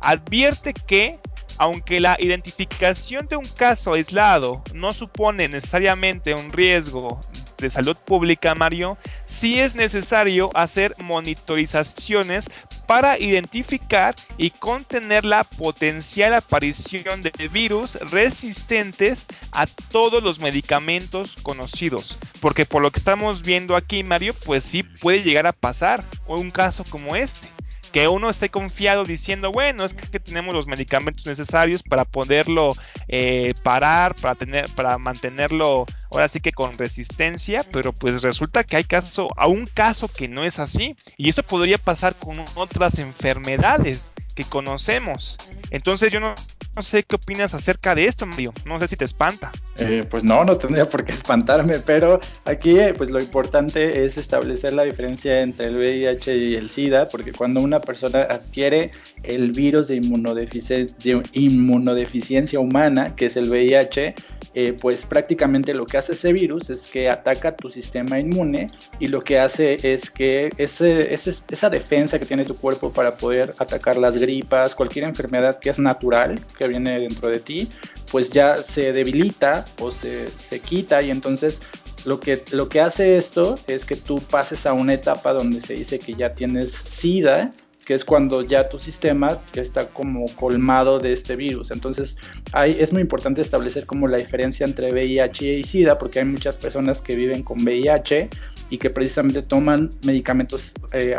advierte 0.00 0.74
que 0.74 1.18
aunque 1.58 1.98
la 1.98 2.16
identificación 2.20 3.26
de 3.26 3.36
un 3.36 3.44
caso 3.44 3.94
aislado 3.94 4.62
no 4.74 4.92
supone 4.92 5.48
necesariamente 5.48 6.34
un 6.34 6.52
riesgo 6.52 7.18
de 7.58 7.70
salud 7.70 7.96
pública, 7.96 8.54
Mario, 8.54 8.96
sí 9.24 9.58
es 9.60 9.74
necesario 9.74 10.50
hacer 10.54 10.94
monitorizaciones 10.98 12.48
para 12.86 13.18
identificar 13.18 14.14
y 14.38 14.50
contener 14.50 15.24
la 15.24 15.44
potencial 15.44 16.32
aparición 16.34 17.20
de 17.20 17.32
virus 17.52 17.96
resistentes 18.10 19.26
a 19.52 19.66
todos 19.66 20.22
los 20.22 20.38
medicamentos 20.38 21.36
conocidos. 21.42 22.18
Porque 22.40 22.64
por 22.64 22.80
lo 22.80 22.90
que 22.90 23.00
estamos 23.00 23.42
viendo 23.42 23.76
aquí, 23.76 24.02
Mario, 24.02 24.34
pues 24.44 24.64
sí 24.64 24.82
puede 24.82 25.22
llegar 25.22 25.46
a 25.46 25.52
pasar 25.52 26.04
un 26.26 26.50
caso 26.50 26.84
como 26.88 27.16
este 27.16 27.48
que 27.88 28.08
uno 28.08 28.30
esté 28.30 28.48
confiado 28.48 29.04
diciendo, 29.04 29.50
bueno, 29.52 29.84
es 29.84 29.94
que 29.94 30.20
tenemos 30.20 30.54
los 30.54 30.68
medicamentos 30.68 31.26
necesarios 31.26 31.82
para 31.82 32.04
poderlo 32.04 32.70
eh, 33.08 33.54
parar, 33.62 34.14
para, 34.14 34.34
tener, 34.34 34.66
para 34.74 34.98
mantenerlo 34.98 35.86
ahora 36.10 36.28
sí 36.28 36.40
que 36.40 36.52
con 36.52 36.72
resistencia, 36.76 37.64
pero 37.70 37.92
pues 37.92 38.22
resulta 38.22 38.64
que 38.64 38.76
hay 38.76 38.84
caso, 38.84 39.28
a 39.36 39.46
un 39.46 39.66
caso 39.66 40.08
que 40.08 40.28
no 40.28 40.44
es 40.44 40.58
así. 40.58 40.96
Y 41.16 41.28
esto 41.28 41.42
podría 41.42 41.78
pasar 41.78 42.14
con 42.14 42.36
otras 42.54 42.98
enfermedades 42.98 44.02
que 44.34 44.44
conocemos. 44.44 45.36
Entonces 45.70 46.12
yo 46.12 46.20
no, 46.20 46.34
sé 46.82 47.02
qué 47.02 47.16
opinas 47.16 47.54
acerca 47.54 47.94
de 47.94 48.06
esto, 48.06 48.26
Mario. 48.26 48.52
No 48.64 48.78
sé 48.80 48.88
si 48.88 48.96
te 48.96 49.04
espanta. 49.04 49.52
Eh, 49.76 50.04
pues 50.08 50.24
no, 50.24 50.44
no 50.44 50.56
tendría 50.56 50.88
por 50.88 51.04
qué 51.04 51.12
espantarme, 51.18 51.78
pero 51.78 52.20
aquí 52.44 52.78
eh, 52.78 52.94
pues 52.96 53.10
lo 53.10 53.20
importante 53.20 54.02
es 54.02 54.18
establecer 54.18 54.72
la 54.72 54.82
diferencia 54.82 55.40
entre 55.40 55.66
el 55.66 55.76
VIH 55.76 56.36
y 56.36 56.54
el 56.56 56.68
SIDA, 56.68 57.08
porque 57.08 57.32
cuando 57.32 57.60
una 57.60 57.80
persona 57.80 58.20
adquiere 58.20 58.90
el 59.22 59.52
virus 59.52 59.88
de 59.88 59.96
inmunodeficiencia, 59.96 61.22
inmunodeficiencia 61.32 62.60
humana, 62.60 63.14
que 63.14 63.26
es 63.26 63.36
el 63.36 63.48
VIH, 63.48 64.14
eh, 64.54 64.74
pues 64.80 65.06
prácticamente 65.06 65.74
lo 65.74 65.86
que 65.86 65.98
hace 65.98 66.12
ese 66.12 66.32
virus 66.32 66.70
es 66.70 66.86
que 66.86 67.08
ataca 67.08 67.54
tu 67.54 67.70
sistema 67.70 68.18
inmune 68.18 68.66
y 68.98 69.08
lo 69.08 69.22
que 69.22 69.38
hace 69.38 69.92
es 69.92 70.10
que 70.10 70.50
ese, 70.56 71.12
esa 71.14 71.70
defensa 71.70 72.18
que 72.18 72.26
tiene 72.26 72.44
tu 72.44 72.56
cuerpo 72.56 72.92
para 72.92 73.16
poder 73.16 73.54
atacar 73.58 73.96
las 73.96 74.16
gripas, 74.16 74.74
cualquier 74.74 75.04
enfermedad 75.04 75.58
que 75.58 75.70
es 75.70 75.78
natural, 75.78 76.40
que 76.56 76.64
viene 76.68 77.00
dentro 77.00 77.28
de 77.28 77.40
ti, 77.40 77.68
pues 78.10 78.30
ya 78.30 78.62
se 78.62 78.92
debilita 78.92 79.64
o 79.80 79.90
se, 79.90 80.30
se 80.30 80.60
quita 80.60 81.02
y 81.02 81.10
entonces 81.10 81.62
lo 82.04 82.20
que, 82.20 82.42
lo 82.52 82.68
que 82.68 82.80
hace 82.80 83.16
esto 83.16 83.56
es 83.66 83.84
que 83.84 83.96
tú 83.96 84.20
pases 84.20 84.66
a 84.66 84.72
una 84.72 84.94
etapa 84.94 85.32
donde 85.32 85.60
se 85.60 85.74
dice 85.74 85.98
que 85.98 86.14
ya 86.14 86.34
tienes 86.34 86.72
SIDA, 86.72 87.52
que 87.84 87.94
es 87.94 88.04
cuando 88.04 88.42
ya 88.42 88.68
tu 88.68 88.78
sistema 88.78 89.40
está 89.54 89.88
como 89.88 90.26
colmado 90.36 90.98
de 90.98 91.12
este 91.12 91.36
virus. 91.36 91.70
Entonces, 91.70 92.18
hay, 92.52 92.76
es 92.78 92.92
muy 92.92 93.00
importante 93.00 93.40
establecer 93.40 93.86
como 93.86 94.08
la 94.08 94.18
diferencia 94.18 94.66
entre 94.66 94.92
VIH 94.92 95.58
y 95.58 95.64
SIDA, 95.64 95.98
porque 95.98 96.18
hay 96.18 96.26
muchas 96.26 96.58
personas 96.58 97.00
que 97.00 97.16
viven 97.16 97.42
con 97.42 97.62
VIH 97.62 98.28
y 98.70 98.78
que 98.78 98.90
precisamente 98.90 99.42
toman 99.42 99.90
medicamentos 100.02 100.72
eh, 100.92 101.14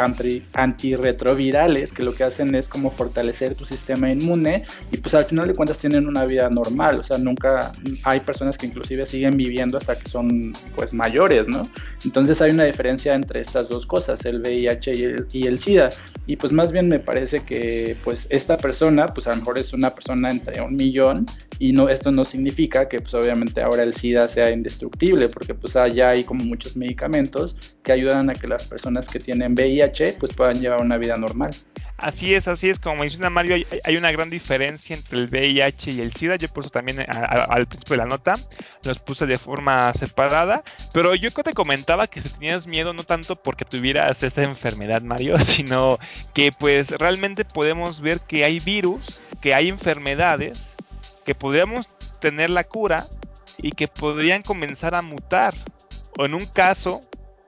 antirretrovirales 0.53 1.93
que 1.93 2.03
lo 2.03 2.13
que 2.13 2.23
hacen 2.23 2.53
es 2.55 2.67
como 2.67 2.91
fortalecer 2.91 3.55
tu 3.55 3.65
sistema 3.65 4.11
inmune 4.11 4.63
y 4.91 4.97
pues 4.97 5.15
al 5.15 5.25
final 5.25 5.47
de 5.47 5.55
cuentas 5.55 5.77
tienen 5.77 6.07
una 6.07 6.25
vida 6.25 6.49
normal, 6.49 6.99
o 6.99 7.03
sea, 7.03 7.17
nunca 7.17 7.71
hay 8.03 8.19
personas 8.19 8.57
que 8.57 8.67
inclusive 8.67 9.05
siguen 9.05 9.37
viviendo 9.37 9.77
hasta 9.77 9.97
que 9.97 10.09
son 10.09 10.53
pues 10.75 10.93
mayores, 10.93 11.47
¿no? 11.47 11.63
Entonces 12.05 12.41
hay 12.41 12.51
una 12.51 12.65
diferencia 12.65 13.15
entre 13.15 13.41
estas 13.41 13.69
dos 13.69 13.85
cosas, 13.85 14.23
el 14.25 14.41
VIH 14.41 14.95
y 14.95 15.03
el, 15.03 15.27
y 15.31 15.47
el 15.47 15.59
SIDA 15.59 15.89
y 16.27 16.35
pues 16.35 16.51
más 16.51 16.71
bien 16.71 16.87
me 16.87 16.99
parece 16.99 17.41
que 17.41 17.95
pues 18.03 18.27
esta 18.29 18.57
persona 18.57 19.07
pues 19.07 19.27
a 19.27 19.31
lo 19.31 19.37
mejor 19.37 19.57
es 19.57 19.73
una 19.73 19.89
persona 19.93 20.29
entre 20.29 20.61
un 20.61 20.75
millón 20.75 21.25
y 21.59 21.73
no 21.73 21.89
esto 21.89 22.11
no 22.11 22.23
significa 22.23 22.87
que 22.87 22.99
pues 22.99 23.13
obviamente 23.13 23.61
ahora 23.61 23.83
el 23.83 23.93
SIDA 23.93 24.27
sea 24.29 24.49
indestructible 24.49 25.27
porque 25.27 25.53
pues 25.53 25.75
allá 25.75 26.11
hay 26.11 26.23
como 26.23 26.45
muchos 26.45 26.77
medicamentos 26.77 27.55
que 27.83 27.91
ayudan 27.91 28.29
a 28.29 28.33
que 28.33 28.47
las 28.47 28.63
personas 28.63 29.09
que 29.09 29.19
tienen 29.19 29.53
VIH 29.53 30.15
pues 30.19 30.33
puedan 30.33 30.61
llevar 30.61 30.81
una 30.81 30.97
vida 30.97 31.17
normal. 31.17 31.51
Así 32.01 32.33
es, 32.33 32.47
así 32.47 32.69
es, 32.69 32.79
como 32.79 32.95
menciona 33.01 33.29
Mario, 33.29 33.65
hay, 33.83 33.97
una 33.97 34.09
gran 34.13 34.29
diferencia 34.29 34.95
entre 34.95 35.19
el 35.19 35.27
VIH 35.27 35.91
y 35.91 35.99
el 35.99 36.13
SIDA. 36.13 36.37
Yo 36.37 36.47
puse 36.47 36.69
también 36.69 36.99
al 37.09 37.67
principio 37.67 37.95
de 37.95 37.97
la 37.97 38.05
nota, 38.05 38.35
los 38.83 38.99
puse 38.99 39.25
de 39.25 39.37
forma 39.37 39.93
separada, 39.93 40.63
pero 40.93 41.13
yo 41.13 41.29
te 41.31 41.51
comentaba 41.51 42.07
que 42.07 42.21
si 42.21 42.29
tenías 42.29 42.67
miedo 42.67 42.93
no 42.93 43.03
tanto 43.03 43.35
porque 43.35 43.65
tuvieras 43.65 44.23
esta 44.23 44.43
enfermedad, 44.43 45.01
Mario, 45.01 45.37
sino 45.39 45.99
que 46.33 46.51
pues 46.57 46.91
realmente 46.91 47.43
podemos 47.43 47.99
ver 47.99 48.21
que 48.21 48.45
hay 48.45 48.59
virus, 48.59 49.19
que 49.41 49.53
hay 49.53 49.67
enfermedades, 49.67 50.68
que 51.29 51.35
podríamos 51.35 51.87
tener 52.19 52.49
la 52.49 52.63
cura 52.63 53.05
y 53.59 53.73
que 53.73 53.87
podrían 53.87 54.41
comenzar 54.41 54.95
a 54.95 55.03
mutar. 55.03 55.53
O 56.17 56.25
en 56.25 56.33
un 56.33 56.47
caso 56.47 57.01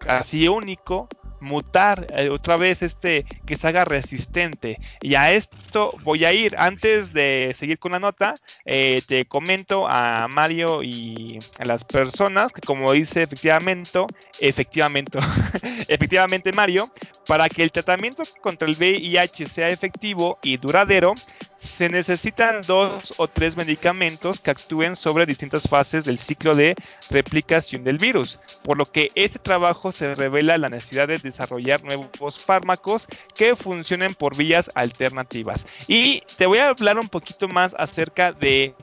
así 0.08 0.48
único, 0.48 1.10
mutar 1.40 2.06
eh, 2.16 2.30
otra 2.30 2.58
vez 2.58 2.84
este 2.84 3.26
que 3.48 3.56
se 3.56 3.68
haga 3.68 3.84
resistente 3.84 4.80
y 5.02 5.16
a 5.16 5.32
esto 5.32 5.96
voy 6.04 6.26
a 6.26 6.32
ir 6.32 6.56
antes 6.60 7.12
de 7.12 7.54
seguir 7.56 7.80
con 7.80 7.94
la 7.94 8.00
nota 8.00 8.36
eh, 8.66 9.02
te 9.08 9.26
comento 9.26 9.88
a 9.88 10.28
Mario 10.28 10.84
y 10.84 11.40
a 11.58 11.66
las 11.66 11.84
personas 11.84 12.52
que 12.52 12.62
como 12.62 12.92
dice 12.92 13.24
efectivamente 13.24 14.06
efectivamente 14.40 15.18
efectivamente 15.88 16.52
Mario 16.54 16.94
para 17.32 17.48
que 17.48 17.64
el 17.64 17.72
tratamiento 17.72 18.24
contra 18.42 18.68
el 18.68 18.76
VIH 18.76 19.48
sea 19.48 19.70
efectivo 19.70 20.38
y 20.44 20.58
duradero 20.58 21.14
se 21.58 21.88
necesitan 21.88 22.60
dos 22.68 23.14
o 23.16 23.26
tres 23.26 23.56
medicamentos 23.56 24.42
que 24.42 24.52
actúen 24.52 24.98
sobre 24.98 25.26
distintas 25.26 25.64
fases 25.64 26.04
del 26.04 26.20
ciclo 26.20 26.56
de 26.56 26.76
replicación 27.10 27.86
del 27.86 28.00
virus, 28.00 28.38
por 28.66 28.78
lo 28.78 28.84
que 28.84 29.12
este 29.16 29.40
trabajo 29.40 29.94
se 29.94 30.14
revela 30.14 30.58
la 30.58 30.68
necesidad 30.68 31.08
de 31.08 31.20
desarrollar 31.20 31.82
nuevos 31.86 32.38
fármacos 32.38 33.08
que 33.34 33.56
funcionen 33.56 34.14
por 34.14 34.36
vías 34.36 34.70
alternativas. 34.76 35.66
Y 35.88 36.24
te 36.38 36.48
voy 36.48 36.58
a 36.58 36.68
hablar 36.68 37.00
un 37.00 37.08
poquito 37.08 37.48
más 37.48 37.74
acerca 37.80 38.34
de 38.34 38.76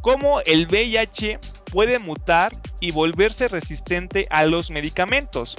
cómo 0.00 0.40
el 0.46 0.68
VIH 0.68 1.40
puede 1.72 1.98
mutar 1.98 2.52
y 2.78 2.92
volverse 2.92 3.48
resistente 3.48 4.28
a 4.30 4.46
los 4.46 4.70
medicamentos. 4.70 5.56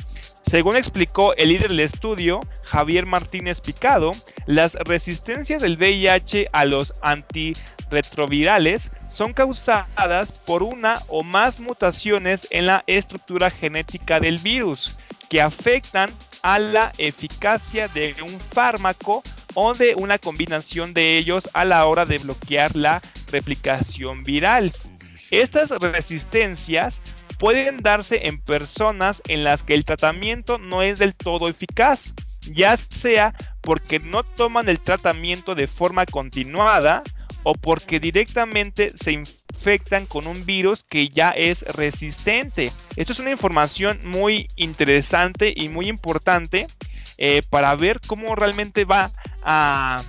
Según 0.49 0.77
explicó 0.77 1.35
el 1.35 1.49
líder 1.49 1.67
del 1.67 1.81
estudio, 1.81 2.39
Javier 2.63 3.05
Martínez 3.05 3.59
Picado, 3.59 4.11
las 4.45 4.75
resistencias 4.75 5.61
del 5.61 5.75
VIH 5.75 6.47
a 6.53 6.63
los 6.63 6.93
antirretrovirales 7.01 8.89
son 9.09 9.33
causadas 9.33 10.39
por 10.39 10.63
una 10.63 11.01
o 11.09 11.23
más 11.23 11.59
mutaciones 11.59 12.47
en 12.49 12.65
la 12.65 12.85
estructura 12.87 13.51
genética 13.51 14.21
del 14.21 14.37
virus 14.37 14.97
que 15.29 15.41
afectan 15.41 16.09
a 16.43 16.59
la 16.59 16.93
eficacia 16.97 17.89
de 17.89 18.15
un 18.23 18.39
fármaco 18.39 19.23
o 19.53 19.73
de 19.73 19.95
una 19.95 20.17
combinación 20.17 20.93
de 20.93 21.17
ellos 21.17 21.49
a 21.51 21.65
la 21.65 21.85
hora 21.85 22.05
de 22.05 22.19
bloquear 22.19 22.73
la 22.73 23.01
replicación 23.31 24.23
viral. 24.23 24.71
Estas 25.29 25.71
resistencias 25.71 27.01
pueden 27.37 27.77
darse 27.77 28.27
en 28.27 28.39
personas 28.39 29.21
en 29.27 29.43
las 29.43 29.63
que 29.63 29.73
el 29.73 29.83
tratamiento 29.83 30.57
no 30.57 30.81
es 30.81 30.99
del 30.99 31.15
todo 31.15 31.47
eficaz, 31.47 32.13
ya 32.41 32.77
sea 32.77 33.33
porque 33.61 33.99
no 33.99 34.23
toman 34.23 34.69
el 34.69 34.79
tratamiento 34.79 35.55
de 35.55 35.67
forma 35.67 36.05
continuada 36.05 37.03
o 37.43 37.53
porque 37.53 37.99
directamente 37.99 38.91
se 38.95 39.11
infectan 39.11 40.05
con 40.05 40.27
un 40.27 40.45
virus 40.45 40.83
que 40.83 41.09
ya 41.09 41.31
es 41.31 41.61
resistente. 41.75 42.71
Esto 42.95 43.13
es 43.13 43.19
una 43.19 43.31
información 43.31 43.99
muy 44.03 44.47
interesante 44.55 45.53
y 45.55 45.69
muy 45.69 45.87
importante 45.87 46.67
eh, 47.17 47.41
para 47.49 47.75
ver 47.75 47.99
cómo 48.05 48.35
realmente 48.35 48.85
va 48.85 49.11
a 49.43 50.03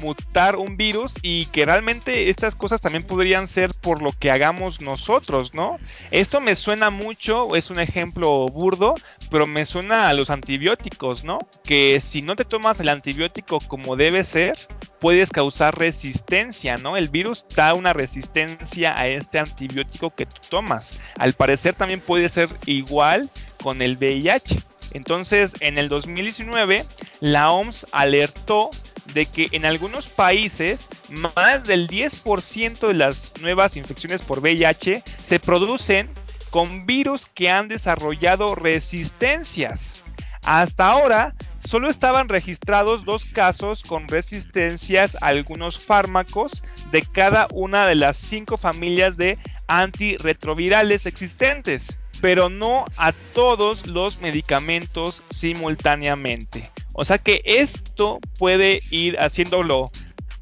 mutar 0.00 0.56
un 0.56 0.76
virus 0.76 1.14
y 1.22 1.46
que 1.46 1.64
realmente 1.64 2.30
estas 2.30 2.54
cosas 2.54 2.80
también 2.80 3.04
podrían 3.04 3.48
ser 3.48 3.70
por 3.80 4.02
lo 4.02 4.12
que 4.12 4.30
hagamos 4.30 4.80
nosotros, 4.80 5.54
¿no? 5.54 5.78
Esto 6.10 6.40
me 6.40 6.54
suena 6.56 6.90
mucho, 6.90 7.56
es 7.56 7.70
un 7.70 7.80
ejemplo 7.80 8.46
burdo, 8.46 8.94
pero 9.30 9.46
me 9.46 9.66
suena 9.66 10.08
a 10.08 10.14
los 10.14 10.30
antibióticos, 10.30 11.24
¿no? 11.24 11.38
Que 11.64 12.00
si 12.00 12.22
no 12.22 12.36
te 12.36 12.44
tomas 12.44 12.80
el 12.80 12.88
antibiótico 12.88 13.58
como 13.66 13.96
debe 13.96 14.24
ser, 14.24 14.56
puedes 15.00 15.30
causar 15.30 15.78
resistencia, 15.78 16.76
¿no? 16.76 16.96
El 16.96 17.08
virus 17.08 17.44
da 17.54 17.74
una 17.74 17.92
resistencia 17.92 18.98
a 18.98 19.06
este 19.06 19.38
antibiótico 19.38 20.14
que 20.14 20.26
tú 20.26 20.40
tomas. 20.48 21.00
Al 21.18 21.34
parecer 21.34 21.74
también 21.74 22.00
puede 22.00 22.28
ser 22.28 22.48
igual 22.66 23.30
con 23.62 23.82
el 23.82 23.96
VIH. 23.96 24.56
Entonces, 24.92 25.54
en 25.60 25.76
el 25.76 25.88
2019, 25.88 26.84
la 27.20 27.50
OMS 27.50 27.86
alertó 27.92 28.70
de 29.12 29.26
que 29.26 29.48
en 29.52 29.64
algunos 29.66 30.06
países 30.06 30.88
más 31.10 31.64
del 31.64 31.88
10% 31.88 32.88
de 32.88 32.94
las 32.94 33.32
nuevas 33.40 33.76
infecciones 33.76 34.22
por 34.22 34.40
VIH 34.40 35.02
se 35.22 35.40
producen 35.40 36.10
con 36.50 36.86
virus 36.86 37.26
que 37.26 37.50
han 37.50 37.68
desarrollado 37.68 38.54
resistencias. 38.54 40.04
Hasta 40.44 40.90
ahora 40.90 41.34
solo 41.58 41.88
estaban 41.88 42.28
registrados 42.28 43.04
dos 43.04 43.24
casos 43.24 43.82
con 43.82 44.08
resistencias 44.08 45.16
a 45.16 45.28
algunos 45.28 45.78
fármacos 45.78 46.62
de 46.92 47.02
cada 47.02 47.48
una 47.52 47.86
de 47.86 47.94
las 47.94 48.18
cinco 48.18 48.56
familias 48.56 49.16
de 49.16 49.38
antirretrovirales 49.66 51.06
existentes, 51.06 51.96
pero 52.20 52.50
no 52.50 52.84
a 52.96 53.12
todos 53.32 53.86
los 53.86 54.20
medicamentos 54.20 55.22
simultáneamente. 55.30 56.70
O 56.94 57.04
sea 57.04 57.18
que 57.18 57.42
esto 57.44 58.20
puede 58.38 58.82
ir 58.90 59.18
haciéndolo 59.18 59.90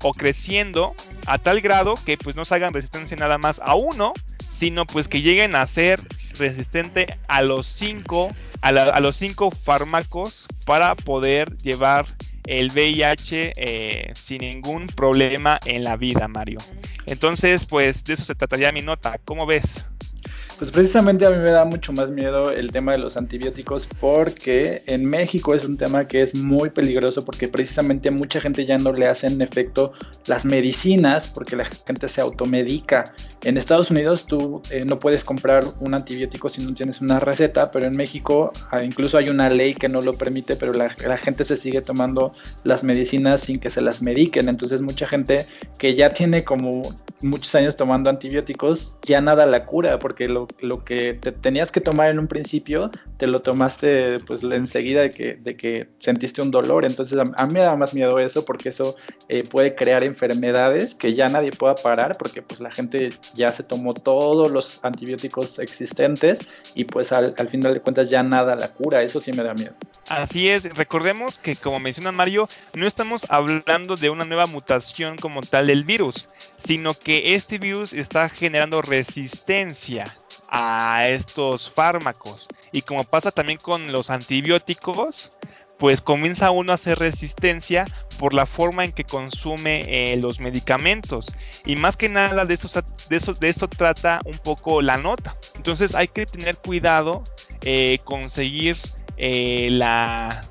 o 0.02 0.12
creciendo 0.12 0.94
a 1.26 1.38
tal 1.38 1.60
grado 1.60 1.94
que 2.06 2.16
pues 2.18 2.36
no 2.36 2.44
se 2.44 2.54
hagan 2.54 2.74
resistencia 2.74 3.16
nada 3.16 3.38
más 3.38 3.60
a 3.64 3.74
uno, 3.74 4.12
sino 4.50 4.86
pues 4.86 5.08
que 5.08 5.22
lleguen 5.22 5.56
a 5.56 5.66
ser 5.66 6.00
resistente 6.38 7.18
a 7.26 7.42
los 7.42 7.66
cinco, 7.66 8.30
a, 8.60 9.00
los 9.00 9.16
cinco 9.16 9.50
fármacos 9.50 10.46
para 10.66 10.94
poder 10.94 11.56
llevar 11.56 12.06
el 12.46 12.70
VIH 12.72 13.52
eh, 13.56 14.12
sin 14.14 14.38
ningún 14.38 14.88
problema 14.88 15.58
en 15.64 15.84
la 15.84 15.96
vida, 15.96 16.28
Mario. 16.28 16.58
Entonces, 17.06 17.64
pues 17.64 18.04
de 18.04 18.14
eso 18.14 18.24
se 18.24 18.34
trataría 18.34 18.72
mi 18.72 18.82
nota. 18.82 19.18
¿Cómo 19.24 19.46
ves? 19.46 19.86
Pues 20.62 20.70
precisamente 20.70 21.26
a 21.26 21.30
mí 21.30 21.40
me 21.40 21.50
da 21.50 21.64
mucho 21.64 21.92
más 21.92 22.12
miedo 22.12 22.52
el 22.52 22.70
tema 22.70 22.92
de 22.92 22.98
los 22.98 23.16
antibióticos 23.16 23.88
porque 23.98 24.84
en 24.86 25.04
México 25.04 25.56
es 25.56 25.64
un 25.64 25.76
tema 25.76 26.06
que 26.06 26.20
es 26.20 26.36
muy 26.36 26.70
peligroso 26.70 27.24
porque 27.24 27.48
precisamente 27.48 28.12
mucha 28.12 28.40
gente 28.40 28.64
ya 28.64 28.78
no 28.78 28.92
le 28.92 29.08
hacen 29.08 29.42
efecto 29.42 29.92
las 30.26 30.44
medicinas 30.44 31.26
porque 31.26 31.56
la 31.56 31.64
gente 31.64 32.06
se 32.06 32.20
automedica. 32.20 33.02
En 33.42 33.56
Estados 33.56 33.90
Unidos 33.90 34.24
tú 34.26 34.62
eh, 34.70 34.84
no 34.84 35.00
puedes 35.00 35.24
comprar 35.24 35.64
un 35.80 35.94
antibiótico 35.94 36.48
si 36.48 36.64
no 36.64 36.72
tienes 36.74 37.00
una 37.00 37.18
receta, 37.18 37.72
pero 37.72 37.88
en 37.88 37.96
México 37.96 38.52
ah, 38.70 38.84
incluso 38.84 39.18
hay 39.18 39.30
una 39.30 39.50
ley 39.50 39.74
que 39.74 39.88
no 39.88 40.00
lo 40.00 40.14
permite, 40.14 40.54
pero 40.54 40.72
la, 40.72 40.90
gente 40.90 41.44
se 41.44 41.56
sigue 41.56 41.82
tomando 41.82 42.30
las 42.62 42.84
medicinas 42.84 43.40
sin 43.40 43.58
que 43.58 43.68
se 43.68 43.80
las 43.80 44.00
mediquen. 44.00 44.48
Entonces 44.48 44.80
mucha 44.80 45.08
gente 45.08 45.44
que 45.76 45.96
ya 45.96 46.10
tiene 46.10 46.44
como 46.44 46.82
muchos 47.20 47.52
años 47.56 47.74
tomando 47.74 48.10
antibióticos 48.10 48.96
ya 49.02 49.20
nada 49.20 49.46
la 49.46 49.66
cura 49.66 49.98
porque 49.98 50.28
lo 50.28 50.46
lo 50.60 50.84
que 50.84 51.14
te 51.14 51.32
tenías 51.32 51.72
que 51.72 51.80
tomar 51.80 52.10
en 52.10 52.18
un 52.18 52.28
principio, 52.28 52.90
te 53.16 53.26
lo 53.26 53.42
tomaste 53.42 54.20
pues 54.20 54.42
enseguida 54.42 55.02
de 55.02 55.10
que, 55.10 55.34
de 55.34 55.56
que 55.56 55.88
sentiste 55.98 56.42
un 56.42 56.50
dolor. 56.50 56.84
Entonces 56.84 57.18
a, 57.18 57.46
mí 57.46 57.52
me 57.52 57.60
da 57.60 57.76
más 57.76 57.94
miedo 57.94 58.18
eso 58.18 58.44
porque 58.44 58.68
eso 58.70 58.96
eh, 59.28 59.44
puede 59.44 59.74
crear 59.74 60.04
enfermedades 60.04 60.94
que 60.94 61.14
ya 61.14 61.28
nadie 61.28 61.52
pueda 61.52 61.74
parar 61.74 62.16
porque 62.18 62.42
pues 62.42 62.60
la 62.60 62.70
gente 62.70 63.10
ya 63.34 63.52
se 63.52 63.62
tomó 63.62 63.94
todos 63.94 64.50
los 64.50 64.80
antibióticos 64.82 65.58
existentes 65.58 66.40
y 66.74 66.84
pues 66.84 67.12
al 67.12 67.48
final 67.48 67.74
de 67.74 67.80
cuentas 67.80 68.10
ya 68.10 68.22
nada 68.22 68.56
la 68.56 68.68
cura. 68.68 69.02
Eso 69.02 69.20
sí 69.20 69.32
me 69.32 69.42
da 69.42 69.54
miedo. 69.54 69.74
Así 70.08 70.48
es, 70.48 70.64
recordemos 70.76 71.38
que 71.38 71.56
como 71.56 71.80
menciona 71.80 72.12
Mario, 72.12 72.48
no 72.74 72.86
estamos 72.86 73.24
hablando 73.28 73.96
de 73.96 74.10
una 74.10 74.24
nueva 74.24 74.46
mutación 74.46 75.16
como 75.16 75.40
tal 75.42 75.68
del 75.68 75.84
virus, 75.84 76.28
sino 76.58 76.94
que 76.94 77.34
este 77.34 77.58
virus 77.58 77.92
está 77.92 78.28
generando 78.28 78.82
resistencia 78.82 80.04
a 80.52 81.08
estos 81.08 81.70
fármacos. 81.70 82.46
Y 82.70 82.82
como 82.82 83.04
pasa 83.04 83.32
también 83.32 83.58
con 83.58 83.90
los 83.90 84.10
antibióticos, 84.10 85.32
pues 85.78 86.00
comienza 86.02 86.50
uno 86.50 86.72
a 86.72 86.74
hacer 86.76 86.98
resistencia 86.98 87.86
por 88.18 88.34
la 88.34 88.46
forma 88.46 88.84
en 88.84 88.92
que 88.92 89.02
consume 89.02 89.84
eh, 89.88 90.16
los 90.18 90.38
medicamentos. 90.38 91.26
Y 91.64 91.76
más 91.76 91.96
que 91.96 92.10
nada 92.10 92.44
de, 92.44 92.54
esto 92.54 93.68
trata 93.68 94.20
un 94.26 94.38
poco 94.38 94.82
la 94.82 94.98
nota. 94.98 95.36
Entonces 95.56 95.94
hay 95.94 96.08
que 96.08 96.26
tener 96.26 96.58
cuidado, 96.58 97.24
eh, 97.62 97.98
conseguir 98.04 98.76
eh, 99.16 99.68
la, 99.70 100.42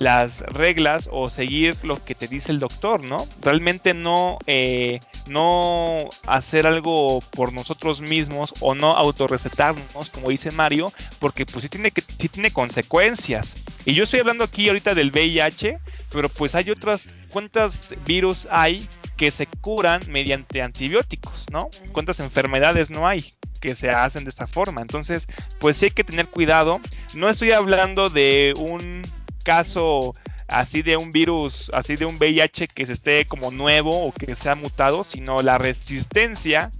las 0.00 0.40
reglas 0.40 1.10
o 1.12 1.28
seguir 1.28 1.76
lo 1.82 2.02
que 2.02 2.14
te 2.14 2.26
dice 2.26 2.52
el 2.52 2.58
doctor, 2.58 3.02
¿no? 3.02 3.26
Realmente 3.42 3.92
no, 3.92 4.38
eh, 4.46 4.98
no 5.30 6.08
hacer 6.26 6.66
algo 6.66 7.20
por 7.30 7.52
nosotros 7.52 8.00
mismos 8.00 8.52
o 8.60 8.74
no 8.74 8.96
autorrecetarnos, 8.96 10.10
como 10.10 10.28
dice 10.28 10.50
Mario, 10.50 10.92
porque 11.18 11.46
pues 11.46 11.62
sí 11.62 11.68
tiene, 11.68 11.90
que, 11.90 12.02
sí 12.02 12.28
tiene 12.28 12.52
consecuencias. 12.52 13.56
Y 13.84 13.94
yo 13.94 14.04
estoy 14.04 14.20
hablando 14.20 14.44
aquí 14.44 14.68
ahorita 14.68 14.94
del 14.94 15.10
VIH, 15.10 15.78
pero 16.12 16.28
pues 16.28 16.54
hay 16.54 16.70
otras, 16.70 17.06
¿cuántas 17.30 17.94
virus 18.04 18.46
hay 18.50 18.86
que 19.16 19.30
se 19.30 19.46
curan 19.46 20.02
mediante 20.08 20.62
antibióticos, 20.62 21.46
¿no? 21.50 21.68
¿Cuántas 21.92 22.20
enfermedades 22.20 22.90
no 22.90 23.06
hay? 23.06 23.34
que 23.60 23.74
se 23.74 23.90
hacen 23.90 24.24
de 24.24 24.30
esta 24.30 24.46
forma. 24.46 24.80
Entonces, 24.80 25.28
pues 25.58 25.76
sí 25.76 25.84
hay 25.84 25.90
que 25.90 26.02
tener 26.02 26.26
cuidado. 26.26 26.80
No 27.12 27.28
estoy 27.28 27.52
hablando 27.52 28.08
de 28.08 28.54
un 28.56 29.02
caso 29.44 30.14
así 30.50 30.82
de 30.82 30.96
un 30.96 31.12
virus, 31.12 31.70
así 31.74 31.96
de 31.96 32.04
un 32.04 32.16
VIH 32.16 32.68
que 32.68 32.86
se 32.86 32.92
esté 32.92 33.24
como 33.24 33.50
nuevo 33.50 34.06
o 34.06 34.12
que 34.12 34.34
sea 34.34 34.54
mutado, 34.54 35.04
sino 35.04 35.42
la 35.42 35.58
resistencia 35.58 36.70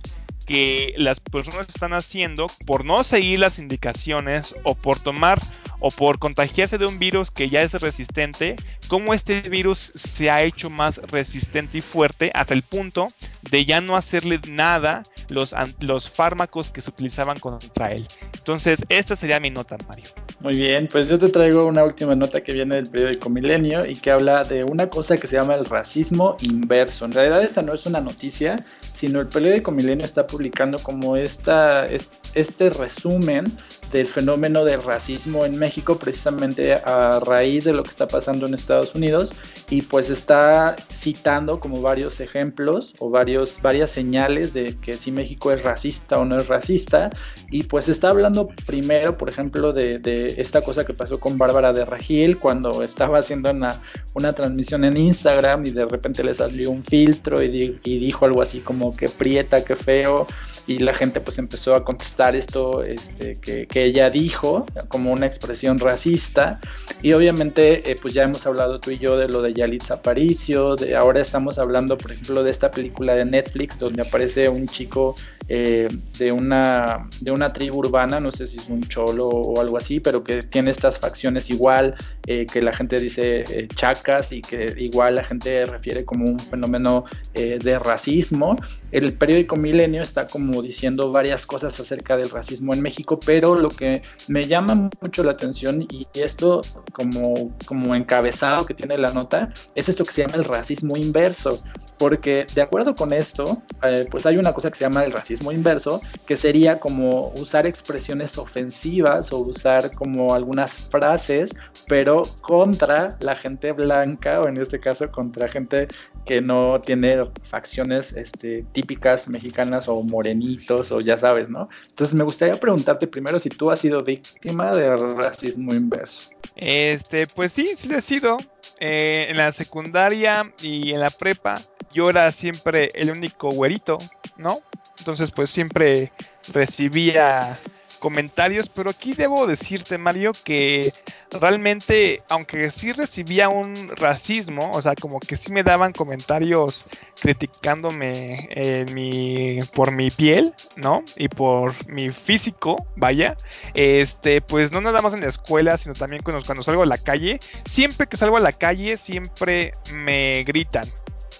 que 0.47 0.95
las 0.97 1.21
personas 1.21 1.69
están 1.69 1.93
haciendo 1.93 2.47
por 2.67 2.85
no 2.85 3.05
seguir 3.05 3.39
las 3.39 3.59
indicaciones 3.59 4.55
o 4.65 4.75
por 4.75 4.99
tomar 4.99 5.41
o 5.79 5.91
por 5.91 6.19
contagiarse 6.19 6.77
de 6.77 6.87
un 6.87 6.99
virus 6.99 7.31
que 7.31 7.49
ya 7.49 7.63
es 7.63 7.73
resistente, 7.75 8.57
cómo 8.89 9.15
este 9.15 9.41
virus 9.43 9.93
se 9.95 10.31
ha 10.31 10.43
hecho 10.43 10.69
más 10.69 10.99
resistente 11.11 11.79
y 11.79 11.81
fuerte 11.81 12.31
hasta 12.35 12.55
el 12.55 12.63
punto 12.63 13.09
de 13.51 13.65
ya 13.65 13.81
no 13.81 13.97
hacerle 13.97 14.41
nada 14.49 15.03
los, 15.29 15.55
los 15.81 16.11
fármacos 16.11 16.71
que 16.71 16.81
se 16.81 16.91
utilizaban 16.91 17.39
contra 17.39 17.93
él. 17.93 18.07
Entonces, 18.35 18.85
esta 18.89 19.17
sería 19.17 19.41
mi 19.41 19.51
nota, 19.51 19.79
Mario. 19.89 20.11
Muy 20.41 20.57
bien, 20.57 20.89
pues 20.91 21.07
yo 21.07 21.19
te 21.19 21.29
traigo 21.29 21.67
una 21.67 21.85
última 21.85 22.15
nota 22.15 22.43
que 22.43 22.55
viene 22.55 22.77
del 22.77 22.89
periódico 22.89 23.29
Milenio 23.29 23.85
y 23.85 23.95
que 23.95 24.11
habla 24.11 24.43
de 24.43 24.65
una 24.65 24.89
cosa 24.89 25.19
que 25.19 25.27
se 25.27 25.37
llama 25.37 25.55
el 25.55 25.67
racismo 25.67 26.39
inverso. 26.41 27.05
En 27.05 27.13
realidad 27.13 27.43
esta 27.43 27.61
no 27.61 27.75
es 27.75 27.85
una 27.85 28.01
noticia, 28.01 28.65
sino 28.95 29.21
el 29.21 29.27
periódico 29.29 29.71
Milenio 29.71 30.07
está 30.07 30.27
publicando 30.27 30.79
como 30.79 31.15
esta, 31.15 31.87
resumen 32.35 33.53
del 33.91 34.07
fenómeno 34.07 34.65
del 34.65 34.83
racismo 34.83 35.45
en 35.45 35.59
México 35.59 35.99
precisamente 35.99 36.75
a 36.75 37.21
raíz 37.21 37.65
de 37.65 37.73
lo 37.73 37.83
que 37.83 37.91
está 37.91 38.07
pasando 38.07 38.47
en 38.47 38.55
Estados 38.55 38.95
Unidos 38.95 39.33
y 39.69 39.83
pues 39.83 40.11
está 40.11 40.77
citando 40.93 41.61
como 41.61 41.83
varios 41.83 42.21
ejemplos 42.21 42.95
o 42.99 43.11
varios, 43.11 43.61
varias 43.63 43.91
señales 43.91 44.53
de 44.53 44.77
que 44.81 44.95
si 44.95 45.11
México 45.11 45.51
es 45.53 45.63
racista 45.63 46.19
o 46.19 46.25
no 46.25 46.37
es 46.37 46.47
racista 46.49 47.11
y 47.51 47.65
pues 47.65 47.89
está 47.89 48.11
hablando 48.11 48.49
primero 48.67 49.19
por 49.19 49.29
ejemplo 49.29 49.73
de, 49.73 50.01
esta 50.37 50.63
cosa 50.63 50.85
que 50.85 50.95
pasó 50.95 51.19
con 51.19 51.37
Bárbara 51.37 51.73
de 51.73 51.85
Regil 51.85 52.39
cuando 52.39 52.83
estaba 52.83 53.19
haciendo 53.19 53.51
una, 53.51 53.81
una, 54.15 54.33
transmisión 54.33 54.85
en 54.85 54.97
Instagram 54.97 55.67
y 55.67 55.71
de 55.71 55.85
repente 55.85 56.23
le 56.23 56.35
salió 56.35 56.71
un 56.71 56.85
filtro 56.85 57.43
y, 57.43 57.81
y 57.83 57.99
dijo 57.99 58.25
algo 58.25 58.43
así 58.43 58.61
como 58.61 58.95
que 58.95 59.09
prieta, 59.09 59.65
que 59.65 59.75
feo 59.75 60.27
y 60.67 60.79
la 60.79 60.95
gente 60.95 61.21
pues 61.21 61.39
empezó 61.39 61.75
a 61.75 61.85
contestar 61.85 62.37
esto 62.37 62.83
este, 62.83 63.37
que, 63.37 63.67
ella 63.81 64.11
dijo 64.11 64.67
como 64.89 65.13
una 65.13 65.27
expresión 65.27 65.79
racista 65.79 66.61
y 67.03 67.13
obviamente 67.13 67.91
eh, 67.91 67.97
pues 68.01 68.15
ya 68.15 68.25
hemos 68.25 68.47
hablado 68.47 68.79
tú 68.79 68.91
y 68.91 68.99
yo 68.99 69.17
de 69.17 69.29
lo 69.29 69.43
de 69.43 69.55
Yalitza 69.55 69.95
Aparicio, 69.95 70.77
de 70.77 70.97
ahora 70.97 71.21
estamos 71.21 71.59
hablando 71.59 71.97
por 71.97 72.13
ejemplo 72.13 72.43
de 72.43 72.51
esta 72.51 72.71
película 72.71 73.15
de 73.15 73.25
Netflix 73.25 73.79
donde 73.79 74.03
aparece 74.03 74.49
un 74.49 74.69
chico 74.69 75.15
eh, 75.53 75.89
de, 76.17 76.31
una, 76.31 77.09
de 77.21 77.33
una 77.33 77.53
tribu 77.53 77.79
urbana, 77.79 78.21
no 78.21 78.31
sé 78.31 78.47
si 78.47 78.59
es 78.59 78.69
un 78.69 78.85
cholo 78.85 79.27
o 79.27 79.61
algo 79.61 79.79
así, 79.79 79.99
pero 79.99 80.23
que 80.23 80.43
tiene 80.43 80.71
estas 80.71 81.01
facciones 81.01 81.51
igual, 81.51 81.97
eh, 82.29 82.47
que 82.47 82.63
la 82.63 82.73
gente 82.73 83.01
dice 83.01 83.43
eh, 83.49 83.67
chacas 83.67 84.31
y 84.31 84.43
que 84.43 84.77
igual 84.79 85.17
la 85.17 85.25
gente 85.25 85.67
refiere 85.67 86.05
como 86.05 86.25
un 86.27 86.39
fenómeno 86.39 87.05
de 87.35 87.79
racismo. 87.81 88.57
El 88.93 89.13
periódico 89.15 89.57
Milenio 89.57 90.03
está 90.03 90.27
como 90.27 90.63
diciendo 90.63 91.13
varias 91.13 91.47
cosas 91.47 91.79
acerca 91.79 92.17
del 92.17 92.31
racismo 92.31 92.75
en 92.75 92.83
México, 92.83 93.19
pero 93.19 93.55
lo 93.55 93.69
que 93.69 94.03
me 94.29 94.47
llama 94.47 94.91
mucho 95.01 95.23
la 95.23 95.33
atención 95.33 95.87
y 95.91 96.07
esto 96.15 96.63
como, 96.93 97.57
como 97.67 97.95
encabezado 97.95 98.67
que 98.67 98.75
tiene 98.75 98.97
la 98.97 99.13
nota 99.13 99.53
es 99.75 99.89
esto 99.89 100.05
que 100.05 100.13
se 100.13 100.23
llama 100.23 100.37
el 100.37 100.45
racismo 100.45 100.97
inverso, 100.97 101.63
porque 101.99 102.47
de 102.55 102.63
acuerdo 102.63 102.95
con 102.95 103.13
esto, 103.13 103.63
pues 104.11 104.27
hay 104.27 104.37
una 104.37 104.53
cosa 104.53 104.71
que 104.71 104.79
se 104.79 104.85
llama 104.85 105.05
el 105.05 105.13
racismo 105.13 105.53
inverso, 105.53 106.01
que 106.27 106.37
sería 106.37 106.81
como 106.81 107.33
usar 107.39 107.67
expresiones 107.67 108.39
ofensivas 108.39 109.33
o 109.33 109.39
usar 109.39 109.93
como 109.93 110.35
algunas 110.35 110.73
frases, 110.73 111.55
pero 111.87 112.23
contra 112.41 113.17
la 113.21 113.37
gente 113.37 113.73
blanca 113.73 114.41
o 114.41 114.49
en 114.49 114.57
este 114.57 114.81
caso 114.81 115.11
contra 115.11 115.49
gente 115.49 115.89
que 116.25 116.41
no 116.41 116.81
tiene 116.81 117.25
facciones 117.43 118.13
este, 118.13 118.65
típicas 118.81 119.29
mexicanas 119.29 119.89
o 119.89 120.03
morenitos 120.03 120.91
o 120.91 121.01
ya 121.01 121.19
sabes, 121.19 121.51
¿no? 121.51 121.69
Entonces 121.89 122.15
me 122.15 122.25
gustaría 122.25 122.55
preguntarte 122.55 123.07
primero 123.07 123.39
si 123.39 123.51
tú 123.51 123.71
has 123.71 123.79
sido 123.81 124.03
víctima 124.03 124.75
de 124.75 124.97
racismo 124.97 125.75
inverso. 125.75 126.31
Este, 126.57 127.27
pues 127.27 127.53
sí, 127.53 127.75
sí 127.77 127.89
lo 127.89 127.99
he 127.99 128.03
sido. 128.03 128.39
Eh, 128.83 129.27
en 129.29 129.37
la 129.37 129.53
secundaria 129.53 130.51
y 130.63 130.93
en 130.93 131.01
la 131.01 131.11
prepa 131.11 131.61
yo 131.93 132.09
era 132.09 132.33
siempre 132.33 132.89
el 132.95 133.11
único 133.11 133.51
güerito, 133.51 133.99
¿no? 134.39 134.63
Entonces 134.99 135.31
pues 135.31 135.51
siempre 135.51 136.11
recibía 136.51 137.59
comentarios, 138.01 138.69
pero 138.69 138.91
aquí 138.91 139.13
debo 139.13 139.47
decirte, 139.47 139.99
Mario, 139.99 140.33
que 140.45 140.93
realmente, 141.31 142.23
aunque 142.29 142.73
sí 142.73 142.93
recibía 142.93 143.49
un 143.49 143.95
racismo, 143.97 144.71
o 144.73 144.83
sea, 144.83 144.97
como 144.97 145.21
que 145.21 145.37
sí 145.37 145.53
me 145.53 145.63
daban 145.63 145.93
comentarios 145.93 146.87
criticándome 147.21 148.49
en 148.51 148.93
mi, 148.95 149.61
por 149.75 149.93
mi 149.93 150.11
piel, 150.11 150.53
¿no? 150.77 151.05
Y 151.17 151.29
por 151.29 151.75
mi 151.89 152.11
físico, 152.11 152.87
vaya, 152.97 153.37
este, 153.75 154.41
pues 154.41 154.73
no 154.73 154.81
nada 154.81 155.03
más 155.03 155.15
en 155.15 155.21
la 155.21 155.29
escuela, 155.29 155.77
sino 155.77 155.95
también 155.95 156.23
cuando, 156.23 156.45
cuando 156.45 156.65
salgo 156.65 156.83
a 156.83 156.87
la 156.87 156.99
calle, 156.99 157.39
siempre 157.69 158.07
que 158.09 158.17
salgo 158.17 158.37
a 158.37 158.41
la 158.41 158.53
calle, 158.53 158.97
siempre 158.97 159.75
me 159.93 160.43
gritan, 160.45 160.89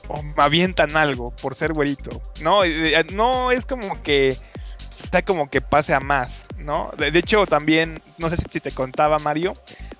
o 0.09 0.23
me 0.23 0.43
avientan 0.43 0.97
algo 0.97 1.35
por 1.37 1.55
ser 1.55 1.73
güerito. 1.73 2.21
No, 2.43 2.65
eh, 2.65 2.99
eh, 2.99 3.05
no 3.13 3.51
es 3.51 3.65
como 3.65 4.03
que 4.03 4.37
está 5.03 5.23
como 5.23 5.49
que 5.49 5.61
pase 5.61 5.95
a 5.95 6.01
más, 6.01 6.40
¿no? 6.65 6.91
De, 6.97 7.17
hecho, 7.19 7.47
también, 7.47 8.01
no 8.19 8.31
sé 8.31 8.37
si 8.51 8.61
te 8.61 8.71
contaba 8.71 9.19
Mario, 9.19 9.53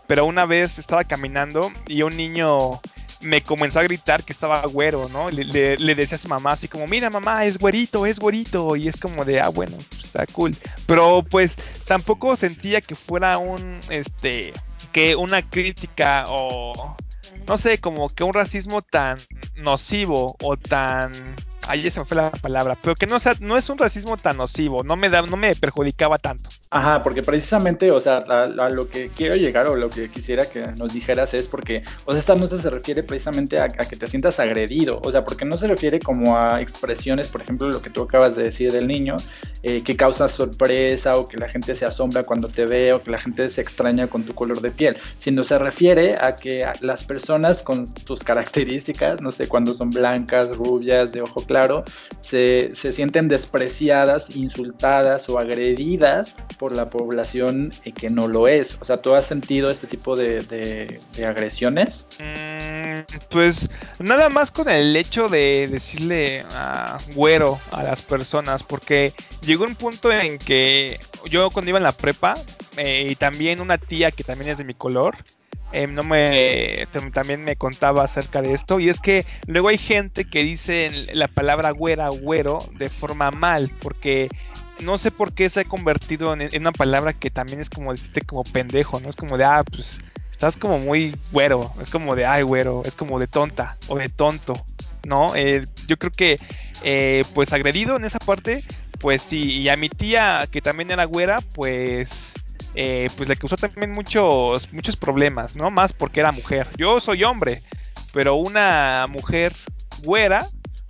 pero 0.07 0.25
una 0.25 0.45
vez 0.47 0.79
estaba 0.79 1.05
caminando 1.05 1.73
y 1.87 2.03
un 2.03 2.17
niño 2.17 2.81
me 3.21 3.43
comenzó 3.43 3.81
a 3.81 3.83
gritar 3.83 4.25
que 4.25 4.33
estaba 4.33 4.63
güero, 4.67 5.09
¿no? 5.11 5.31
Le, 5.31 5.77
le, 5.77 5.95
decía 5.95 6.17
a 6.17 6.19
su 6.19 6.29
mamá 6.29 6.53
así 6.53 6.69
como, 6.69 6.87
mira 6.87 7.11
mamá, 7.11 7.45
es 7.45 7.59
güerito, 7.59 8.07
es 8.07 8.19
güerito, 8.19 8.77
y 8.77 8.89
es 8.89 8.99
como 8.99 9.25
de, 9.25 9.41
ah, 9.41 9.51
bueno, 9.51 9.77
pues, 9.91 10.05
está 10.05 10.27
cool. 10.27 10.57
Pero 10.87 11.23
pues 11.29 11.55
tampoco 11.87 12.37
sentía 12.37 12.81
que 12.81 12.95
fuera 12.95 13.39
un, 13.39 13.79
este, 13.91 14.53
que 14.93 15.17
una 15.17 15.49
crítica 15.49 16.25
o, 16.29 16.97
no 17.47 17.59
sé, 17.59 17.79
como 17.79 18.09
que 18.09 18.25
un 18.25 18.33
racismo 18.33 18.83
tan 18.83 19.19
nocivo 19.57 20.37
o 20.43 20.57
tan 20.57 21.13
ahí 21.71 21.85
me 21.85 21.91
fue 21.91 22.17
la 22.17 22.31
palabra, 22.31 22.77
pero 22.83 22.95
que 22.95 23.07
no, 23.07 23.21
sea, 23.21 23.35
no 23.41 23.57
es 23.57 23.69
un 23.71 23.79
racismo 23.79 24.17
tan 24.17 24.37
nocivo, 24.37 24.83
no 24.83 24.97
me, 24.97 25.09
da, 25.09 25.23
no 25.23 25.37
me 25.37 25.55
perjudicaba 25.55 26.19
tanto. 26.19 26.51
Ajá, 26.71 27.03
porque 27.03 27.23
precisamente, 27.23 27.91
o 27.93 28.01
sea, 28.01 28.19
a, 28.19 28.69
lo 28.69 28.89
que 28.89 29.09
quiero 29.09 29.37
llegar 29.37 29.67
o 29.69 29.77
lo 29.77 29.89
que 29.89 30.11
quisiera 30.11 30.47
que 30.47 30.63
nos 30.79 30.93
dijeras 30.93 31.33
es 31.35 31.47
porque, 31.47 31.83
o 32.05 32.13
sea, 32.13 32.21
esta 32.21 32.35
nota 32.35 32.57
se 32.57 32.71
refiere 32.71 33.03
precisamente 33.03 33.61
a, 33.61 33.69
que 33.69 33.97
te 33.97 34.07
sientas 34.09 34.41
agredido, 34.41 35.01
o 35.03 35.11
sea, 35.13 35.25
porque 35.25 35.45
no 35.45 35.57
se 35.57 35.69
refiere 35.69 36.01
como 36.01 36.37
a 36.37 36.61
expresiones, 36.61 37.29
por 37.29 37.43
ejemplo, 37.43 37.69
lo 37.71 37.81
que 37.81 37.91
tú 37.91 38.03
acabas 38.03 38.35
de 38.35 38.45
decir 38.45 38.73
del 38.73 38.89
niño, 38.89 39.17
eh, 39.63 39.83
que 39.83 39.97
causa 39.97 40.27
sorpresa 40.27 41.17
o 41.17 41.29
que 41.29 41.37
la 41.37 41.49
gente 41.49 41.75
se 41.75 41.87
asombra 41.87 42.25
cuando 42.25 42.49
te 42.49 42.67
ve 42.67 42.93
o 42.93 42.99
que 42.99 43.11
la 43.11 43.19
gente 43.19 43.49
se 43.49 43.61
extraña 43.61 44.09
con 44.09 44.25
tu 44.25 44.35
color 44.35 44.61
de 44.61 44.71
piel, 44.71 44.97
sino 45.19 45.45
se 45.45 45.59
refiere 45.59 46.17
a 46.21 46.35
que 46.35 46.67
las 46.81 47.05
personas 47.05 47.63
con 47.63 47.93
tus 47.93 48.25
características, 48.25 49.21
no 49.21 49.31
sé, 49.31 49.47
cuando 49.47 49.73
son 49.75 49.91
blancas, 49.91 50.57
rubias, 50.57 51.13
de 51.13 51.23
ojo 51.23 51.43
claro, 51.43 51.60
se, 52.21 52.75
sienten 52.75 53.29
despreciadas, 53.29 54.35
insultadas 54.37 55.29
o 55.29 55.39
agredidas 55.39 56.35
por 56.59 56.77
la 56.77 56.91
población 56.91 57.73
que 57.95 58.09
no 58.09 58.29
lo 58.29 58.49
es. 58.49 58.77
O 58.81 58.85
sea, 58.85 59.01
¿tú 59.03 59.15
has 59.15 59.27
sentido 59.27 59.71
este 59.71 59.87
tipo 59.87 60.17
de, 60.17 61.01
agresiones? 61.27 62.07
Mm, 62.19 63.01
pues 63.31 63.71
nada 63.99 64.29
más 64.29 64.51
con 64.51 64.69
el 64.69 64.97
hecho 64.97 65.29
de 65.29 65.69
decirle 65.71 66.45
güero 67.15 67.59
a 67.73 67.83
las 67.83 68.03
personas, 68.03 68.63
porque 68.63 69.13
llegó 69.43 69.65
un 69.65 69.75
punto 69.75 70.13
en 70.13 70.39
que 70.39 70.99
yo 71.31 71.51
cuando 71.51 71.71
iba 71.71 71.79
en 71.79 71.85
la 71.85 71.93
prepa, 71.93 72.35
eh, 72.77 73.09
y 73.11 73.17
también 73.17 73.61
una 73.61 73.79
tía 73.79 74.11
que 74.11 74.25
también 74.25 74.53
es 74.53 74.59
de 74.59 74.65
mi 74.65 74.75
color, 74.75 75.17
eh, 75.73 75.87
no 75.87 76.03
me 76.03 76.89
también 77.13 77.45
me 77.45 77.55
contaba 77.55 78.03
acerca 78.03 78.43
de 78.43 78.55
esto 78.55 78.81
y 78.81 78.89
es 78.89 78.99
que 78.99 79.25
luego 79.47 79.69
hay 79.69 79.79
gente 79.79 80.25
que 80.25 80.43
dice 80.43 81.07
la 81.13 81.29
palabra 81.29 81.71
güera 81.71 82.09
güero 82.09 82.59
de 82.77 82.91
forma 82.91 83.31
mal 83.31 83.71
porque 83.81 84.29
no 84.83 84.99
sé 84.99 85.13
por 85.13 85.33
qué 85.33 85.49
se 85.49 85.61
ha 85.61 85.65
convertido 85.65 86.35
en, 86.35 86.49
una 86.61 86.73
palabra 86.73 87.13
que 87.13 87.31
también 87.31 87.61
es 87.61 87.71
como 87.71 87.93
decirte 87.93 88.23
como 88.23 88.43
pendejo 88.43 88.99
no 88.99 89.09
es 89.09 89.15
como 89.15 89.39
de 89.39 89.45
ah 89.45 89.63
pues 89.63 90.01
estás 90.33 90.57
como 90.57 90.81
muy 90.81 91.15
güero 91.31 91.73
es 91.81 91.91
como 91.91 92.17
de 92.17 92.27
ay 92.27 92.43
güero 92.43 92.83
es 92.85 92.97
como 92.97 93.21
de 93.21 93.29
tonta 93.29 93.77
o 93.87 93.97
de 93.97 94.09
tonto 94.09 94.55
no 95.07 95.37
eh, 95.37 95.67
yo 95.87 95.97
creo 95.99 96.11
que 96.11 96.39
eh, 96.83 97.23
pues 97.33 97.53
agredido 97.53 97.97
en 97.97 98.05
esa 98.05 98.19
parte 98.19 98.65
pues 98.99 99.23
sí 99.23 99.61
y 99.61 99.69
a 99.69 99.77
mi 99.77 99.89
tía 99.89 100.49
que 100.51 100.61
también 100.61 100.91
era 100.91 101.05
güera 101.05 101.39
pues 101.55 102.33
eh, 102.75 103.09
pues 103.17 103.29
le 103.29 103.37
causó 103.37 103.57
también 103.57 103.91
muchos, 103.91 104.73
muchos 104.73 104.97
problemas, 104.97 105.57
¿no? 105.57 105.71
Más 105.71 105.93
porque 105.93 106.21
era 106.21 106.33
mujer. 106.33 106.67
Yo 106.77 107.01
soy 107.01 107.25
hombre, 107.25 107.63
pero 108.13 108.37
una 108.37 109.07
mujer 109.09 109.53
güera, 110.05 110.47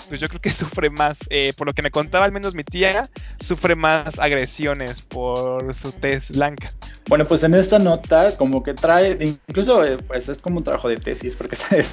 pues 0.09 0.21
yo 0.21 0.29
creo 0.29 0.41
que 0.41 0.51
sufre 0.51 0.91
más, 0.91 1.19
eh, 1.31 1.53
por 1.57 1.67
lo 1.67 1.73
que 1.73 1.83
me 1.83 1.91
contaba 1.91 2.25
al 2.25 2.33
menos 2.33 2.55
mi 2.55 2.65
tía, 2.65 3.09
sufre 3.41 3.75
más 3.75 4.19
agresiones 4.19 5.03
por 5.03 5.73
su 5.75 5.93
tez 5.93 6.31
blanca. 6.31 6.71
Bueno, 7.09 7.27
pues 7.27 7.43
en 7.43 7.55
esta 7.55 7.79
nota 7.79 8.37
como 8.37 8.63
que 8.63 8.75
trae, 8.75 9.17
incluso 9.49 9.85
eh, 9.85 9.97
pues 9.97 10.29
es 10.29 10.39
como 10.39 10.59
un 10.59 10.65
trabajo 10.65 10.89
de 10.89 10.97
tesis, 10.97 11.37
porque 11.37 11.57
sabes 11.57 11.93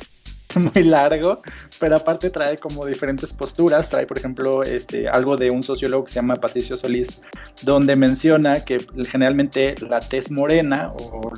muy 0.59 0.83
largo, 0.83 1.41
pero 1.79 1.95
aparte 1.95 2.29
trae 2.29 2.57
como 2.57 2.85
diferentes 2.85 3.33
posturas. 3.33 3.89
Trae, 3.89 4.05
por 4.05 4.17
ejemplo, 4.17 4.63
este, 4.63 5.07
algo 5.07 5.37
de 5.37 5.49
un 5.49 5.63
sociólogo 5.63 6.05
que 6.05 6.11
se 6.11 6.15
llama 6.15 6.35
Patricio 6.35 6.77
Solís, 6.77 7.21
donde 7.63 7.95
menciona 7.95 8.63
que 8.63 8.85
generalmente 9.09 9.75
la 9.81 9.99
tez 9.99 10.31
morena 10.31 10.93
o, 10.95 11.31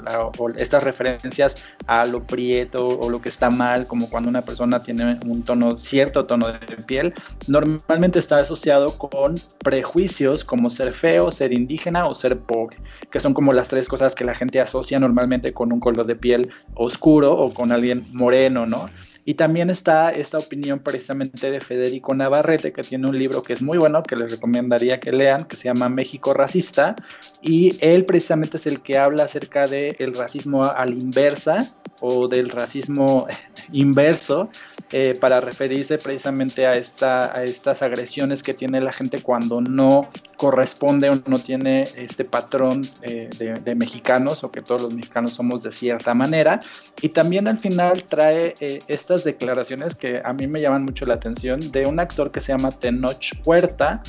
estas 0.57 0.83
referencias 0.83 1.63
a 1.87 2.05
lo 2.05 2.25
prieto 2.25 2.87
o 2.87 3.09
lo 3.09 3.21
que 3.21 3.29
está 3.29 3.49
mal, 3.49 3.87
como 3.87 4.09
cuando 4.09 4.29
una 4.29 4.41
persona 4.41 4.81
tiene 4.81 5.19
un 5.25 5.43
tono, 5.43 5.77
cierto 5.77 6.25
tono 6.25 6.47
de 6.47 6.77
piel, 6.83 7.13
normalmente 7.47 8.19
está 8.19 8.37
asociado 8.37 8.97
con 8.97 9.35
prejuicios 9.59 10.43
como 10.43 10.69
ser 10.69 10.93
feo, 10.93 11.31
ser 11.31 11.53
indígena 11.53 12.07
o 12.07 12.13
ser 12.13 12.39
pobre, 12.39 12.77
que 13.11 13.19
son 13.19 13.33
como 13.33 13.53
las 13.53 13.67
tres 13.67 13.87
cosas 13.87 14.15
que 14.15 14.25
la 14.25 14.35
gente 14.35 14.59
asocia 14.59 14.99
normalmente 14.99 15.53
con 15.53 15.71
un 15.71 15.79
color 15.79 16.05
de 16.05 16.15
piel 16.15 16.51
oscuro 16.75 17.33
o 17.33 17.53
con 17.53 17.71
alguien 17.71 18.05
moreno, 18.13 18.65
¿no? 18.65 18.87
Y 19.29 19.35
también 19.35 19.69
está 19.69 20.09
esta 20.09 20.39
opinión 20.39 20.79
precisamente 20.79 21.51
de 21.51 21.59
Federico 21.59 22.15
Navarrete, 22.15 22.73
que 22.73 22.81
tiene 22.81 23.07
un 23.07 23.15
libro 23.15 23.43
que 23.43 23.53
es 23.53 23.61
muy 23.61 23.77
bueno, 23.77 24.01
que 24.01 24.15
les 24.15 24.31
recomendaría 24.31 24.99
que 24.99 25.11
lean, 25.11 25.45
que 25.45 25.55
se 25.55 25.65
llama 25.65 25.87
México 25.87 26.33
Racista. 26.33 26.95
Y 27.41 27.77
él 27.79 28.05
precisamente 28.05 28.57
es 28.57 28.67
el 28.67 28.81
que 28.81 28.97
habla 28.97 29.23
acerca 29.23 29.65
del 29.65 30.13
racismo 30.15 30.63
a 30.63 30.85
la 30.85 30.93
inversa 30.93 31.73
o 32.01 32.27
del 32.27 32.49
racismo 32.49 33.27
inverso 33.71 34.49
eh, 34.91 35.13
para 35.19 35.39
referirse 35.39 35.97
precisamente 35.97 36.65
a, 36.65 36.75
esta, 36.75 37.35
a 37.35 37.43
estas 37.43 37.81
agresiones 37.81 38.41
que 38.41 38.53
tiene 38.53 38.81
la 38.81 38.91
gente 38.91 39.21
cuando 39.21 39.61
no 39.61 40.09
corresponde 40.35 41.09
o 41.09 41.21
no 41.27 41.37
tiene 41.37 41.83
este 41.95 42.25
patrón 42.25 42.81
eh, 43.03 43.29
de, 43.37 43.75
mexicanos 43.75 44.43
o 44.43 44.51
que 44.51 44.61
todos 44.61 44.81
los 44.81 44.93
mexicanos 44.93 45.33
somos 45.33 45.61
de 45.61 45.71
cierta 45.71 46.13
manera. 46.13 46.59
Y 47.01 47.09
también 47.09 47.47
al 47.47 47.57
final 47.57 48.03
trae 48.03 48.55
eh, 48.59 48.81
estas 48.87 49.23
declaraciones 49.23 49.95
que 49.95 50.21
a 50.23 50.33
mí 50.33 50.47
me 50.47 50.61
llaman 50.61 50.85
mucho 50.85 51.05
la 51.05 51.15
atención 51.15 51.71
de 51.71 51.85
un 51.85 51.99
actor 51.99 52.31
que 52.31 52.41
se 52.41 52.51
llama 52.51 52.71
Tenoch 52.71 53.33
Huerta, 53.45 54.01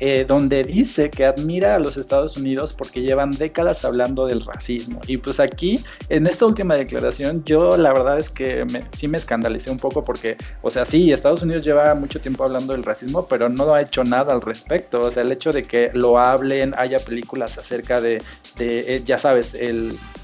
eh, 0.00 0.24
donde 0.26 0.64
dice 0.64 1.10
que 1.10 1.24
admira 1.24 1.74
a 1.74 1.78
los 1.78 1.96
Estados 1.96 2.36
Unidos 2.36 2.74
porque 2.76 3.00
llevan 3.00 3.30
décadas 3.30 3.84
hablando 3.84 4.26
del 4.26 4.42
racismo. 4.42 5.00
Y 5.06 5.16
pues 5.16 5.40
aquí, 5.40 5.82
en 6.08 6.26
esta 6.26 6.44
última 6.46 6.74
declaración, 6.74 7.44
yo 7.44 7.76
la 7.76 7.92
verdad 7.92 8.18
es 8.18 8.30
que 8.30 8.66
sí 8.92 9.08
me 9.08 9.18
escandalicé 9.18 9.70
un 9.70 9.78
poco 9.78 10.04
porque, 10.04 10.36
o 10.62 10.70
sea, 10.70 10.84
sí, 10.84 11.12
Estados 11.12 11.42
Unidos 11.42 11.64
lleva 11.64 11.94
mucho 11.94 12.20
tiempo 12.20 12.44
hablando 12.44 12.72
del 12.72 12.84
racismo, 12.84 13.26
pero 13.26 13.48
no 13.48 13.72
ha 13.72 13.80
hecho 13.80 14.04
nada 14.04 14.34
al 14.34 14.42
respecto. 14.42 15.00
O 15.00 15.10
sea, 15.10 15.22
el 15.22 15.32
hecho 15.32 15.52
de 15.52 15.62
que 15.62 15.90
lo 15.92 16.18
hablen, 16.18 16.74
haya 16.76 16.98
películas 16.98 17.58
acerca 17.58 18.00
de, 18.00 18.22
eh, 18.58 19.02
ya 19.04 19.18
sabes, 19.18 19.56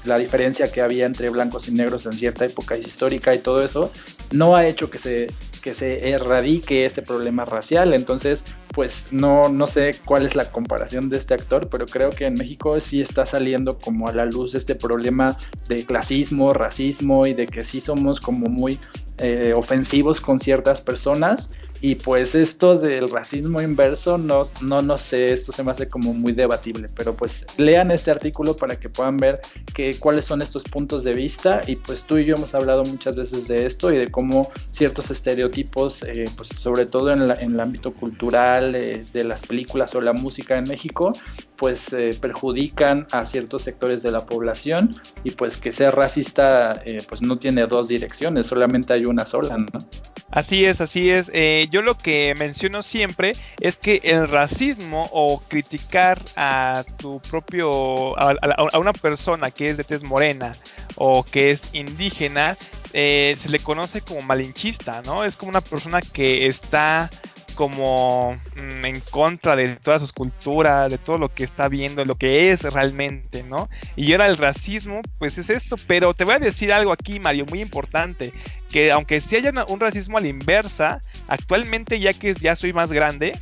la 0.05 0.17
diferencia 0.17 0.71
que 0.71 0.81
había 0.81 1.05
entre 1.05 1.29
blancos 1.29 1.67
y 1.67 1.71
negros 1.71 2.05
en 2.05 2.13
cierta 2.13 2.45
época 2.45 2.77
histórica 2.77 3.33
y 3.33 3.39
todo 3.39 3.63
eso, 3.63 3.91
no 4.31 4.55
ha 4.55 4.67
hecho 4.67 4.89
que 4.89 4.97
se 4.97 5.27
que 5.63 5.73
se 5.73 6.09
erradique 6.09 6.85
este 6.85 7.01
problema 7.01 7.45
racial. 7.45 7.93
Entonces, 7.93 8.43
pues 8.73 9.07
no, 9.11 9.47
no 9.49 9.65
sé 9.65 9.95
cuál 10.05 10.25
es 10.25 10.35
la 10.35 10.51
comparación 10.51 11.09
de 11.09 11.17
este 11.17 11.33
actor, 11.33 11.69
pero 11.69 11.87
creo 11.87 12.09
que 12.09 12.25
en 12.25 12.33
México 12.33 12.79
sí 12.79 13.01
está 13.01 13.25
saliendo 13.25 13.79
como 13.79 14.09
a 14.09 14.11
la 14.11 14.25
luz 14.25 14.53
este 14.53 14.75
problema 14.75 15.37
de 15.69 15.85
clasismo, 15.85 16.53
racismo 16.53 17.25
y 17.25 17.33
de 17.33 17.47
que 17.47 17.63
sí 17.63 17.79
somos 17.79 18.19
como 18.19 18.47
muy 18.47 18.77
eh, 19.17 19.53
ofensivos 19.55 20.19
con 20.19 20.39
ciertas 20.39 20.81
personas 20.81 21.51
y 21.83 21.95
pues 21.95 22.33
esto 22.33 22.77
del 22.77 23.09
racismo 23.09 23.61
inverso, 23.61 24.17
no, 24.17 24.43
no, 24.61 24.81
no 24.81 24.97
sé, 24.97 25.33
esto 25.33 25.51
se 25.51 25.63
me 25.63 25.71
hace 25.71 25.89
como 25.89 26.13
muy 26.13 26.31
debatible, 26.31 26.87
pero 26.95 27.13
pues 27.13 27.45
lean 27.57 27.91
este 27.91 28.09
artículo 28.09 28.55
para 28.55 28.79
que 28.79 28.87
puedan 28.87 29.17
ver 29.17 29.41
que, 29.73 29.99
cuáles 29.99 30.23
son 30.23 30.41
estos 30.41 30.63
puntos 30.63 31.03
de 31.03 31.13
vista 31.13 31.61
y 31.67 31.75
pues 31.75 32.03
tú 32.03 32.17
y 32.17 32.23
yo 32.23 32.37
hemos 32.37 32.55
hablado 32.55 32.85
muchas 32.85 33.17
veces 33.17 33.49
de 33.49 33.65
esto 33.65 33.91
y 33.91 33.97
de 33.97 34.09
cómo 34.09 34.49
ciertos 34.71 35.11
estereotipos, 35.11 36.03
eh, 36.03 36.23
pues 36.37 36.47
sobre 36.57 36.85
todo 36.85 37.11
en, 37.11 37.21
el 37.21 37.59
ámbito 37.59 37.91
cultural 37.91 38.75
eh, 38.75 39.03
de 39.11 39.25
las 39.25 39.41
películas 39.41 39.93
o 39.93 39.99
la 39.99 40.13
música 40.13 40.57
en 40.57 40.63
México, 40.69 41.11
pues 41.63 41.93
eh, 41.93 42.11
perjudican 42.19 43.07
a 43.13 43.25
ciertos 43.25 43.61
sectores 43.61 44.03
de 44.03 44.11
la 44.11 44.25
población 44.25 44.89
y 45.23 45.31
pues 45.31 45.55
que 45.55 45.71
ser 45.71 45.95
racista 45.95 46.73
pues 47.07 47.21
no 47.21 47.39
tiene 47.39 47.65
dos 47.67 47.87
direcciones, 47.87 48.47
solamente 48.47 48.91
hay 48.91 49.05
una 49.05 49.25
sola, 49.25 49.57
¿no? 49.57 49.79
Así 50.29 50.65
es, 50.65 50.81
así 50.81 51.09
es. 51.09 51.31
Eh, 51.33 51.69
yo 51.71 51.81
lo 51.81 51.95
que 51.95 52.35
menciono 52.37 52.81
siempre 52.81 53.31
es 53.61 53.77
que 53.77 54.01
el 54.03 54.27
racismo 54.27 55.07
o 55.13 55.41
criticar 55.47 56.21
a 56.35 56.83
tu 56.97 57.21
propio, 57.21 58.19
a, 58.19 58.77
una 58.77 58.91
persona 58.91 59.49
que 59.49 59.67
es 59.67 59.77
de 59.77 59.85
tez 59.85 60.03
morena 60.03 60.51
o 60.95 61.23
que 61.23 61.51
es 61.51 61.61
indígena, 61.71 62.57
eh, 62.91 63.37
se 63.39 63.47
le 63.47 63.59
conoce 63.59 64.01
como 64.01 64.21
malinchista, 64.21 65.01
¿no? 65.03 65.23
Es 65.23 65.37
como 65.37 65.51
una 65.51 65.61
persona 65.61 66.01
que 66.01 66.45
está 66.45 67.09
como 67.53 68.39
mm, 68.55 68.85
en 68.85 68.99
contra 68.99 69.55
de 69.55 69.75
toda 69.77 69.99
su 69.99 70.11
cultura, 70.13 70.89
de 70.89 70.97
todo 70.97 71.17
lo 71.17 71.29
que 71.29 71.43
está 71.43 71.69
viendo, 71.69 72.05
lo 72.05 72.15
que 72.15 72.51
es 72.51 72.63
realmente, 72.63 73.43
¿no? 73.43 73.69
Y 73.95 74.11
ahora 74.11 74.27
el 74.27 74.37
racismo, 74.37 75.01
pues 75.19 75.37
es 75.37 75.49
esto, 75.49 75.75
pero 75.87 76.13
te 76.13 76.23
voy 76.25 76.35
a 76.35 76.39
decir 76.39 76.73
algo 76.73 76.91
aquí, 76.91 77.19
Mario, 77.19 77.45
muy 77.45 77.61
importante, 77.61 78.33
que 78.71 78.91
aunque 78.91 79.21
sí 79.21 79.35
haya 79.35 79.53
un 79.67 79.79
racismo 79.79 80.17
a 80.17 80.21
la 80.21 80.27
inversa, 80.27 81.01
actualmente 81.27 81.99
ya 81.99 82.13
que 82.13 82.33
ya 82.33 82.55
soy 82.55 82.73
más 82.73 82.91
grande, 82.91 83.33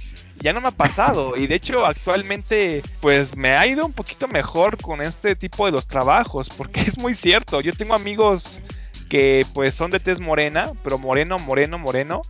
ya 0.41 0.53
no 0.53 0.62
me 0.62 0.68
ha 0.68 0.72
pasado. 0.72 1.38
Y 1.38 1.47
de 1.47 1.55
hecho 1.55 1.86
actualmente 1.86 2.82
pues 2.99 3.36
me 3.36 3.55
ha 3.55 3.66
ido 3.66 3.86
un 3.86 3.93
poquito 3.93 4.28
mejor 4.28 4.78
con 4.82 5.01
este 5.01 5.36
tipo 5.36 5.66
de 5.66 5.72
los 5.72 5.88
trabajos 5.88 6.49
porque 6.49 6.82
es 6.88 6.97
muy 6.97 7.16
cierto. 7.16 7.62
Yo 7.62 7.72
tengo 7.72 7.95
amigos 7.95 8.62
que 9.09 9.45
pues 9.53 9.76
son 9.76 9.91
de 9.91 9.99
tez 9.99 10.20
morena, 10.20 10.72
pero 10.84 10.97
moreno, 10.97 11.38
moreno, 11.39 11.78
moreno, 11.78 12.22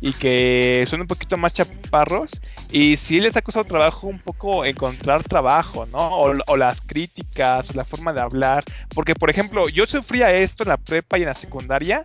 y 0.00 0.12
que 0.12 0.86
son 0.88 1.02
un 1.02 1.06
poquito 1.06 1.36
más 1.36 1.54
chaparros. 1.54 2.40
Y 2.70 2.96
sí 2.96 3.20
les 3.20 3.36
ha 3.36 3.42
costado 3.42 3.64
trabajo 3.64 4.06
un 4.06 4.18
poco 4.18 4.64
encontrar 4.64 5.22
trabajo, 5.24 5.86
¿no? 5.86 6.20
O, 6.20 6.56
las 6.56 6.80
críticas, 6.80 7.70
o 7.70 7.74
la 7.74 7.84
forma 7.84 8.12
de 8.12 8.20
hablar. 8.20 8.64
Porque, 8.94 9.14
por 9.14 9.30
ejemplo, 9.30 9.68
yo 9.68 9.86
sufría 9.86 10.32
esto 10.32 10.62
en 10.62 10.70
la 10.70 10.76
prepa 10.76 11.18
y 11.18 11.22
en 11.22 11.28
la 11.28 11.34
secundaria, 11.34 12.04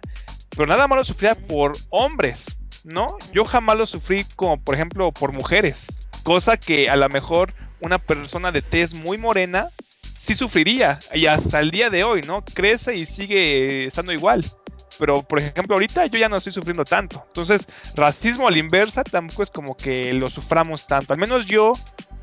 pero 0.49 0.67
nada 0.67 0.87
más 0.87 0.97
lo 0.97 1.05
sufría 1.05 1.35
por 1.35 1.77
hombres, 1.89 2.45
¿no? 2.83 3.07
Yo 3.31 3.45
jamás 3.45 3.77
lo 3.77 3.85
sufrí 3.85 4.25
como, 4.35 4.59
por 4.59 4.75
ejemplo, 4.75 5.11
por 5.11 5.31
mujeres. 5.31 5.87
Cosa 6.23 6.57
que 6.57 6.89
a 6.89 6.95
lo 6.95 7.07
mejor 7.09 7.53
una 7.79 7.99
persona 7.99 8.51
de 8.51 8.61
tez 8.61 8.93
muy 8.93 9.17
morena 9.17 9.69
sí 10.17 10.35
sufriría. 10.35 10.99
Y 11.13 11.27
hasta 11.27 11.59
el 11.59 11.71
día 11.71 11.89
de 11.89 12.03
hoy, 12.03 12.21
¿no? 12.21 12.43
Crece 12.43 12.95
y 12.95 13.05
sigue 13.05 13.87
estando 13.87 14.11
igual. 14.11 14.43
Pero, 14.97 15.21
por 15.23 15.39
ejemplo, 15.39 15.75
ahorita 15.75 16.05
yo 16.07 16.19
ya 16.19 16.29
no 16.29 16.37
estoy 16.37 16.53
sufriendo 16.53 16.85
tanto. 16.85 17.23
Entonces, 17.27 17.67
racismo 17.95 18.47
a 18.47 18.51
la 18.51 18.57
inversa 18.57 19.03
tampoco 19.03 19.43
es 19.43 19.51
como 19.51 19.75
que 19.75 20.13
lo 20.13 20.29
suframos 20.29 20.87
tanto. 20.87 21.13
Al 21.13 21.19
menos 21.19 21.45
yo, 21.45 21.73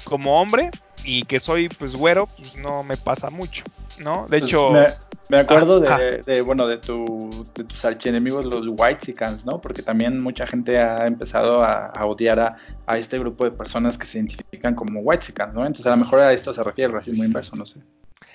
como 0.05 0.41
hombre, 0.41 0.71
y 1.05 1.25
que 1.25 1.41
soy 1.41 1.69
pues 1.69 1.95
güero, 1.95 2.27
pues 2.37 2.57
no 2.57 2.83
me 2.83 2.97
pasa 2.97 3.31
mucho, 3.31 3.65
¿no? 3.99 4.23
De 4.23 4.39
pues 4.39 4.45
hecho... 4.45 4.71
Me, 5.29 5.39
acuerdo 5.39 5.81
de, 5.81 6.43
bueno, 6.43 6.67
de, 6.67 6.77
tu, 6.77 7.31
de 7.55 7.65
tus 7.65 7.87
archienemigos, 7.87 8.45
los 8.45 8.67
Whitesicans, 8.69 9.47
¿no? 9.47 9.63
Porque 9.63 9.81
también 9.83 10.21
mucha 10.21 10.47
gente 10.47 10.79
ha 10.79 11.07
empezado 11.07 11.65
a, 11.65 11.91
odiar 12.05 12.39
a, 12.39 12.57
a, 12.85 12.99
este 12.99 13.19
grupo 13.19 13.45
de 13.45 13.51
personas 13.53 13.97
que 13.97 14.05
se 14.05 14.19
identifican 14.19 14.75
como 14.75 15.01
Whitesicans, 15.01 15.55
¿no? 15.55 15.61
Entonces 15.61 15.87
a 15.87 15.91
lo 15.91 15.97
mejor 15.97 16.21
a 16.21 16.35
esto 16.35 16.53
se 16.53 16.63
refiere 16.63 16.89
el 16.89 16.93
racismo 16.93 17.25
inverso, 17.25 17.57
no 17.57 17.65
sé. 17.65 17.81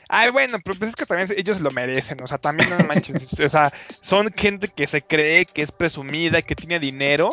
Ay, 0.10 0.32
bueno, 0.32 0.60
pero 0.64 0.78
pues 0.78 0.92
es 0.92 0.96
que 0.96 1.06
también 1.06 1.30
ellos 1.36 1.60
lo 1.60 1.72
merecen, 1.72 2.22
o 2.22 2.28
sea, 2.28 2.38
también 2.38 2.70
no 2.70 2.78
manches, 2.86 3.40
o 3.40 3.50
sea, 3.50 3.74
son 4.02 4.32
gente 4.36 4.70
que 4.70 4.88
se 4.88 5.02
cree 5.02 5.46
que 5.46 5.62
es 5.62 5.72
presumida, 5.72 6.42
que 6.42 6.56
tiene 6.56 6.80
dinero 6.80 7.30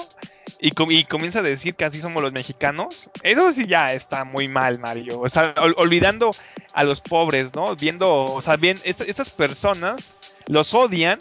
y, 0.59 0.73
y, 0.89 1.05
comienza 1.05 1.39
a 1.39 1.43
decir 1.43 1.75
que 1.75 1.85
así 1.85 2.01
somos 2.01 2.23
los 2.23 2.33
mexicanos. 2.33 3.11
Eso 3.23 3.53
sí 3.53 3.67
ya 3.67 3.93
está 3.93 4.25
muy 4.25 4.49
mal, 4.49 4.81
Mario. 4.81 5.21
O 5.21 5.29
sea, 5.29 5.55
olvidando 5.77 6.31
a 6.73 6.85
los 6.85 7.01
pobres, 7.01 7.55
¿no? 7.55 7.77
Viendo, 7.77 8.25
o 8.25 8.43
sea, 8.43 8.57
bien, 8.57 8.79
estas 8.85 9.31
personas 9.31 10.15
los 10.47 10.75
odian 10.75 11.19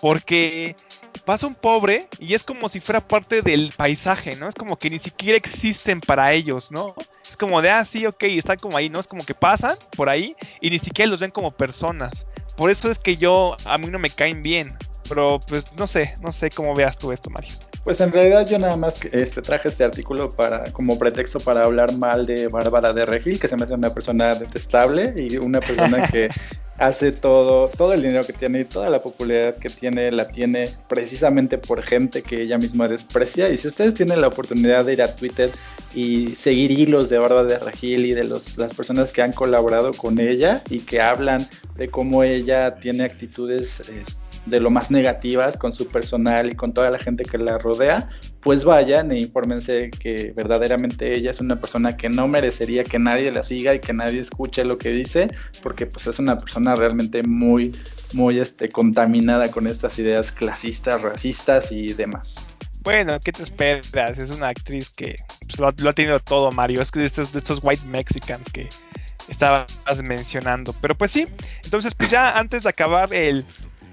porque 0.00 0.76
pasa 1.24 1.46
un 1.46 1.54
pobre 1.54 2.08
y 2.18 2.34
es 2.34 2.42
como 2.42 2.68
si 2.68 2.80
fuera 2.80 3.06
parte 3.06 3.42
del 3.42 3.72
paisaje, 3.76 4.36
¿no? 4.36 4.48
Es 4.48 4.54
como 4.54 4.78
que 4.78 4.90
ni 4.90 4.98
siquiera 4.98 5.36
existen 5.36 6.00
para 6.00 6.32
ellos, 6.32 6.70
¿no? 6.70 6.94
Como 7.38 7.62
de, 7.62 7.70
ah, 7.70 7.84
sí, 7.84 8.04
ok, 8.06 8.22
están 8.24 8.58
como 8.58 8.76
ahí, 8.76 8.88
¿no? 8.88 8.98
Es 8.98 9.06
como 9.06 9.24
que 9.24 9.34
pasan 9.34 9.76
por 9.96 10.08
ahí 10.08 10.36
y 10.60 10.70
ni 10.70 10.78
siquiera 10.78 11.10
los 11.10 11.20
ven 11.20 11.30
como 11.30 11.52
personas. 11.52 12.26
Por 12.56 12.70
eso 12.70 12.90
es 12.90 12.98
que 12.98 13.16
yo, 13.16 13.56
a 13.64 13.78
mí 13.78 13.86
no 13.86 13.98
me 13.98 14.10
caen 14.10 14.42
bien. 14.42 14.76
Pero 15.08 15.40
pues 15.48 15.72
no 15.74 15.86
sé, 15.86 16.16
no 16.20 16.32
sé 16.32 16.50
cómo 16.50 16.74
veas 16.74 16.98
tú 16.98 17.12
esto, 17.12 17.30
Mario. 17.30 17.54
Pues 17.88 18.02
en 18.02 18.12
realidad 18.12 18.46
yo 18.46 18.58
nada 18.58 18.76
más 18.76 19.00
este, 19.12 19.40
traje 19.40 19.68
este 19.68 19.82
artículo 19.82 20.30
para 20.30 20.64
como 20.72 20.98
pretexto 20.98 21.40
para 21.40 21.62
hablar 21.62 21.96
mal 21.96 22.26
de 22.26 22.46
Bárbara 22.48 22.92
de 22.92 23.06
Regil, 23.06 23.40
que 23.40 23.48
se 23.48 23.56
me 23.56 23.64
hace 23.64 23.72
una 23.72 23.94
persona 23.94 24.34
detestable 24.34 25.14
y 25.16 25.38
una 25.38 25.60
persona 25.60 26.06
que 26.12 26.28
hace 26.76 27.12
todo, 27.12 27.68
todo 27.70 27.94
el 27.94 28.02
dinero 28.02 28.26
que 28.26 28.34
tiene 28.34 28.60
y 28.60 28.64
toda 28.66 28.90
la 28.90 29.00
popularidad 29.00 29.56
que 29.56 29.70
tiene 29.70 30.12
la 30.12 30.28
tiene 30.28 30.68
precisamente 30.86 31.56
por 31.56 31.82
gente 31.82 32.20
que 32.20 32.42
ella 32.42 32.58
misma 32.58 32.88
desprecia. 32.88 33.48
Y 33.48 33.56
si 33.56 33.68
ustedes 33.68 33.94
tienen 33.94 34.20
la 34.20 34.28
oportunidad 34.28 34.84
de 34.84 34.92
ir 34.92 35.00
a 35.00 35.16
Twitter 35.16 35.50
y 35.94 36.34
seguir 36.34 36.70
hilos 36.72 37.08
de 37.08 37.16
Bárbara 37.18 37.44
de 37.44 37.58
Regil 37.58 38.04
y 38.04 38.12
de 38.12 38.24
los, 38.24 38.58
las 38.58 38.74
personas 38.74 39.14
que 39.14 39.22
han 39.22 39.32
colaborado 39.32 39.92
con 39.94 40.20
ella 40.20 40.62
y 40.68 40.80
que 40.80 41.00
hablan 41.00 41.48
de 41.76 41.88
cómo 41.88 42.22
ella 42.22 42.74
tiene 42.74 43.04
actitudes... 43.04 43.80
Este, 43.80 44.27
de 44.46 44.60
lo 44.60 44.70
más 44.70 44.90
negativas 44.90 45.56
con 45.56 45.72
su 45.72 45.88
personal 45.88 46.50
y 46.50 46.54
con 46.54 46.72
toda 46.72 46.90
la 46.90 46.98
gente 46.98 47.24
que 47.24 47.38
la 47.38 47.58
rodea, 47.58 48.08
pues 48.40 48.64
vayan 48.64 49.12
e 49.12 49.20
infórmense 49.20 49.90
que 49.90 50.32
verdaderamente 50.34 51.14
ella 51.14 51.30
es 51.30 51.40
una 51.40 51.60
persona 51.60 51.96
que 51.96 52.08
no 52.08 52.28
merecería 52.28 52.84
que 52.84 52.98
nadie 52.98 53.30
la 53.30 53.42
siga 53.42 53.74
y 53.74 53.80
que 53.80 53.92
nadie 53.92 54.20
escuche 54.20 54.64
lo 54.64 54.78
que 54.78 54.90
dice, 54.90 55.28
porque 55.62 55.86
pues 55.86 56.06
es 56.06 56.18
una 56.18 56.36
persona 56.36 56.74
realmente 56.74 57.22
muy, 57.22 57.74
muy 58.12 58.38
este, 58.38 58.68
contaminada 58.68 59.50
con 59.50 59.66
estas 59.66 59.98
ideas 59.98 60.32
clasistas, 60.32 61.02
racistas 61.02 61.72
y 61.72 61.92
demás. 61.92 62.46
Bueno, 62.82 63.18
¿qué 63.20 63.32
te 63.32 63.42
esperas? 63.42 64.18
Es 64.18 64.30
una 64.30 64.48
actriz 64.48 64.88
que 64.90 65.16
pues, 65.40 65.58
lo, 65.58 65.90
ha 65.90 65.92
tenido 65.92 66.20
todo, 66.20 66.50
Mario. 66.52 66.80
Es 66.80 66.90
que 66.90 67.04
estos, 67.04 67.32
de 67.32 67.40
estos 67.40 67.60
white 67.62 67.84
mexicans 67.86 68.50
que 68.50 68.68
estabas 69.28 69.68
mencionando. 70.04 70.72
Pero 70.80 70.96
pues 70.96 71.10
sí, 71.10 71.26
entonces 71.64 71.94
pues 71.94 72.10
ya 72.10 72.38
antes 72.38 72.62
de 72.62 72.70
acabar 72.70 73.12
el, 73.12 73.44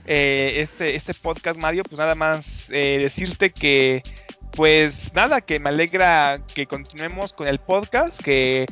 eh, 0.07 0.55
este, 0.57 0.95
este 0.95 1.13
podcast, 1.13 1.59
Mario, 1.59 1.83
pues 1.83 1.99
nada 1.99 2.15
más 2.15 2.69
eh, 2.71 2.97
decirte 2.99 3.51
que, 3.51 4.03
pues 4.51 5.13
nada, 5.13 5.41
que 5.41 5.59
me 5.59 5.69
alegra 5.69 6.39
que 6.53 6.67
continuemos 6.67 7.33
con 7.33 7.47
el 7.47 7.59
podcast, 7.59 8.21
que 8.21 8.65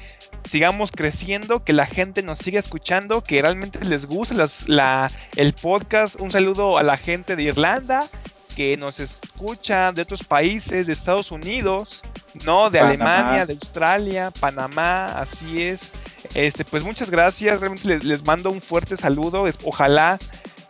sigamos 0.45 0.91
creciendo, 0.91 1.63
que 1.63 1.73
la 1.73 1.85
gente 1.85 2.21
nos 2.21 2.39
siga 2.39 2.59
escuchando, 2.59 3.23
que 3.23 3.41
realmente 3.41 3.83
les 3.83 4.05
guste 4.05 4.35
la, 4.67 5.11
el 5.35 5.53
podcast. 5.53 6.19
Un 6.19 6.31
saludo 6.31 6.77
a 6.77 6.83
la 6.83 6.97
gente 6.97 7.35
de 7.35 7.43
Irlanda 7.43 8.07
que 8.55 8.77
nos 8.77 8.99
escucha, 8.99 9.91
de 9.91 10.03
otros 10.03 10.23
países, 10.23 10.85
de 10.85 10.93
Estados 10.93 11.31
Unidos, 11.31 12.03
¿no? 12.45 12.69
De 12.69 12.79
Alemania, 12.79 13.47
de 13.47 13.53
Australia, 13.53 14.31
Panamá, 14.39 15.07
así 15.19 15.63
es. 15.63 15.89
Este, 16.35 16.63
pues 16.63 16.83
muchas 16.83 17.09
gracias, 17.09 17.59
realmente 17.59 17.87
les, 17.87 18.03
les 18.03 18.25
mando 18.25 18.51
un 18.51 18.61
fuerte 18.61 18.95
saludo. 18.95 19.45
Ojalá 19.63 20.19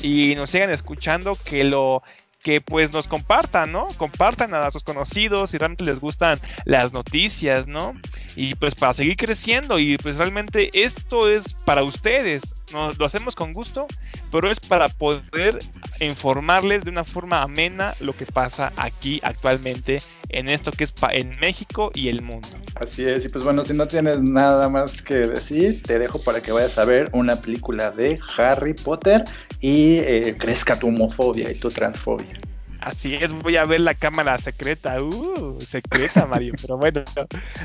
y 0.03 0.35
nos 0.35 0.51
sigan 0.51 0.69
escuchando, 0.69 1.35
que 1.43 1.63
lo 1.63 2.03
que 2.43 2.59
pues 2.61 2.91
nos 2.91 3.07
compartan, 3.07 3.71
¿no? 3.71 3.87
Compartan 3.97 4.53
a 4.53 4.69
sus 4.69 4.83
conocidos 4.83 5.51
si 5.51 5.57
realmente 5.57 5.85
les 5.85 5.99
gustan 5.99 6.39
las 6.65 6.91
noticias, 6.91 7.67
¿no? 7.67 7.93
Y 8.35 8.53
pues 8.55 8.75
para 8.75 8.93
seguir 8.93 9.15
creciendo 9.15 9.79
y 9.79 9.97
pues 9.97 10.17
realmente 10.17 10.69
esto 10.73 11.29
es 11.29 11.53
para 11.65 11.83
ustedes, 11.83 12.43
nos 12.73 12.99
lo 12.99 13.05
hacemos 13.05 13.35
con 13.35 13.53
gusto, 13.53 13.87
pero 14.31 14.51
es 14.51 14.59
para 14.59 14.89
poder 14.89 15.59
informarles 15.99 16.83
de 16.83 16.89
una 16.89 17.05
forma 17.05 17.41
amena 17.41 17.95
lo 17.99 18.13
que 18.13 18.25
pasa 18.25 18.73
aquí 18.75 19.21
actualmente 19.23 20.01
en 20.29 20.49
esto 20.49 20.71
que 20.71 20.83
es 20.83 20.93
en 21.11 21.31
México 21.39 21.91
y 21.93 22.09
el 22.09 22.21
mundo. 22.21 22.47
Así 22.75 23.05
es, 23.05 23.25
y 23.25 23.29
pues 23.29 23.43
bueno, 23.43 23.63
si 23.63 23.73
no 23.73 23.87
tienes 23.87 24.21
nada 24.21 24.67
más 24.67 25.01
que 25.01 25.13
decir, 25.13 25.81
te 25.83 25.99
dejo 25.99 26.21
para 26.21 26.41
que 26.41 26.51
vayas 26.51 26.77
a 26.77 26.85
ver 26.85 27.09
una 27.13 27.39
película 27.39 27.91
de 27.91 28.19
Harry 28.37 28.73
Potter 28.73 29.23
y 29.61 29.99
eh, 29.99 30.35
crezca 30.37 30.77
tu 30.77 30.87
homofobia 30.87 31.51
y 31.51 31.55
tu 31.55 31.69
transfobia. 31.69 32.41
Así 32.83 33.15
es, 33.15 33.31
voy 33.31 33.55
a 33.55 33.63
ver 33.63 33.79
la 33.79 33.95
cámara 33.95 34.37
secreta. 34.37 35.01
Uh, 35.01 35.57
secreta, 35.61 36.25
Mario. 36.25 36.53
Pero 36.61 36.77
bueno, 36.77 37.03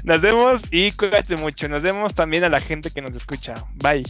nos 0.04 0.20
vemos 0.20 0.62
y 0.70 0.92
cuídate 0.92 1.36
mucho. 1.36 1.68
Nos 1.68 1.82
vemos 1.82 2.14
también 2.14 2.44
a 2.44 2.48
la 2.48 2.60
gente 2.60 2.90
que 2.90 3.02
nos 3.02 3.14
escucha. 3.14 3.54
Bye. 3.74 4.04